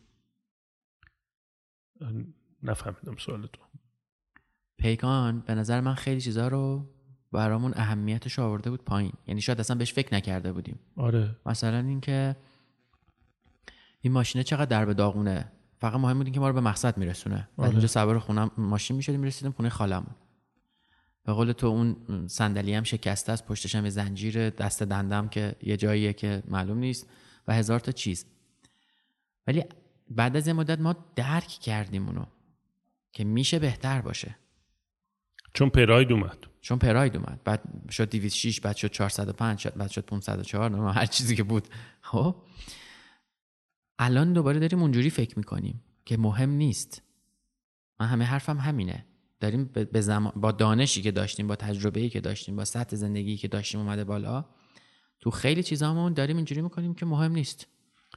نفهمیدم 2.62 3.16
سوال 3.16 3.46
تو 3.46 3.62
پیکان 4.78 5.40
به 5.40 5.54
نظر 5.54 5.80
من 5.80 5.94
خیلی 5.94 6.20
چیزها 6.20 6.48
رو 6.48 6.86
برامون 7.32 7.72
اهمیتش 7.76 8.38
آورده 8.38 8.70
بود 8.70 8.84
پایین. 8.84 9.12
یعنی 9.26 9.40
شاید 9.40 9.60
اصلا 9.60 9.76
بهش 9.76 9.92
فکر 9.92 10.14
نکرده 10.14 10.52
بودیم. 10.52 10.78
آره. 10.96 11.36
مثلا 11.46 11.78
اینکه 11.78 12.36
این 14.00 14.12
ماشینه 14.12 14.44
چقدر 14.44 14.64
درب 14.64 14.92
داغونه. 14.92 15.52
فقط 15.80 16.00
مهم 16.00 16.18
بود 16.18 16.32
که 16.32 16.40
ما 16.40 16.48
رو 16.48 16.54
به 16.54 16.60
مقصد 16.60 16.98
میرسونه. 16.98 17.48
آره. 17.56 17.70
اینجا 17.70 17.86
سوار 17.86 18.18
خونه 18.18 18.50
ماشین 18.58 18.96
می‌شدیم 18.96 19.20
می‌رسیدیم 19.20 19.52
خونه 19.52 19.68
خالمون 19.68 20.14
به 21.24 21.32
قول 21.32 21.52
تو 21.52 21.66
اون 21.66 21.96
صندلی 22.28 22.74
هم 22.74 22.82
شکسته 22.82 23.32
است 23.32 23.46
پشتش 23.46 23.74
هم 23.74 23.84
یه 23.84 23.90
زنجیر 23.90 24.50
دست 24.50 24.82
دندم 24.82 25.28
که 25.28 25.56
یه 25.62 25.76
جاییه 25.76 26.12
که 26.12 26.42
معلوم 26.48 26.78
نیست 26.78 27.10
و 27.48 27.54
هزار 27.54 27.80
تا 27.80 27.92
چیز. 27.92 28.26
ولی 29.46 29.64
بعد 30.10 30.36
از 30.36 30.46
یه 30.46 30.52
مدت 30.52 30.80
ما 30.80 30.96
درک 31.16 31.48
کردیم 31.48 32.06
اونو 32.06 32.24
که 33.12 33.24
میشه 33.24 33.58
بهتر 33.58 34.00
باشه. 34.00 34.36
چون 35.54 35.70
پراید 35.70 36.12
اومد. 36.12 36.38
چون 36.60 36.78
پراید 36.78 37.16
اومد. 37.16 37.40
بعد 37.44 37.62
شد 37.90 38.10
206 38.10 38.60
بعد 38.60 38.76
شد 38.76 38.88
405 38.90 39.58
شد 39.58 39.74
بعد 39.74 39.90
شد 39.90 40.04
504 40.04 40.92
هر 40.92 41.06
چیزی 41.06 41.36
که 41.36 41.42
بود. 41.42 41.68
خب؟ 42.00 42.36
الان 43.98 44.32
دوباره 44.32 44.58
داریم 44.58 44.82
اونجوری 44.82 45.10
فکر 45.10 45.38
می‌کنیم 45.38 45.82
که 46.04 46.16
مهم 46.16 46.50
نیست. 46.50 47.02
من 48.00 48.06
همه 48.06 48.24
حرفم 48.24 48.58
همینه. 48.58 49.04
داریم 49.40 49.64
به 49.64 50.00
زمان 50.00 50.32
با 50.36 50.52
دانشی 50.52 51.02
که 51.02 51.10
داشتیم 51.10 51.46
با 51.46 51.56
تجربه‌ای 51.56 52.08
که 52.08 52.20
داشتیم 52.20 52.56
با 52.56 52.64
سطح 52.64 52.96
زندگی 52.96 53.36
که 53.36 53.48
داشتیم 53.48 53.80
اومده 53.80 54.04
بالا 54.04 54.44
تو 55.20 55.30
خیلی 55.30 55.62
چیزامون 55.62 56.12
داریم 56.12 56.36
اینجوری 56.36 56.62
می‌کنیم 56.62 56.94
که 56.94 57.06
مهم 57.06 57.32
نیست. 57.32 57.66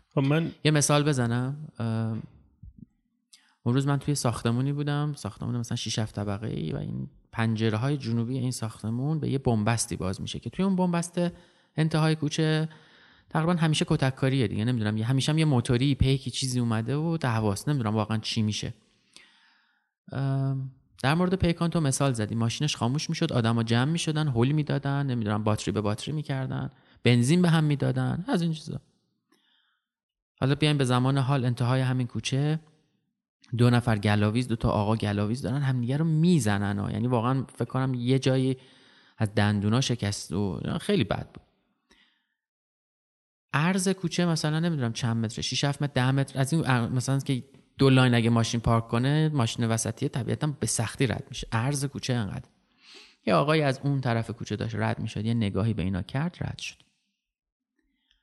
خب 0.10 0.22
من 0.22 0.52
یه 0.64 0.72
مثال 0.72 1.04
بزنم. 1.04 1.68
اون 3.64 3.76
روز 3.76 3.88
من 3.88 4.00
توی 4.00 4.16
ساختمونی 4.16 4.74
بودم. 4.74 5.14
ساختمون 5.14 5.58
مثلا 5.58 5.76
6 5.76 6.00
7 6.00 6.16
طبقه 6.16 6.48
ای 6.48 6.72
و 6.72 6.78
این 6.78 7.10
پنجره 7.32 7.78
های 7.78 7.98
جنوبی 7.98 8.38
این 8.38 8.52
ساختمون 8.52 9.20
به 9.20 9.30
یه 9.30 9.38
بنبستی 9.38 9.96
باز 9.96 10.22
میشه 10.22 10.40
که 10.40 10.50
توی 10.50 10.66
اون 10.66 10.76
بنبست 10.76 11.22
انتهای 11.76 12.16
کوچه 12.16 12.70
تقریبا 13.30 13.54
همیشه 13.54 13.86
کتککاریه 13.88 14.48
دیگه 14.48 14.66
نمی‌دونم 14.66 14.98
همیشه 14.98 15.32
هم 15.32 15.38
یه 15.38 15.46
موتوری 15.46 15.96
پیکی 15.96 16.32
چیزی 16.32 16.60
اومده 16.60 16.96
و 16.96 17.18
دعواست 17.18 17.70
نمی‌دونم 17.70 17.96
واقعا 17.96 18.18
چی 18.18 18.42
میشه. 18.42 18.74
در 21.04 21.14
مورد 21.16 21.36
پیکان 21.36 21.70
تو 21.70 21.82
مثال 21.82 22.14
زدی 22.14 22.36
ماشینش 22.36 22.76
خاموش 22.76 23.10
می‌شد 23.10 23.34
آدما 23.34 23.64
جمع 23.64 23.92
می‌شدن 23.92 24.28
هول 24.28 24.52
می‌دادن 24.52 25.06
نمی‌دونم 25.06 25.44
باتری 25.44 25.72
به 25.72 25.82
باتری 25.82 26.14
می‌کردن 26.14 26.70
بنزین 27.04 27.42
به 27.42 27.50
هم 27.50 27.64
می‌دادن 27.64 28.26
از 28.28 28.42
این 28.42 28.54
چیزا. 28.54 28.80
حالا 30.40 30.56
بیایم 30.56 30.78
به 30.78 30.86
زمان 30.86 31.18
حال 31.18 31.46
انتهای 31.46 31.82
همین 31.82 32.08
کوچه. 32.08 32.60
دو 33.58 33.70
نفر 33.70 33.98
گلاویز 33.98 34.48
دو 34.48 34.56
تا 34.56 34.70
آقا 34.70 34.96
گلاویز 34.96 35.42
دارن 35.42 35.62
همدیگه 35.62 35.98
رو 35.98 36.06
می‌زنن 36.06 36.80
ها. 36.80 36.92
یعنی 36.92 37.08
واقعا 37.08 37.46
فکر 37.56 37.66
کنم 37.66 37.94
یه 37.94 38.20
جایی 38.20 38.58
از 39.18 39.36
دندونا 39.36 39.82
شکست 39.82 40.32
و 40.32 40.60
خیلی 40.82 41.04
بد 41.04 41.32
بود. 41.34 41.44
عرض 43.54 43.88
کوچه 43.88 44.26
مثلا 44.26 44.60
نمی‌دونم 44.60 44.94
چند 44.94 45.26
متر 45.26 45.42
6 45.42 45.64
7 45.64 45.82
متر 45.82 45.94
10 45.94 46.12
متر 46.12 46.40
از 46.40 46.54
این 46.54 46.62
مثلا 46.70 47.20
که 47.20 47.44
دو 47.78 47.90
لاین 47.90 48.14
اگه 48.14 48.30
ماشین 48.30 48.60
پارک 48.60 48.88
کنه 48.88 49.30
ماشین 49.30 49.66
وسطی 49.66 50.10
طبیعتا 50.10 50.48
به 50.60 50.68
سختی 50.68 51.08
رد 51.08 51.24
میشه. 51.30 51.48
عرض 51.52 51.86
کوچه 51.86 52.14
انقدر. 52.14 52.50
یه 53.26 53.34
آقای 53.34 53.62
از 53.62 53.80
اون 53.84 54.02
طرف 54.02 54.32
کوچه 54.32 54.56
داشت 54.56 54.76
رد 54.76 55.00
می‌شد 55.00 55.26
یه 55.26 55.34
نگاهی 55.34 55.74
به 55.74 55.82
اینا 55.82 56.02
کرد 56.02 56.38
رد 56.42 56.60
شد. 56.60 56.76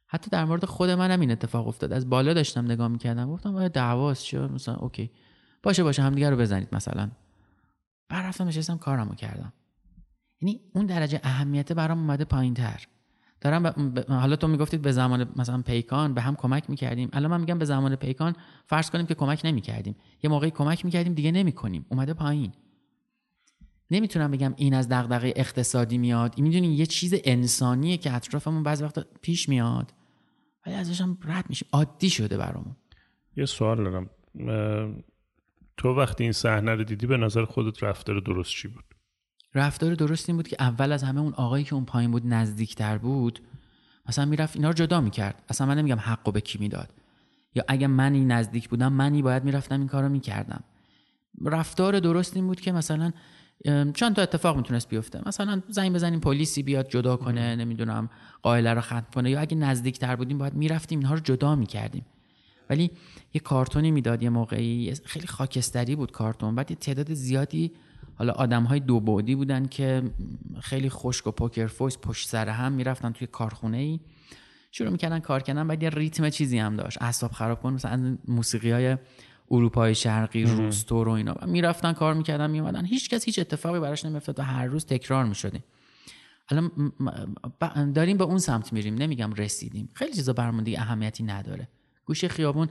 حتی 0.09 0.31
در 0.31 0.45
مورد 0.45 0.65
خود 0.65 0.91
منم 0.91 1.21
این 1.21 1.31
اتفاق 1.31 1.69
افتاد. 1.69 1.93
از 1.93 2.11
بالا 2.11 2.33
داشتم 2.33 2.65
نگاه 2.65 2.89
می‌کردم 2.89 3.31
گفتم 3.31 3.57
آیا 3.57 3.69
دعواست؟ 3.69 4.25
چه 4.25 4.39
مثلا 4.39 4.75
okay. 4.75 5.11
باشه 5.63 5.83
باشه 5.83 6.03
همدیگه 6.03 6.31
رو 6.31 6.37
بزنید 6.37 6.69
مثلا. 6.73 7.11
بعد 8.09 8.27
رفتم 8.27 8.45
نشستم 8.45 8.79
کارمو 8.79 9.15
کردم. 9.15 9.53
یعنی 10.41 10.61
اون 10.75 10.87
درجه 10.87 11.21
اهمیت 11.25 11.73
برام 11.73 11.99
اومده 11.99 12.25
پایین 12.25 12.55
تر 12.55 12.87
دارم 13.41 13.63
ب... 13.63 14.11
حالا 14.11 14.37
تو 14.37 14.49
می‌گفتید 14.49 14.83
به 14.83 14.93
زمان 14.93 15.33
مثلا 15.37 15.63
پیکان 15.63 16.15
به 16.15 16.21
هم 16.21 16.37
کمک 16.37 16.71
می‌کردیم. 16.71 17.09
الان 17.13 17.31
من 17.31 17.41
میگم 17.41 17.59
به 17.59 17.65
زمان 17.65 17.97
پیکان 17.97 18.37
فرض 18.67 18.91
کنیم 18.91 19.07
که 19.07 19.15
کمک 19.15 19.41
نمی‌کردیم. 19.45 19.97
یه 20.23 20.31
موقعی 20.31 20.51
کمک 20.51 20.85
می‌کردیم 20.85 21.15
دیگه 21.15 21.33
نمی‌کنیم. 21.33 21.87
اومده 21.89 22.15
پایین. 22.15 22.53
نمی‌تونم 23.91 24.31
بگم 24.31 24.55
این 24.57 24.75
از 24.75 24.89
دغدغه 24.89 25.33
اقتصادی 25.37 25.99
میاد. 25.99 26.41
می‌دونین 26.41 26.73
یه 26.73 26.87
چیز 26.87 27.15
انسانیه 27.25 27.97
که 27.97 28.13
اطرافمون 28.13 28.63
بعضی 28.63 28.85
وقتا 28.85 29.05
پیش 29.23 29.49
میاد. 29.49 29.93
ولی 30.69 30.77
ازش 30.77 31.01
هم 31.01 31.19
رد 31.25 31.45
میشیم 31.49 31.69
عادی 31.73 32.11
شده 32.11 32.37
برامون. 32.37 32.77
یه 33.37 33.47
سوال 33.47 33.77
دارم. 33.85 34.11
تو 35.77 35.89
وقتی 35.89 36.25
این 36.25 36.33
صحنه 36.33 36.75
رو 36.75 36.85
دیدی 36.85 37.07
به 37.07 37.17
نظر 37.17 37.45
خودت 37.45 37.83
رفتار 37.83 38.21
درست 38.21 38.51
چی 38.51 38.69
بود؟ 38.69 38.85
رفتار 39.55 39.95
درست 39.95 40.29
این 40.29 40.37
بود 40.37 40.49
که 40.49 40.57
اول 40.61 40.93
از 40.93 41.03
همه 41.03 41.21
اون 41.21 41.33
آقایی 41.33 41.65
که 41.65 41.75
اون 41.75 41.85
پایین 41.85 42.11
بود 42.11 42.27
نزدیکتر 42.27 42.99
بود 42.99 43.41
مثلا 44.09 44.25
می‌رفت 44.25 44.57
اینا 44.57 44.69
رو 44.69 44.75
جدا 44.75 45.01
می‌کرد. 45.01 45.43
اصلا 45.49 45.67
من 45.67 45.79
نمیگم 45.79 45.99
حقو 45.99 46.33
به 46.33 46.41
کی 46.41 46.59
می‌داد. 46.59 46.89
یا 47.55 47.65
اگه 47.69 47.87
منی 47.87 48.25
نزدیک 48.25 48.69
بودم 48.69 48.93
منی 48.93 49.23
باید 49.23 49.45
می‌رفتم 49.45 49.79
این 49.79 49.89
کارو 49.89 50.09
می‌کردم. 50.09 50.65
رفتار 51.45 52.01
درست 52.01 52.37
این 52.37 52.47
بود 52.47 52.61
که 52.61 52.73
مثلا 52.73 53.13
چند 53.95 54.17
تا 54.17 54.23
اتفاق 54.23 54.57
می‌تونست 54.57 54.89
بیفته. 54.89 55.21
مثلا 55.27 55.63
زنگ 55.69 55.93
بزنیم 55.93 56.21
پلیسی 56.21 56.63
بیاد 56.63 56.89
جدا 56.89 57.17
کنه 57.17 57.57
نمی‌دونم 57.57 58.11
قائله 58.43 58.75
رو 58.75 58.81
ختم 58.81 59.07
کنه. 59.15 59.31
یا 59.31 59.41
اگه 59.41 59.57
نزدیکتر 59.57 60.17
بودیم 60.17 60.39
باید 60.39 60.55
می‌رفتیم 60.55 60.99
اینها 60.99 61.15
رو 61.15 61.21
جدا 61.21 61.55
می‌کردیم. 61.55 62.07
ولی 62.71 62.91
یه 63.35 63.41
کارتونی 63.41 63.91
می‌داد 63.91 64.23
یه 64.23 64.31
موقعی 64.31 64.95
خیلی 65.05 65.27
خاکستری 65.27 65.97
بود 65.97 66.13
کارتون. 66.13 66.55
بعد 66.55 66.71
یه 66.71 66.77
تعداد 66.77 67.15
زیادی 67.15 67.73
حالا 68.15 68.33
آدم 68.33 68.65
های 68.65 68.81
دو 68.81 69.01
بعدی 69.01 69.35
بودن 69.35 69.67
که 69.67 70.03
خیلی 70.61 70.91
خشک 70.91 71.27
و 71.27 71.31
پوکر 71.31 71.67
فویس 71.67 71.99
پشت 71.99 72.29
سر 72.29 72.49
هم 72.49 72.73
می‌رفتن 72.73 73.13
توی 73.13 73.27
کارخونه 73.27 73.77
ای 73.77 74.01
شروع 74.71 74.91
می‌کردن 74.91 75.19
کار 75.19 75.43
کردن 75.43 75.69
بعد 75.69 75.83
یه 75.83 75.91
ریتم 75.91 76.31
چیزی 76.31 76.59
هم 76.59 76.77
داشت. 76.77 77.03
اعصاب 77.03 77.33
خراب 77.33 77.63
کن 77.63 77.73
مثلا 77.73 78.19
موسیقی 78.29 78.71
های 78.71 78.97
اروپای 79.51 79.95
شرقی 79.95 80.45
روستور 80.45 81.09
و 81.09 81.11
اینا. 81.11 81.37
می‌رفتن 81.47 81.93
کار 81.93 82.15
می‌کردن 82.15 82.51
میومدن 82.51 82.85
هیچ 82.85 83.11
کس 83.11 83.25
هیچ 83.25 83.39
اتفاقی 83.39 83.81
براش 83.81 84.05
نمیافتاد 84.05 84.39
و 84.39 84.43
هر 84.43 84.67
روز 84.67 84.87
تکرار 84.87 85.25
می‌شدیم. 85.25 85.65
الان 86.49 86.93
داریم 87.93 88.17
به 88.17 88.25
اون 88.25 88.39
سمت 88.39 88.73
میریم. 88.73 88.95
نمیگم 88.95 89.33
رسیدیم. 89.33 89.89
خیلی 89.95 90.13
چیزا 90.13 90.33
برامون 90.33 90.65
دیگه 90.65 90.81
اهمیتی 90.81 91.23
نداره. 91.23 91.69
گوشه 92.05 92.29
خیابون 92.29 92.69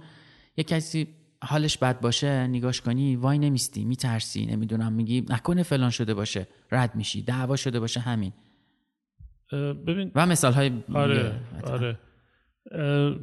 یه 0.57 0.63
کسی 0.63 1.07
حالش 1.43 1.77
بد 1.77 1.99
باشه 1.99 2.47
نگاش 2.47 2.81
کنی 2.81 3.15
وای 3.15 3.37
نمیستی 3.37 3.85
میترسی 3.85 4.45
نمی‌دونم 4.45 4.93
میگی 4.93 5.25
نکنه 5.29 5.63
فلان 5.63 5.89
شده 5.89 6.13
باشه 6.13 6.47
رد 6.71 6.95
میشی 6.95 7.21
دعوا 7.21 7.55
شده 7.55 7.79
باشه 7.79 7.99
همین. 7.99 8.33
ببین 9.87 10.11
و 10.15 10.25
مثال 10.25 10.53
های 10.53 10.71
آره. 10.93 11.39
آره 11.63 11.99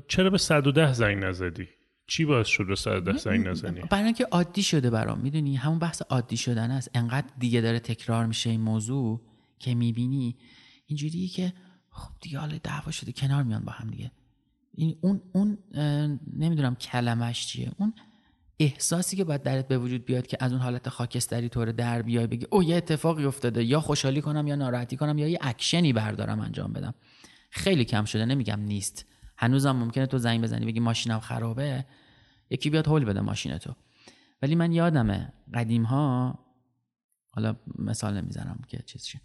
چرا 0.08 0.30
به 0.30 0.38
110 0.38 0.92
زنگ 0.92 1.24
نزدی؟ 1.24 1.68
چی 2.06 2.24
باعث 2.24 2.46
شد 2.46 2.66
به 2.66 2.76
110 2.76 3.18
زنگ 3.18 3.48
نزنی؟ 3.48 3.80
برای 3.80 4.04
اینکه 4.04 4.24
عادی 4.24 4.62
شده 4.62 4.90
برام. 4.90 5.20
می‌دونی 5.20 5.56
همون 5.56 5.78
بحث 5.78 6.02
عادی 6.02 6.36
شدن 6.36 6.70
است. 6.70 6.90
انقدر 6.94 7.28
دیگه 7.38 7.60
داره 7.60 7.78
تکرار 7.80 8.26
میشه 8.26 8.50
این 8.50 8.60
موضوع 8.60 9.20
که 9.58 9.74
می‌بینی 9.74 10.36
اینجوریه 10.86 11.28
که 11.28 11.52
خب 11.90 12.10
دیگه 12.20 12.38
حالا 12.38 12.58
دعوا 12.62 12.90
شده 12.90 13.12
کنار 13.12 13.42
میان 13.42 13.64
با 13.64 13.72
هم 13.72 13.90
دیگه. 13.90 14.10
این 14.74 14.96
اون 15.00 15.20
اون 15.32 15.58
نمی‌دونم 16.36 16.74
کلمش 16.74 17.46
چیه. 17.46 17.72
اون 17.78 17.94
احساسی 18.58 19.16
که 19.16 19.24
باید 19.24 19.42
درت 19.42 19.68
به 19.68 19.78
وجود 19.78 20.04
بیاد 20.04 20.26
که 20.26 20.36
از 20.40 20.52
اون 20.52 20.60
حالت 20.60 20.88
خاکستری 20.88 21.48
طور 21.48 21.72
در 21.72 22.02
بیای 22.02 22.26
بگی 22.26 22.46
او 22.50 22.62
یه 22.62 22.76
اتفاقی 22.76 23.24
افتاده. 23.24 23.64
یا 23.64 23.80
خوشحالی 23.80 24.20
کنم 24.20 24.46
یا 24.46 24.54
ناراحتی 24.54 24.96
کنم 24.96 25.18
یا 25.18 25.28
یه 25.28 25.38
اکشنی 25.40 25.92
بردارم 25.92 26.40
انجام 26.40 26.72
بدم. 26.72 26.94
خیلی 27.50 27.84
کم 27.84 28.04
شده 28.04 28.24
نمیگم 28.24 28.60
نیست. 28.60 29.06
هنوزم 29.44 29.72
ممکنه 29.72 30.06
تو 30.06 30.18
زنگ 30.18 30.42
بزنی 30.42 30.66
بگی 30.66 30.80
ماشینم 30.80 31.20
خرابه 31.20 31.84
یکی 32.50 32.70
بیاد 32.70 32.86
هول 32.86 33.04
بده 33.04 33.20
ماشین 33.20 33.58
تو. 33.58 33.74
ولی 34.42 34.54
من 34.54 34.72
یادمه 34.72 35.32
قدیم 35.54 35.82
ها 35.82 36.38
حالا 37.30 37.56
مثال 37.78 38.20
نمی‌زنم 38.20 38.58
که 38.68 38.78
چیز 38.86 39.04
چیه. 39.04 39.20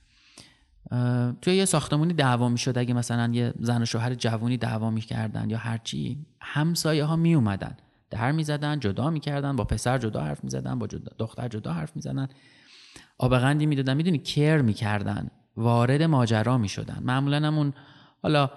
توی 1.41 1.55
یه 1.55 1.65
ساختمونی 1.65 2.13
دعوا 2.13 2.49
می‌شد 2.49 2.77
اگه 2.77 2.93
مثلا 2.93 3.33
یه 3.33 3.53
زن 3.59 3.81
و 3.81 3.85
شوهر 3.85 4.13
جوونی 4.15 4.57
دعوا 4.57 4.89
می‌کردن 4.89 5.49
یا 5.49 5.57
هرچی 5.57 6.25
همسایه 6.41 7.03
ها 7.03 7.15
می 7.15 7.33
اومدن 7.33 7.77
در 8.09 8.31
می‌زدن 8.31 8.79
جدا 8.79 9.09
می‌کردن 9.09 9.55
با 9.55 9.63
پسر 9.63 9.97
جدا 9.97 10.21
حرف 10.21 10.43
می‌زدن 10.43 10.79
با 10.79 10.87
جدا 10.87 11.11
دختر 11.19 11.47
جدا 11.47 11.73
حرف 11.73 11.95
می‌زدن. 11.95 12.27
آبغندی 13.17 13.65
می‌دادن 13.65 13.93
می‌دونی 13.93 14.17
کر 14.17 14.61
می‌کردن. 14.61 15.31
وارد 15.57 16.01
ماجرا 16.03 16.57
می‌شدن. 16.57 16.99
معمولا 17.01 17.47
همون 17.47 17.73
حالا 18.23 18.49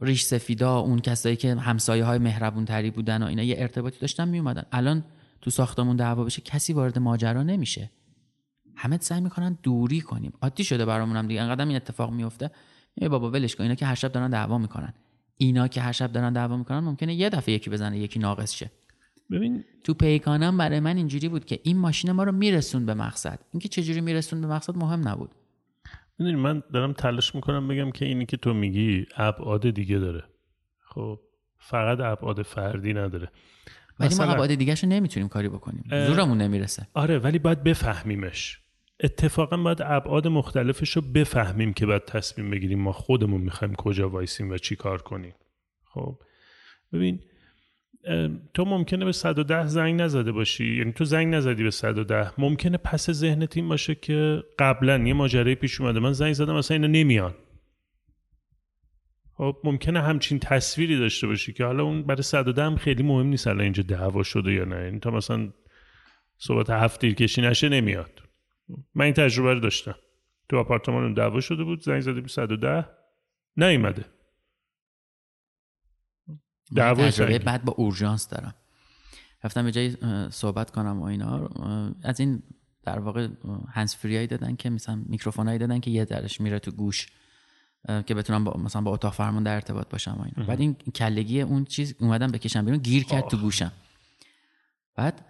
ریش 0.00 0.22
سفیدا 0.22 0.78
اون 0.78 0.98
کسایی 0.98 1.36
که 1.36 1.54
همسایه 1.54 2.04
های 2.04 2.18
مهربون 2.18 2.64
تری 2.64 2.90
بودن 2.90 3.22
و 3.22 3.26
اینا 3.26 3.42
یه 3.42 3.56
ارتباطی 3.58 3.98
داشتن 4.00 4.28
می 4.28 4.38
اومدن 4.38 4.62
الان 4.72 5.04
تو 5.40 5.50
ساختمون 5.50 5.96
دعوا 5.96 6.24
بشه 6.24 6.42
کسی 6.42 6.72
وارد 6.72 6.98
ماجرا 6.98 7.42
نمیشه. 7.42 7.90
همه 8.76 8.98
سعی 9.00 9.20
می‌کنن 9.20 9.58
دوری 9.62 10.00
کنیم. 10.00 10.32
عادی 10.42 10.64
شده 10.64 10.84
برامون 10.84 11.16
هم 11.16 11.28
دیگه. 11.28 11.42
انقدر 11.42 11.66
این 11.66 11.76
اتفاق 11.76 12.12
میفته 12.12 12.50
ای 12.94 13.08
بابا 13.08 13.30
ولش 13.30 13.56
کن. 13.56 13.62
اینا 13.62 13.74
که 13.74 13.86
هر 13.86 13.94
شب 13.94 14.12
دارن 14.12 14.30
دعوا 14.30 14.58
می‌کنن. 14.58 14.94
اینا 15.36 15.68
که 15.68 15.80
هر 15.80 15.92
شب 15.92 16.12
دارن 16.12 16.32
دعوا 16.32 16.56
می‌کنن 16.56 16.78
ممکنه 16.78 17.14
یه 17.14 17.28
دفعه 17.28 17.54
یکی 17.54 17.70
بزنه 17.70 17.98
یکی 17.98 18.18
ناقص 18.18 18.52
شه. 18.52 18.70
ببین 19.30 19.64
تو 19.84 19.94
پیکانم 19.94 20.58
برای 20.58 20.80
من 20.80 20.96
اینجوری 20.96 21.28
بود 21.28 21.44
که 21.44 21.60
این 21.62 21.78
ماشین 21.78 22.12
ما 22.12 22.24
رو 22.24 22.32
میرسون 22.32 22.86
به 22.86 22.94
مقصد. 22.94 23.38
اینکه 23.52 23.68
چجوری 23.68 24.00
میرسون 24.00 24.40
به 24.40 24.46
مقصد 24.46 24.76
مهم 24.76 25.08
نبود. 25.08 25.30
می‌دونی 26.18 26.36
من 26.36 26.62
دارم 26.72 26.92
تلاش 26.92 27.34
می‌کنم 27.34 27.68
بگم 27.68 27.90
که 27.90 28.04
اینی 28.04 28.26
که 28.26 28.36
تو 28.36 28.54
میگی 28.54 29.06
ابعاد 29.16 29.70
دیگه 29.70 29.98
داره. 29.98 30.24
خب 30.80 31.20
فقط 31.58 32.00
ابعاد 32.00 32.42
فردی 32.42 32.92
نداره. 32.92 33.30
ولی 34.00 34.14
ما 34.14 34.24
ابعاد 34.24 34.54
دیگه 34.54 34.74
رو 34.74 34.88
نمی‌تونیم 34.88 35.28
کاری 35.28 35.48
بکنیم. 35.48 35.84
زورمون 36.06 36.38
نمی‌رسه. 36.38 36.88
آره 36.94 37.18
ولی 37.18 37.38
باید 37.38 37.62
بفهمیمش. 37.62 38.60
اتفاقا 39.00 39.56
باید 39.56 39.82
ابعاد 39.82 40.28
مختلفش 40.28 40.90
رو 40.90 41.02
بفهمیم 41.02 41.72
که 41.72 41.86
باید 41.86 42.04
تصمیم 42.04 42.50
بگیریم 42.50 42.80
ما 42.80 42.92
خودمون 42.92 43.40
می‌خوایم 43.40 43.74
کجا 43.74 44.08
وایسیم 44.08 44.50
و 44.50 44.58
چی 44.58 44.76
کار 44.76 45.02
کنیم. 45.02 45.34
خب 45.84 46.18
ببین 46.92 47.20
تو 48.54 48.64
ممکنه 48.64 49.04
به 49.04 49.12
110 49.12 49.66
زنگ 49.66 50.00
نزده 50.00 50.32
باشی. 50.32 50.76
یعنی 50.76 50.92
تو 50.92 51.04
زنگ 51.04 51.34
نزدی 51.34 51.62
به 51.62 51.70
110 51.70 52.40
ممکنه 52.40 52.76
پس 52.76 53.10
ذهنت 53.10 53.56
این 53.56 53.68
باشه 53.68 53.94
که 53.94 54.42
قبلا 54.58 54.98
یه 54.98 55.14
ماجرای 55.14 55.54
پیش 55.54 55.80
اومده. 55.80 56.00
من 56.00 56.12
زنگ 56.12 56.32
زدم 56.32 56.56
مثلا 56.56 56.74
اینا 56.74 56.86
نمیان. 56.86 57.34
خب 59.36 59.56
ممکنه 59.64 60.02
همچین 60.02 60.38
تصویری 60.38 60.98
داشته 60.98 61.26
باشی 61.26 61.52
که 61.52 61.64
حالا 61.64 61.84
اون 61.84 62.02
برای 62.02 62.22
110 62.22 62.62
هم 62.62 62.76
خیلی 62.76 63.02
مهم 63.02 63.26
نیست 63.26 63.46
الان 63.46 63.60
اینجا 63.60 63.82
دعوا 63.82 64.22
شده 64.22 64.52
یا 64.52 64.64
نه. 64.64 64.84
یعنی 64.84 64.98
تا 64.98 65.10
مثلا 65.10 65.48
صحبت 66.38 66.70
هفت 66.70 67.04
کشی 67.04 67.42
نشه 67.42 67.68
نمیاد. 67.68 68.22
من 68.94 69.04
این 69.04 69.14
تجربه 69.14 69.54
رو 69.54 69.60
داشتم. 69.60 69.94
تو 70.48 70.56
آپارتمان 70.58 71.14
دعوا 71.14 71.40
شده 71.40 71.64
بود. 71.64 71.82
زنگ 71.82 72.00
زدیم 72.00 72.26
110 72.26 72.86
نیومده. 73.56 74.04
دعوا 76.74 77.10
بعد 77.44 77.64
با 77.64 77.72
اورژانس 77.72 78.28
دارم. 78.28 78.54
رفتم 79.44 79.62
به 79.62 79.72
جای 79.72 79.96
صحبت 80.30 80.70
کنم 80.70 81.00
و 81.00 81.04
اینا 81.04 81.48
از 82.02 82.20
این 82.20 82.42
در 82.82 82.98
واقع 82.98 83.28
هنس 83.68 83.96
فری 83.96 84.26
دادن 84.26 84.56
که 84.56 84.70
مثلا 84.70 85.02
میکروفون 85.06 85.46
هایی 85.46 85.58
دادن 85.58 85.80
که 85.80 85.90
یه 85.90 86.04
درش 86.04 86.40
میره 86.40 86.58
تو 86.58 86.70
گوش 86.70 87.06
که 88.06 88.14
بتونم 88.14 88.44
با 88.44 88.60
مثلا 88.60 88.82
با 88.82 88.90
اتاق 88.90 89.12
فرمون 89.12 89.42
در 89.42 89.54
ارتباط 89.54 89.88
باشم 89.88 90.16
و 90.20 90.22
اینا. 90.22 90.48
بعد 90.48 90.60
این 90.60 90.74
کلگی 90.74 91.40
اون 91.40 91.64
چیز 91.64 91.94
اومدم 92.00 92.30
بکشم 92.30 92.64
بیرون 92.64 92.80
گیر 92.80 93.04
کرد 93.04 93.28
تو 93.28 93.36
گوشم. 93.36 93.72
بعد 94.94 95.24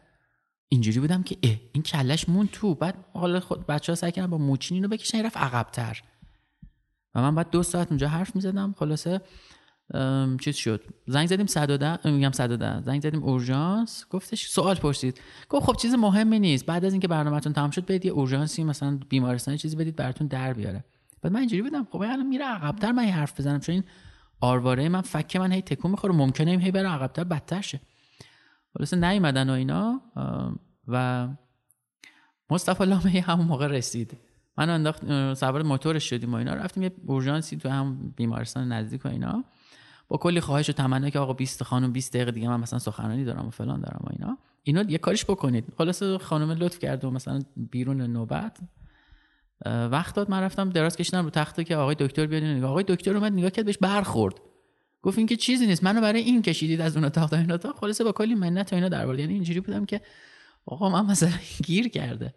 اینجوری 0.69 1.01
بودم 1.01 1.23
که 1.23 1.37
اه 1.43 1.57
این 1.73 1.83
کلش 1.83 2.29
مون 2.29 2.49
تو. 2.53 2.75
بعد 2.75 3.05
حالا 3.13 3.41
خود 3.41 3.67
بچه 3.67 3.93
ها 3.93 3.97
سعی 3.97 4.13
کردن 4.13 4.31
با 4.31 4.39
موچین 4.39 4.75
اینو 4.75 4.89
بکشن 4.89 5.27
رفت 5.27 5.37
عقبتر. 5.37 6.03
و 7.15 7.23
من 7.23 7.35
بعد 7.35 7.51
دو 7.51 7.63
ساعت 7.63 7.89
اونجا 7.89 8.09
حرف 8.09 8.37
می‌زدم 8.37 8.75
خلاصه 8.79 9.21
چیز 10.41 10.57
شد. 10.57 10.85
زنگ 11.07 11.27
زدیم 11.27 11.47
110 11.47 12.11
میگم 12.11 12.31
110 12.31 12.81
زنگ 12.83 13.03
زدیم 13.03 13.23
اورژانس. 13.23 14.07
گفتش 14.11 14.47
سوال 14.47 14.75
پرسید. 14.75 15.21
گفت 15.49 15.67
خب 15.67 15.77
چیز 15.77 15.95
مهمی 15.95 16.39
نیست. 16.39 16.67
بعد 16.67 16.85
از 16.85 16.93
اینکه 16.93 17.09
برنامهتون 17.09 17.53
تمام 17.53 17.71
شد 17.71 17.87
برید 17.87 18.05
یه 18.05 18.13
اورژانسی 18.13 18.65
مثلا 18.65 18.99
بیمارستان 19.09 19.57
چیزی 19.57 19.77
بدید 19.77 19.97
براتون 19.97 20.27
در 20.27 20.53
بیاره. 20.53 20.85
بعد 21.23 21.33
من 21.33 21.41
اینجوری 21.41 21.63
بودم. 21.63 21.85
خب 21.85 21.97
الان 21.97 22.27
میره 22.27 22.45
عقبتر 22.45 22.93
من 22.93 23.05
حرف 23.05 23.41
بزنم. 23.41 23.61
چون 23.61 23.73
این 23.73 23.85
آرواره 24.41 24.89
من 24.89 25.01
فک 25.01 25.37
من 25.37 25.53
هی 25.53 25.63
تکون 25.63 25.91
می‌خوره. 25.91 26.15
ممکنه 26.15 26.51
هی 26.51 26.71
بره 26.71 26.89
عقبتر 26.89 27.25
بدتر 27.25 27.61
شه. 27.61 27.81
خلاصه 28.75 28.97
نیومدن 28.97 29.51
و 29.51 29.53
اینا. 29.53 30.01
و 30.89 31.29
مصطفی 32.51 32.85
لامه 32.85 33.21
همون 33.21 33.47
موقع 33.47 33.67
رسید. 33.67 34.17
من 34.59 34.71
انداخت 34.71 35.35
سوار 35.35 35.63
موتورش 35.63 36.11
شدیم 36.11 36.33
و 36.33 36.37
اینا. 36.37 36.55
رفتیم 36.55 36.83
یه 36.83 36.93
اورژانسی 37.07 37.57
تو 37.57 37.69
هم 37.69 38.15
بیمارستان 38.17 38.73
نزدیک 38.73 39.05
و 39.07 39.09
اینا. 39.09 39.45
با 40.09 40.17
کلی 40.17 40.41
خواهش 40.41 40.71
و 40.71 40.73
تمنا 40.73 41.11
که 41.11 41.19
آقا 41.19 41.33
20 41.33 41.63
خانم 41.63 41.93
20 41.93 42.13
دقیقه 42.13 42.31
دیگه 42.31 42.49
من 42.49 42.61
مثلا 42.61 42.79
سخنرانی 42.79 43.25
دارم 43.25 43.47
و 43.47 43.51
فلان 43.51 43.81
دارم 43.81 44.01
و 44.05 44.09
اینا. 44.11 44.39
اینا 44.63 44.83
یه 44.83 44.99
کاریش 44.99 45.25
بکنید. 45.25 45.65
خلاص 45.79 46.03
خانم 46.03 46.51
لطف 46.51 46.79
کرد 46.79 47.05
و 47.05 47.11
مثلا 47.11 47.41
بیرون 47.57 48.01
نوبت. 48.01 48.59
وقت 49.67 50.15
داد. 50.15 50.31
من 50.31 50.43
رفتم 50.43 50.71
دراز 50.71 50.97
کشیدم 50.97 51.25
رو 51.25 51.31
تخته 51.31 51.65
که 51.65 51.77
آقای 51.77 51.97
دکتر 51.99 52.27
بیاد 52.27 52.43
نگاه. 52.43 52.71
آقای 52.71 52.85
دکتر 52.89 53.17
اومد 53.17 53.33
نگاه 53.33 53.51
کرد 53.51 53.65
بهش 53.65 53.79
برخورد. 53.79 54.35
گفت 55.03 55.19
این 55.19 55.27
که 55.27 55.37
چیزی 55.37 55.67
نیست. 55.67 55.85
منو 55.85 56.01
برای 56.01 56.21
این 56.21 56.43
کشیدید 56.43 56.81
از 56.81 56.97
اون 56.97 57.05
اتاق 57.05 57.31
تا 57.31 57.37
این 57.37 57.53
اتاق. 57.53 57.77
خلاصه 57.77 58.05
با 58.05 58.13
کلی 58.13 58.35
منت 58.35 58.73
و 58.73 58.77
اینا 58.77 58.89
درباره 58.89 59.21
یعنی 59.21 59.35
اینجوری 59.35 59.61
بودم 59.61 59.85
که 59.85 60.01
آقا 60.67 60.89
من 60.89 61.07
مثلا 61.07 61.33
گیر 61.67 61.89
کرده. 61.89 62.35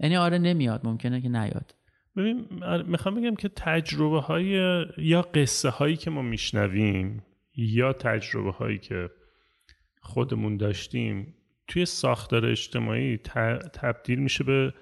یعنی 0.00 0.16
آره 0.16 0.38
نمیاد. 0.38 0.80
ممکنه 0.84 1.20
که 1.20 1.28
نیاد. 1.28 1.74
ببین 2.16 2.62
آره، 2.62 2.82
می‌خوام 2.82 3.14
بگم 3.14 3.34
که 3.34 3.48
تجربه 3.48 4.20
های 4.20 4.84
یا 4.98 5.22
قصه 5.22 5.68
هایی 5.68 5.96
که 5.96 6.10
ما 6.10 6.22
میشنویم 6.22 7.22
یا 7.56 7.92
تجربه 7.92 8.50
هایی 8.50 8.78
که 8.78 9.10
خودمون 10.00 10.56
داشتیم 10.56 11.34
توی 11.68 11.86
ساختار 11.86 12.46
اجتماعی 12.46 13.16
تبدیل 13.72 14.18
میشه 14.18 14.44
به 14.44 14.74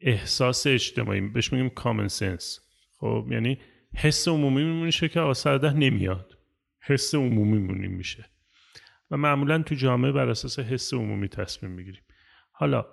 احساس 0.00 0.66
اجتماعی. 0.66 1.20
بهش 1.20 1.52
میگیم 1.52 1.70
کامن 1.70 2.08
سنس 2.08 2.60
خب 2.96 3.26
یعنی 3.30 3.58
حس 3.96 4.28
عمومی 4.28 4.64
میشه 4.64 5.08
که 5.08 5.20
آسرده 5.20 5.72
نمیاد. 5.72 6.38
حس 6.80 7.14
عمومی 7.14 7.88
میشه. 7.88 8.24
و 9.10 9.16
معمولا 9.16 9.62
تو 9.62 9.74
جامعه 9.74 10.12
بر 10.12 10.28
اساس 10.28 10.58
حس 10.58 10.94
عمومی 10.94 11.28
تصمیم 11.28 11.72
می‌گیریم. 11.72 12.02
حالا 12.52 12.86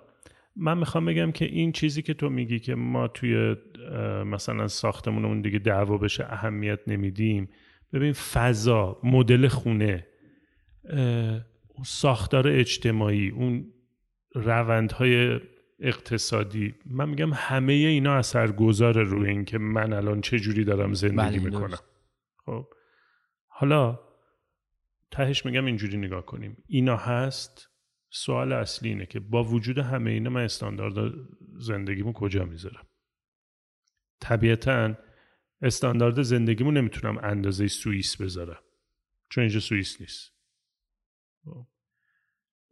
من 0.56 0.78
می‌خوام 0.78 1.04
بگم 1.04 1.32
که 1.32 1.44
این 1.44 1.72
چیزی 1.72 2.02
که 2.02 2.14
تو 2.14 2.30
میگی 2.30 2.58
که 2.58 2.74
ما 2.74 3.08
توی 3.08 3.56
مثلا 4.26 4.68
ساختمونمون 4.68 5.40
دیگه 5.40 5.58
دعوا 5.58 5.98
بشه 5.98 6.24
اهمیت 6.24 6.80
نمیدیم. 6.86 7.48
ببین 7.92 8.12
فضا 8.12 9.00
مدل 9.04 9.48
خونه 9.48 10.06
ساختار 11.84 12.48
اجتماعی 12.48 13.28
اون 13.28 13.72
روندهای 14.34 15.40
اقتصادی. 15.80 16.74
من 16.86 17.08
میگم 17.08 17.30
همه 17.34 17.72
اینا 17.72 18.14
اثرگذار 18.14 19.02
روی 19.02 19.28
این 19.28 19.44
که 19.44 19.58
من 19.58 19.92
الان 19.92 20.20
چه 20.20 20.38
جوری 20.38 20.64
دارم 20.64 20.92
زندگی 20.92 21.38
بله 21.38 21.38
می‌کنم. 21.38 21.78
خب؟ 22.36 22.66
حالا 23.46 24.00
تهش 25.10 25.46
میگم 25.46 25.64
اینجوری 25.64 25.96
نگاه 25.96 26.26
کنیم. 26.26 26.56
اینا 26.66 26.96
هست 26.96 27.69
سوال 28.10 28.52
اصلی 28.52 28.88
اینه 28.88 29.06
که 29.06 29.20
با 29.20 29.44
وجود 29.44 29.78
همه 29.78 30.10
اینا 30.10 30.30
من 30.30 30.44
استاندارد 30.44 31.14
زندگیمو 31.58 32.12
کجا 32.12 32.44
می‌ذارم؟ 32.44 32.86
طبیعتا 34.20 34.94
استاندارد 35.62 36.22
زندگیمو 36.22 36.70
نمی‌تونم 36.70 37.18
اندازه 37.18 37.66
سوئیس 37.66 38.16
بذارم 38.16 38.62
چون 39.28 39.42
اینجا 39.42 39.60
سوئیس 39.60 40.00
نیست. 40.00 40.32
خب. 41.44 41.66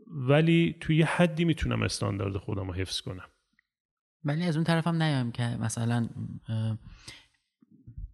ولی 0.06 0.76
توی 0.80 0.96
یه 0.96 1.06
حدی 1.06 1.44
می‌تونم 1.44 1.82
استاندارد 1.82 2.36
خودم 2.36 2.66
رو 2.66 2.74
حفظ 2.74 3.00
کنم. 3.00 3.28
ولی 4.24 4.44
از 4.44 4.56
اون 4.56 4.64
طرفم 4.64 5.02
نیام 5.02 5.32
که 5.32 5.42
مثلا 5.42 6.08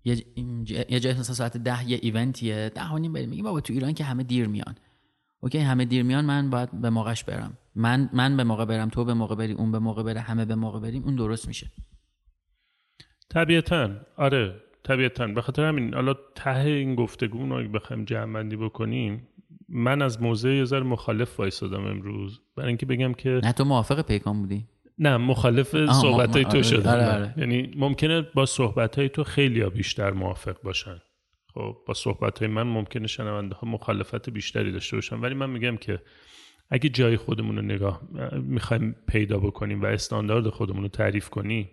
یه 0.05 1.01
جای 1.01 1.13
مثلا 1.13 1.35
ساعت 1.35 1.57
ده 1.57 1.91
یه 1.91 1.99
ایونتیه 2.03 2.73
ده 2.75 2.89
و 2.89 2.99
نیم 2.99 3.13
بریم. 3.13 3.29
میگیم 3.29 3.45
بابا 3.45 3.61
تو 3.61 3.73
ایران 3.73 3.93
که 3.93 4.05
همه 4.05 4.23
دیر 4.23 4.47
میان. 4.47 4.75
اوکی 5.45 5.59
همه 5.59 5.85
دیر 5.85 6.03
میان 6.03 6.25
من 6.25 6.51
باید 6.51 6.81
به 6.81 6.91
موقعش 6.91 7.25
برم. 7.25 7.59
من 7.75 8.11
من 8.13 8.37
به 8.37 8.45
موقع 8.45 8.65
برم 8.65 8.89
تو 8.89 9.05
به 9.05 9.15
موقع 9.15 9.35
بری 9.35 9.53
اون 9.53 9.73
به 9.73 9.79
موقع 9.79 10.03
بره 10.03 10.21
همه 10.21 10.45
به 10.45 10.55
موقع 10.55 10.81
بریم 10.81 11.05
اون 11.05 11.15
درست 11.15 11.49
میشه. 11.49 11.67
طبیعتا 13.31 13.91
آره 14.17 14.55
طبیعتا. 14.83 15.27
به 15.27 15.43
خاطر 15.43 15.65
همین 15.65 15.95
حالا 15.95 16.15
ته 16.35 16.57
این 16.57 16.95
گفتگو 16.95 17.47
رو 17.47 17.69
بخوایم 17.69 18.05
جمع 18.05 18.43
بکنیم 18.43 19.29
من 19.69 20.03
از 20.03 20.23
موضع 20.23 20.49
یه 20.49 20.65
ذره 20.65 20.83
مخالف 20.83 21.41
وایسادم 21.41 21.87
امروز. 21.87 22.41
برای 22.57 22.69
اینکه 22.69 22.87
بگم 22.87 23.15
که 23.15 23.41
نه 23.45 23.53
تو 23.53 23.65
موافق 23.65 24.07
پیکان 24.07 24.41
بودی؟ 24.41 24.65
نه 24.99 25.17
مخالف 25.17 25.93
صحبت 25.93 26.37
های 26.37 26.45
تو 26.45 26.63
شدم. 26.63 26.91
آره 26.91 27.13
آره. 27.13 27.35
یعنی 27.37 27.73
ممکنه 27.77 28.23
با 28.23 28.47
صحبت 28.47 28.99
های 28.99 29.09
تو 29.09 29.25
خیلی 29.25 29.61
ها 29.61 29.71
بیشتر 29.71 30.11
موافق 30.11 30.63
باشن. 30.63 31.01
خب 31.55 31.77
با 31.87 31.95
صحبت 31.95 32.39
های 32.39 32.49
من 32.49 32.63
ممکنه 32.63 33.07
شنونده 33.07 33.55
ها 33.55 33.69
مخالفت 33.69 34.31
بیشتری 34.31 34.73
داشته 34.73 34.97
باشن. 34.97 35.21
ولی 35.21 35.35
من 35.35 35.51
میگم 35.51 35.77
که 35.77 36.03
اگه 36.71 36.89
جای 36.89 37.17
خودمون 37.17 37.57
رو 37.57 37.63
نگاه 37.63 38.03
می‌خوایم 38.33 38.97
پیدا 39.09 39.39
بکنیم 39.39 39.83
و 39.83 39.87
استاندارد 39.87 40.49
خودمون 40.49 40.83
رو 40.83 40.89
تعریف 40.89 41.29
کنیم 41.29 41.71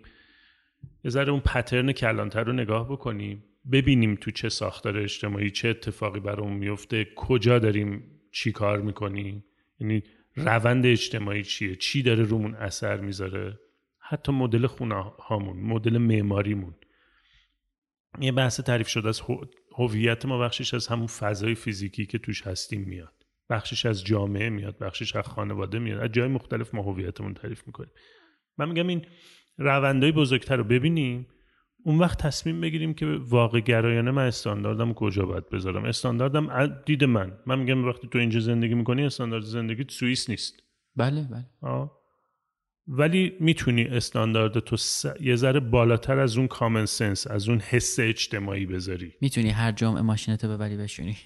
یه 1.04 1.10
ذره 1.10 1.30
اون 1.30 1.40
پترن 1.40 1.92
کلانتر 1.92 2.44
رو 2.44 2.52
نگاه 2.52 2.92
بکنیم 2.92 3.44
ببینیم 3.72 4.18
تو 4.20 4.30
چه 4.30 4.48
ساختار 4.48 4.98
اجتماعی 4.98 5.50
چه 5.50 5.68
اتفاقی 5.68 6.20
برامون 6.20 6.56
میفته 6.56 7.06
کجا 7.16 7.58
داریم 7.58 8.20
چی 8.32 8.52
کار 8.52 8.80
می‌کنیم 8.80 9.44
یعنی 9.80 10.02
روند 10.36 10.86
اجتماعی 10.86 11.42
چیه 11.42 11.76
چی 11.76 12.02
داره 12.02 12.22
رومون 12.22 12.54
اثر 12.54 13.00
می‌ذاره 13.00 13.58
حتی 13.98 14.32
مدل 14.32 14.66
خونه 14.66 14.94
هامون 15.18 15.56
مدل 15.56 15.98
معماریمون. 15.98 16.74
یه 18.20 18.32
بحث 18.32 18.60
تعریف 18.60 18.88
شده 18.88 19.08
از 19.08 19.20
هویت 19.74 20.26
ما 20.26 20.38
بخشش 20.38 20.74
از 20.74 20.86
همون 20.86 21.06
فضای 21.06 21.54
فیزیکی 21.54 22.06
که 22.06 22.18
توش 22.18 22.46
هستیم 22.46 22.80
میاد. 22.80 23.14
بخشش 23.50 23.86
از 23.86 24.04
جامعه 24.04 24.50
میاد 24.50 24.78
بخشش 24.78 25.16
از 25.16 25.26
خانواده 25.26 25.78
میاد. 25.78 26.00
از 26.00 26.12
جای 26.12 26.28
مختلف 26.28 26.74
ما 26.74 26.82
هویتمون 26.82 27.34
تعریف 27.34 27.66
می‌کنیم. 27.66 27.90
من 28.58 28.68
میگم 28.68 28.86
این 28.86 29.06
روندهای 29.58 30.12
بزرگتر 30.12 30.56
رو 30.56 30.64
ببینیم 30.64 31.26
اون 31.84 31.98
وقت 31.98 32.18
تصمیم 32.18 32.60
بگیریم 32.60 32.94
که 32.94 33.06
واقع 33.06 33.60
گرایانه 33.60 34.10
من 34.10 34.26
استانداردم 34.26 34.92
کجا 34.92 35.26
باید 35.26 35.48
بذارم. 35.48 35.84
استانداردم 35.84 36.66
دید 36.86 37.04
من. 37.04 37.38
من 37.46 37.58
میگم 37.58 37.84
وقتی 37.84 38.08
تو 38.08 38.18
اینجا 38.18 38.40
زندگی 38.40 38.74
می‌کنی 38.74 39.04
استاندارد 39.04 39.44
زندگی 39.44 39.84
سوئیس 39.88 40.30
نیست. 40.30 40.62
بله 40.96 41.28
بله. 41.30 41.46
آه. 41.60 42.01
ولی 42.88 43.32
می‌تونی 43.40 43.84
استاندارد 43.84 44.58
تو 44.58 44.76
س... 44.76 45.04
یه 45.20 45.36
ذره 45.36 45.60
بالاتر 45.60 46.18
از 46.18 46.36
اون 46.36 46.48
کامن 46.48 46.86
سنس 46.86 47.26
از 47.26 47.48
اون 47.48 47.60
حس 47.60 47.96
اجتماعی 48.00 48.66
بذاری. 48.66 49.12
می‌تونی 49.20 49.50
هر 49.50 49.72
جمعه 49.72 50.02
ماشینتو 50.02 50.48
ببری 50.48 50.76
بشونی 50.76 51.16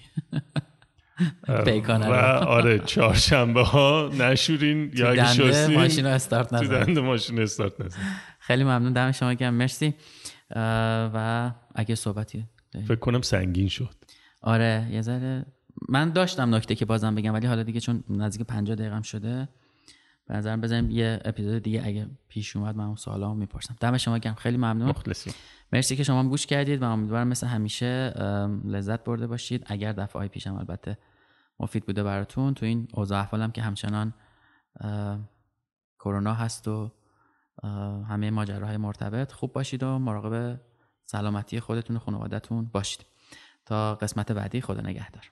و 1.47 2.11
آره 2.47 2.79
چهارشنبه 2.79 3.61
ها 3.61 4.11
نشورین 4.19 4.91
یا 4.95 5.11
اگه 5.11 5.25
شستی 5.25 5.75
ماشین 5.75 6.05
استارت 6.05 6.53
نزن 6.53 6.65
تو 6.67 6.85
دنده 6.85 7.01
ماشین 7.01 7.39
استارت 7.39 7.81
نزن 7.81 7.99
خیلی 8.39 8.63
ممنون 8.63 8.93
دم 8.93 9.11
شما 9.11 9.33
گرم. 9.33 9.53
مرسی. 9.53 9.93
و 11.13 11.51
اگه 11.75 11.95
صحبتی 11.95 12.45
فکر 12.87 12.95
کنم 12.95 13.21
سنگین 13.21 13.67
شد. 13.67 13.95
آره 14.41 14.87
یه 14.91 15.01
ذره. 15.01 15.45
من 15.89 16.09
داشتم 16.09 16.55
نکته 16.55 16.75
که 16.75 16.85
بازم 16.85 17.15
بگم 17.15 17.33
ولی 17.33 17.47
حالا 17.47 17.63
دیگه 17.63 17.79
چون 17.79 18.03
نزدیک 18.09 18.47
50 18.47 18.75
دقیقه 18.75 19.01
شده. 19.01 19.49
به 20.27 20.35
نظرم 20.35 20.61
بزنیم 20.61 20.91
یه 20.91 21.19
اپیزود 21.25 21.63
دیگه. 21.63 21.81
اگه 21.85 22.07
پیش 22.27 22.55
اومد 22.55 22.75
من 22.75 22.85
اون 22.85 22.95
سوالامو 22.95 23.35
می‌پرسم. 23.35 23.75
دم 23.79 23.97
شما 23.97 24.17
گرم. 24.17 24.35
خیلی 24.35 24.57
ممنون. 24.57 24.89
مخلصی 24.89 25.31
مرسی 25.73 25.95
که 25.95 26.03
شما 26.03 26.23
گوش 26.23 26.45
کردید 26.45 26.81
و 26.81 26.85
امیدوارم 26.85 27.27
مثل 27.27 27.47
همیشه 27.47 28.13
لذت 28.63 29.03
برده 29.03 29.27
باشید. 29.27 29.63
اگر 29.65 29.93
دفعه 29.93 30.19
های 30.19 30.27
پیشم 30.27 30.55
البته 30.55 30.97
مفید 31.59 31.85
بوده 31.85 32.03
براتون 32.03 32.53
تو 32.53 32.65
این 32.65 32.87
اوضاع 32.93 33.19
احوالم 33.19 33.51
که 33.51 33.61
همچنان 33.61 34.13
کرونا 35.99 36.33
هست 36.33 36.67
و 36.67 36.91
همه 38.09 38.31
ماجراهای 38.31 38.77
مرتبط 38.77 39.31
خوب 39.31 39.53
باشید 39.53 39.83
و 39.83 39.99
مراقب 39.99 40.59
سلامتی 41.05 41.59
خودتون 41.59 41.95
و 41.95 41.99
خانوادهتون 41.99 42.65
باشید. 42.65 43.05
تا 43.65 43.95
قسمت 43.95 44.31
بعدی 44.31 44.61
خدا 44.61 44.81
نگهدار. 44.81 45.31